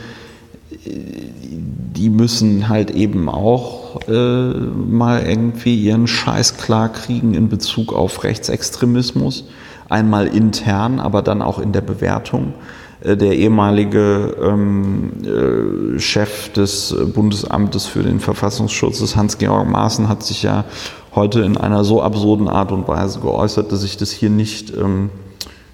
die 2.00 2.10
müssen 2.10 2.70
halt 2.70 2.92
eben 2.92 3.30
auch 3.30 4.08
äh, 4.08 4.54
mal 4.54 5.26
irgendwie 5.26 5.76
ihren 5.76 6.08
Scheiß 6.08 6.58
klar 6.58 6.90
kriegen 6.90 7.34
in 7.34 7.50
Bezug 7.50 7.94
auf 7.94 8.24
Rechtsextremismus. 8.24 9.46
Einmal 9.90 10.28
intern, 10.28 11.00
aber 11.00 11.22
dann 11.22 11.42
auch 11.42 11.60
in 11.60 11.72
der 11.72 11.82
Bewertung. 11.82 12.54
Äh, 13.02 13.18
der 13.18 13.38
ehemalige 13.38 14.36
ähm, 14.42 15.12
äh, 15.24 16.00
Chef 16.00 16.52
des 16.54 16.96
Bundesamtes 17.14 17.86
für 17.86 18.04
den 18.04 18.20
Verfassungsschutz, 18.20 19.16
Hans-Georg 19.16 19.70
Maaßen, 19.70 20.10
hat 20.10 20.24
sich 20.24 20.44
ja 20.44 20.66
heute 21.16 21.42
in 21.42 21.58
einer 21.58 21.84
so 21.84 22.02
absurden 22.02 22.48
Art 22.48 22.72
und 22.72 22.88
Weise 22.88 23.20
geäußert, 23.20 23.72
dass 23.72 23.84
ich 23.84 23.98
das 23.98 24.12
hier 24.12 24.30
nicht 24.30 24.76
ähm, 24.76 25.10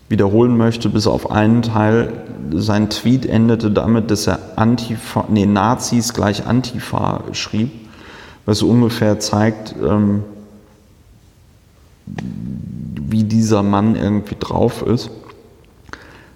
wiederholen 0.08 0.56
möchte, 0.56 0.90
bis 0.90 1.08
auf 1.08 1.32
einen 1.32 1.62
Teil. 1.62 2.14
Sein 2.54 2.90
Tweet 2.90 3.26
endete 3.26 3.72
damit, 3.72 4.12
dass 4.12 4.28
er 4.28 4.40
Antifa, 4.56 5.26
nee, 5.30 5.48
Nazis 5.48 6.14
gleich 6.14 6.46
Antifa 6.46 7.24
schrieb, 7.32 7.72
was 8.46 8.62
ungefähr 8.62 9.20
zeigt, 9.20 9.76
ähm, 9.84 10.24
wie 12.06 13.24
dieser 13.24 13.64
Mann 13.64 13.96
irgendwie 13.96 14.36
drauf 14.40 14.84
ist. 14.84 15.10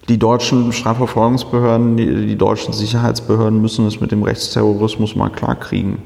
Die 0.09 0.17
deutschen 0.17 0.73
Strafverfolgungsbehörden, 0.73 1.95
die, 1.95 2.25
die 2.25 2.35
deutschen 2.35 2.73
Sicherheitsbehörden 2.73 3.61
müssen 3.61 3.85
es 3.85 4.01
mit 4.01 4.11
dem 4.11 4.23
Rechtsterrorismus 4.23 5.15
mal 5.15 5.29
klarkriegen. 5.29 5.99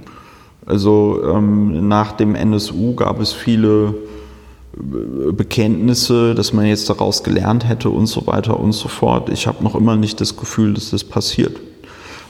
Also 0.65 1.21
ähm, 1.23 1.87
nach 1.87 2.11
dem 2.11 2.35
NSU 2.35 2.95
gab 2.95 3.21
es 3.21 3.31
viele 3.31 3.95
äh, 4.75 5.31
Bekenntnisse, 5.31 6.35
dass 6.35 6.51
man 6.51 6.65
jetzt 6.65 6.89
daraus 6.89 7.23
gelernt 7.23 7.67
hätte 7.67 7.89
und 7.89 8.07
so 8.07 8.27
weiter 8.27 8.59
und 8.59 8.73
so 8.73 8.89
fort. 8.89 9.29
Ich 9.29 9.47
habe 9.47 9.63
noch 9.63 9.75
immer 9.75 9.95
nicht 9.95 10.19
das 10.19 10.35
Gefühl, 10.35 10.73
dass 10.73 10.91
das 10.91 11.03
passiert. 11.03 11.59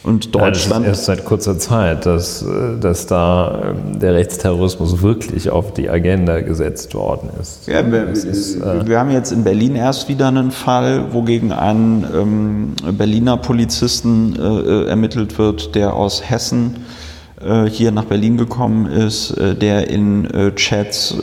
Und 0.03 0.35
Deutschland. 0.35 0.83
Ja, 0.83 0.91
das 0.91 0.99
ist 1.01 1.07
erst 1.07 1.17
seit 1.17 1.25
kurzer 1.25 1.57
Zeit, 1.57 2.05
dass, 2.05 2.41
äh, 2.41 2.77
dass 2.79 3.05
da 3.07 3.61
ähm, 3.69 3.99
der 3.99 4.15
Rechtsterrorismus 4.15 5.01
wirklich 5.01 5.49
auf 5.49 5.73
die 5.73 5.89
Agenda 5.89 6.41
gesetzt 6.41 6.93
worden 6.93 7.29
ist. 7.41 7.67
Ja, 7.67 7.89
wir, 7.89 8.09
ist, 8.09 8.57
äh 8.57 8.85
wir 8.85 8.99
haben 8.99 9.11
jetzt 9.11 9.31
in 9.31 9.45
Berlin 9.45 9.75
erst 9.75 10.09
wieder 10.09 10.27
einen 10.27 10.51
Fall, 10.51 11.13
wo 11.13 11.21
gegen 11.21 11.53
einen 11.53 12.05
ähm, 12.13 12.97
Berliner 12.97 13.37
Polizisten 13.37 14.35
äh, 14.35 14.87
ermittelt 14.87 15.37
wird, 15.37 15.73
der 15.73 15.93
aus 15.93 16.29
Hessen 16.29 16.83
äh, 17.41 17.69
hier 17.69 17.91
nach 17.91 18.05
Berlin 18.05 18.37
gekommen 18.37 18.87
ist, 18.87 19.31
äh, 19.31 19.55
der 19.55 19.89
in 19.89 20.29
äh, 20.31 20.53
Chats 20.55 21.15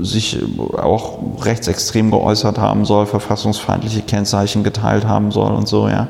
sich 0.00 0.38
auch 0.76 1.44
rechtsextrem 1.44 2.12
geäußert 2.12 2.56
haben 2.58 2.84
soll, 2.84 3.06
verfassungsfeindliche 3.06 4.02
Kennzeichen 4.02 4.62
geteilt 4.62 5.06
haben 5.06 5.32
soll 5.32 5.52
und 5.52 5.66
so, 5.66 5.88
ja. 5.88 6.06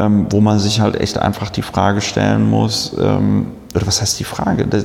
Ähm, 0.00 0.26
wo 0.30 0.40
man 0.40 0.58
sich 0.58 0.80
halt 0.80 0.98
echt 0.98 1.18
einfach 1.18 1.50
die 1.50 1.62
Frage 1.62 2.00
stellen 2.00 2.48
muss, 2.48 2.96
ähm, 2.98 3.48
oder 3.74 3.86
was 3.86 4.00
heißt 4.00 4.18
die 4.18 4.24
Frage? 4.24 4.66
Da, 4.66 4.78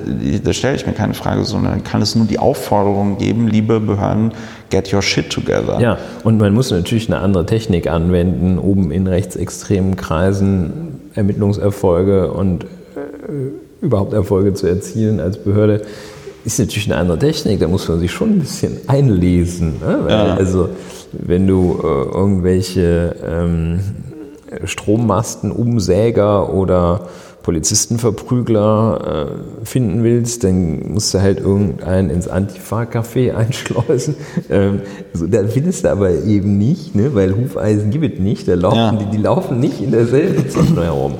da 0.43 0.53
stelle 0.53 0.75
ich 0.75 0.85
mir 0.85 0.93
keine 0.93 1.13
Frage, 1.13 1.45
sondern 1.45 1.83
kann 1.83 2.01
es 2.01 2.15
nur 2.15 2.25
die 2.25 2.37
Aufforderung 2.37 3.17
geben, 3.17 3.47
liebe 3.47 3.79
Behörden, 3.79 4.31
get 4.69 4.93
your 4.93 5.01
shit 5.01 5.29
together. 5.29 5.79
Ja, 5.79 5.97
und 6.23 6.37
man 6.37 6.53
muss 6.53 6.69
natürlich 6.69 7.07
eine 7.07 7.19
andere 7.19 7.45
Technik 7.45 7.87
anwenden, 7.87 8.59
um 8.59 8.91
in 8.91 9.07
rechtsextremen 9.07 9.95
Kreisen 9.95 10.99
Ermittlungserfolge 11.15 12.31
und 12.31 12.65
äh, 12.65 12.67
überhaupt 13.81 14.13
Erfolge 14.13 14.53
zu 14.53 14.67
erzielen 14.67 15.19
als 15.19 15.37
Behörde, 15.37 15.81
ist 16.43 16.59
natürlich 16.59 16.91
eine 16.91 16.99
andere 16.99 17.17
Technik. 17.17 17.59
Da 17.59 17.67
muss 17.67 17.87
man 17.87 17.99
sich 17.99 18.11
schon 18.11 18.31
ein 18.31 18.39
bisschen 18.39 18.77
einlesen. 18.87 19.79
Ne? 19.79 19.99
Weil, 20.03 20.11
ja. 20.11 20.35
Also 20.35 20.69
wenn 21.11 21.47
du 21.47 21.79
äh, 21.81 22.15
irgendwelche 22.15 23.15
ähm, 23.25 23.79
Strommasten, 24.65 25.51
Umsäger 25.51 26.53
oder 26.53 27.07
Polizistenverprügler 27.43 29.27
äh, 29.61 29.65
finden 29.65 30.03
willst, 30.03 30.43
dann 30.43 30.93
musst 30.93 31.13
du 31.13 31.21
halt 31.21 31.39
irgendeinen 31.39 32.09
ins 32.09 32.27
Antifa-Café 32.27 33.33
einschleusen. 33.35 34.15
Ähm, 34.49 34.81
so, 35.13 35.27
da 35.27 35.45
findest 35.47 35.85
du 35.85 35.91
aber 35.91 36.11
eben 36.11 36.57
nicht, 36.57 36.95
ne? 36.95 37.13
weil 37.13 37.35
Hufeisen 37.35 37.91
gibt 37.91 38.15
es 38.15 38.19
nicht. 38.19 38.47
Da 38.47 38.55
laufen, 38.55 38.77
Ja. 38.77 38.91
die, 38.93 39.05
die 39.17 39.21
laufen 39.21 39.59
nicht 39.59 39.81
in 39.81 39.91
derselben 39.91 40.49
Zone 40.49 40.83
herum. 40.85 41.13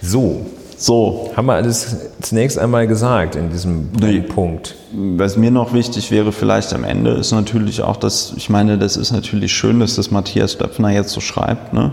So, 0.00 0.46
So, 0.76 1.30
haben 1.36 1.46
wir 1.46 1.54
alles 1.54 1.96
zunächst 2.22 2.58
einmal 2.58 2.86
gesagt 2.86 3.34
in 3.36 3.50
diesem 3.50 3.88
Nee. 4.00 4.20
Punkt. 4.20 4.76
Was 5.16 5.36
mir 5.36 5.50
noch 5.50 5.74
wichtig 5.74 6.10
wäre, 6.12 6.30
vielleicht 6.32 6.72
am 6.72 6.84
Ende, 6.84 7.10
ist 7.14 7.32
natürlich 7.32 7.82
auch, 7.82 7.96
dass, 7.96 8.32
ich 8.36 8.48
meine, 8.48 8.78
das 8.78 8.96
ist 8.96 9.10
natürlich 9.12 9.52
schön, 9.52 9.80
dass 9.80 9.96
das 9.96 10.10
Matthias 10.12 10.56
Döpfner 10.56 10.90
jetzt 10.90 11.10
so 11.10 11.20
schreibt, 11.20 11.74
ne? 11.74 11.92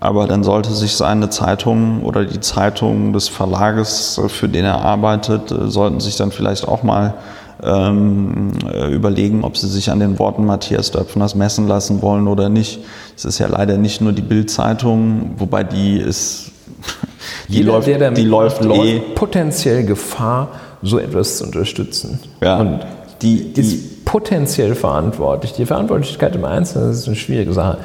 Aber 0.00 0.26
dann 0.26 0.44
sollte 0.44 0.70
sich 0.70 0.96
seine 0.96 1.28
Zeitung 1.30 2.02
oder 2.02 2.24
die 2.24 2.40
Zeitung 2.40 3.12
des 3.12 3.28
Verlages, 3.28 4.18
äh, 4.18 4.28
für 4.28 4.48
den 4.48 4.64
er 4.64 4.80
arbeitet, 4.82 5.50
äh, 5.50 5.68
sollten 5.68 6.00
sich 6.00 6.16
dann 6.16 6.30
vielleicht 6.30 6.68
auch 6.68 6.82
mal 6.82 7.14
ähm, 7.62 8.52
äh, 8.72 8.92
überlegen, 8.92 9.42
ob 9.42 9.56
sie 9.56 9.66
sich 9.66 9.90
an 9.90 9.98
den 9.98 10.18
Worten 10.18 10.44
Matthias 10.44 10.92
Döpfners 10.92 11.34
messen 11.34 11.66
lassen 11.66 12.02
wollen 12.02 12.28
oder 12.28 12.48
nicht. 12.48 12.80
Es 13.16 13.24
ist 13.24 13.38
ja 13.38 13.48
leider 13.48 13.76
nicht 13.78 14.00
nur 14.00 14.12
die 14.12 14.22
Bild-Zeitung, 14.22 15.32
wobei 15.38 15.64
die 15.64 15.98
ist, 15.98 16.52
die 17.48 17.56
Jeder, 17.56 17.72
läuft, 17.72 17.88
der 17.88 18.10
die 18.12 18.24
läuft 18.24 18.62
läuft 18.62 18.82
eh. 18.82 19.00
potenziell 19.16 19.84
Gefahr, 19.84 20.48
so 20.82 20.98
etwas 21.00 21.38
zu 21.38 21.44
unterstützen. 21.44 22.20
Ja, 22.40 22.58
Und 22.58 22.80
die, 23.22 23.52
die, 23.52 23.60
ist 23.60 24.04
potenziell 24.04 24.76
verantwortlich. 24.76 25.52
Die 25.52 25.66
Verantwortlichkeit 25.66 26.36
im 26.36 26.44
Einzelnen 26.44 26.92
ist 26.92 27.08
eine 27.08 27.16
schwierige 27.16 27.52
Sache, 27.52 27.78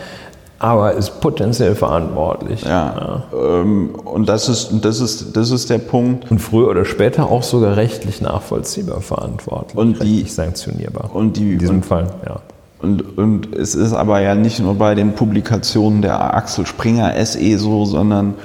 aber 0.64 0.93
ist 0.93 1.20
potenziell 1.20 1.76
verantwortlich. 1.76 2.61
Ja. 2.64 3.24
Ähm, 3.34 3.89
und 4.05 4.30
das 4.30 4.47
ist, 4.47 4.72
das, 4.82 5.01
ist, 5.01 5.36
das 5.36 5.51
ist 5.51 5.70
der 5.70 5.78
Punkt. 5.80 6.32
Und 6.32 6.39
früher 6.39 6.70
oder 6.70 6.86
später 6.86 7.30
auch 7.30 7.43
sogar 7.43 7.76
rechtlich 7.76 8.22
nachvollziehbar 8.22 9.01
verantwortlich. 9.01 9.76
Und 9.78 10.01
die- 10.01 10.24
sanktionierbar. 10.24 11.09
Und, 11.14 11.36
die, 11.36 11.53
In 11.53 11.59
diesem 11.59 11.76
und, 11.78 11.86
Fall, 11.86 12.07
ja. 12.26 12.38
und, 12.82 13.18
und 13.18 13.53
es 13.53 13.76
ist 13.76 13.91
aber 13.93 14.22
ja 14.22 14.36
nicht 14.36 14.61
nur 14.61 14.76
bei 14.76 14.95
den 14.95 15.16
Publikationen 15.16 16.01
der 16.01 16.34
Axel 16.34 16.66
Springer 16.66 17.14
SE 17.26 17.57
so, 17.59 17.84
sondern 17.84 18.36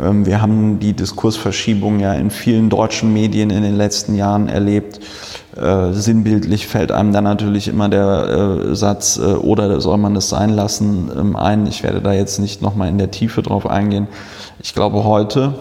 wir 0.00 0.40
haben 0.40 0.78
die 0.78 0.94
Diskursverschiebung 0.94 2.00
ja 2.00 2.14
in 2.14 2.30
vielen 2.30 2.70
deutschen 2.70 3.12
Medien 3.12 3.50
in 3.50 3.62
den 3.62 3.76
letzten 3.76 4.14
Jahren 4.14 4.48
erlebt. 4.48 5.00
Äh, 5.56 5.92
sinnbildlich 5.92 6.66
fällt 6.66 6.90
einem 6.90 7.12
dann 7.12 7.24
natürlich 7.24 7.68
immer 7.68 7.88
der 7.88 8.70
äh, 8.70 8.74
Satz, 8.74 9.18
äh, 9.18 9.34
oder 9.34 9.80
soll 9.80 9.98
man 9.98 10.16
es 10.16 10.28
sein 10.28 10.50
lassen, 10.50 11.10
ähm, 11.14 11.36
ein. 11.36 11.66
Ich 11.66 11.82
werde 11.82 12.00
da 12.00 12.12
jetzt 12.12 12.38
nicht 12.38 12.62
nochmal 12.62 12.88
in 12.88 12.98
der 12.98 13.10
Tiefe 13.10 13.42
drauf 13.42 13.66
eingehen. 13.66 14.08
Ich 14.62 14.74
glaube, 14.74 15.04
heute 15.04 15.54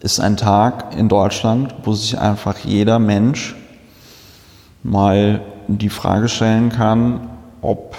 ist 0.00 0.18
ein 0.18 0.36
Tag 0.36 0.96
in 0.96 1.08
Deutschland, 1.08 1.74
wo 1.84 1.92
sich 1.92 2.18
einfach 2.18 2.58
jeder 2.58 2.98
Mensch 2.98 3.54
mal 4.82 5.42
die 5.68 5.90
Frage 5.90 6.28
stellen 6.28 6.70
kann, 6.70 7.28
ob 7.60 7.96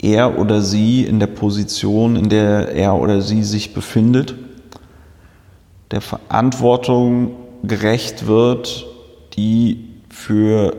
er 0.00 0.38
oder 0.38 0.60
sie 0.60 1.04
in 1.04 1.20
der 1.20 1.26
Position, 1.26 2.16
in 2.16 2.28
der 2.28 2.72
er 2.72 2.96
oder 2.96 3.22
sie 3.22 3.42
sich 3.44 3.74
befindet, 3.74 4.34
der 5.90 6.00
Verantwortung 6.00 7.32
gerecht 7.62 8.26
wird, 8.26 8.86
die 9.36 9.84
für 10.08 10.76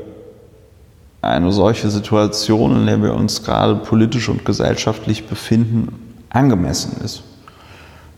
eine 1.21 1.51
solche 1.51 1.89
Situation, 1.89 2.75
in 2.75 2.85
der 2.85 3.01
wir 3.01 3.13
uns 3.13 3.43
gerade 3.43 3.75
politisch 3.75 4.29
und 4.29 4.45
gesellschaftlich 4.45 5.27
befinden, 5.27 6.15
angemessen 6.29 7.01
ist. 7.03 7.23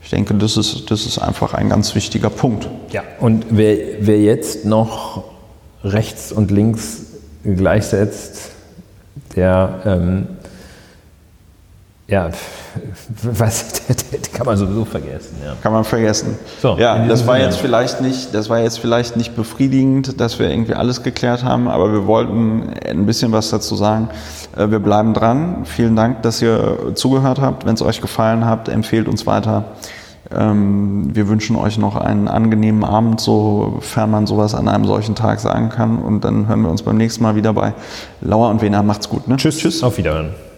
Ich 0.01 0.09
denke, 0.09 0.33
das 0.35 0.57
ist, 0.57 0.89
das 0.91 1.05
ist 1.05 1.19
einfach 1.19 1.53
ein 1.53 1.69
ganz 1.69 1.93
wichtiger 1.95 2.29
Punkt. 2.29 2.67
Ja, 2.91 3.03
und 3.19 3.45
wer, 3.49 3.77
wer 3.99 4.19
jetzt 4.19 4.65
noch 4.65 5.25
rechts 5.83 6.31
und 6.31 6.51
links 6.51 7.05
gleichsetzt, 7.43 8.51
der, 9.35 9.81
ähm, 9.85 10.27
ja, 12.09 12.29
was, 13.23 13.81
kann 14.33 14.45
man 14.45 14.57
sowieso 14.57 14.85
vergessen. 14.85 15.37
Ja. 15.43 15.53
Kann 15.61 15.71
man 15.71 15.83
vergessen. 15.83 16.37
So, 16.61 16.77
ja, 16.77 17.05
das 17.07 17.25
war 17.27 17.35
Sinne. 17.35 17.45
jetzt 17.47 17.57
vielleicht 17.57 18.01
nicht, 18.01 18.33
das 18.33 18.49
war 18.49 18.59
jetzt 18.59 18.79
vielleicht 18.79 19.15
nicht 19.15 19.35
befriedigend, 19.35 20.19
dass 20.19 20.39
wir 20.39 20.49
irgendwie 20.49 20.73
alles 20.73 21.03
geklärt 21.03 21.43
haben, 21.43 21.67
aber 21.67 21.91
wir 21.93 22.07
wollten 22.07 22.73
ein 22.85 23.05
bisschen 23.05 23.31
was 23.31 23.49
dazu 23.49 23.75
sagen. 23.75 24.09
Äh, 24.57 24.69
Wir 24.71 24.79
bleiben 24.79 25.13
dran. 25.13 25.65
Vielen 25.65 25.95
Dank, 25.95 26.23
dass 26.23 26.41
ihr 26.41 26.95
zugehört 26.95 27.39
habt. 27.39 27.65
Wenn 27.65 27.75
es 27.75 27.81
euch 27.81 28.01
gefallen 28.01 28.45
hat, 28.45 28.67
empfehlt 28.69 29.07
uns 29.07 29.27
weiter. 29.27 29.65
Ähm, 30.35 31.09
Wir 31.13 31.27
wünschen 31.27 31.55
euch 31.55 31.77
noch 31.77 31.95
einen 31.95 32.27
angenehmen 32.27 32.83
Abend, 32.83 33.19
sofern 33.21 34.11
man 34.11 34.27
sowas 34.27 34.55
an 34.55 34.67
einem 34.67 34.85
solchen 34.85 35.15
Tag 35.15 35.39
sagen 35.39 35.69
kann. 35.69 35.99
Und 35.99 36.23
dann 36.25 36.47
hören 36.47 36.61
wir 36.61 36.69
uns 36.69 36.81
beim 36.81 36.97
nächsten 36.97 37.23
Mal 37.23 37.35
wieder 37.35 37.53
bei 37.53 37.73
Lauer 38.21 38.49
und 38.49 38.61
Wena. 38.61 38.81
Macht's 38.83 39.09
gut. 39.09 39.27
Ne? 39.27 39.37
Tschüss. 39.37 39.57
Tschüss. 39.57 39.83
Auf 39.83 39.97
Wiederhören. 39.97 40.48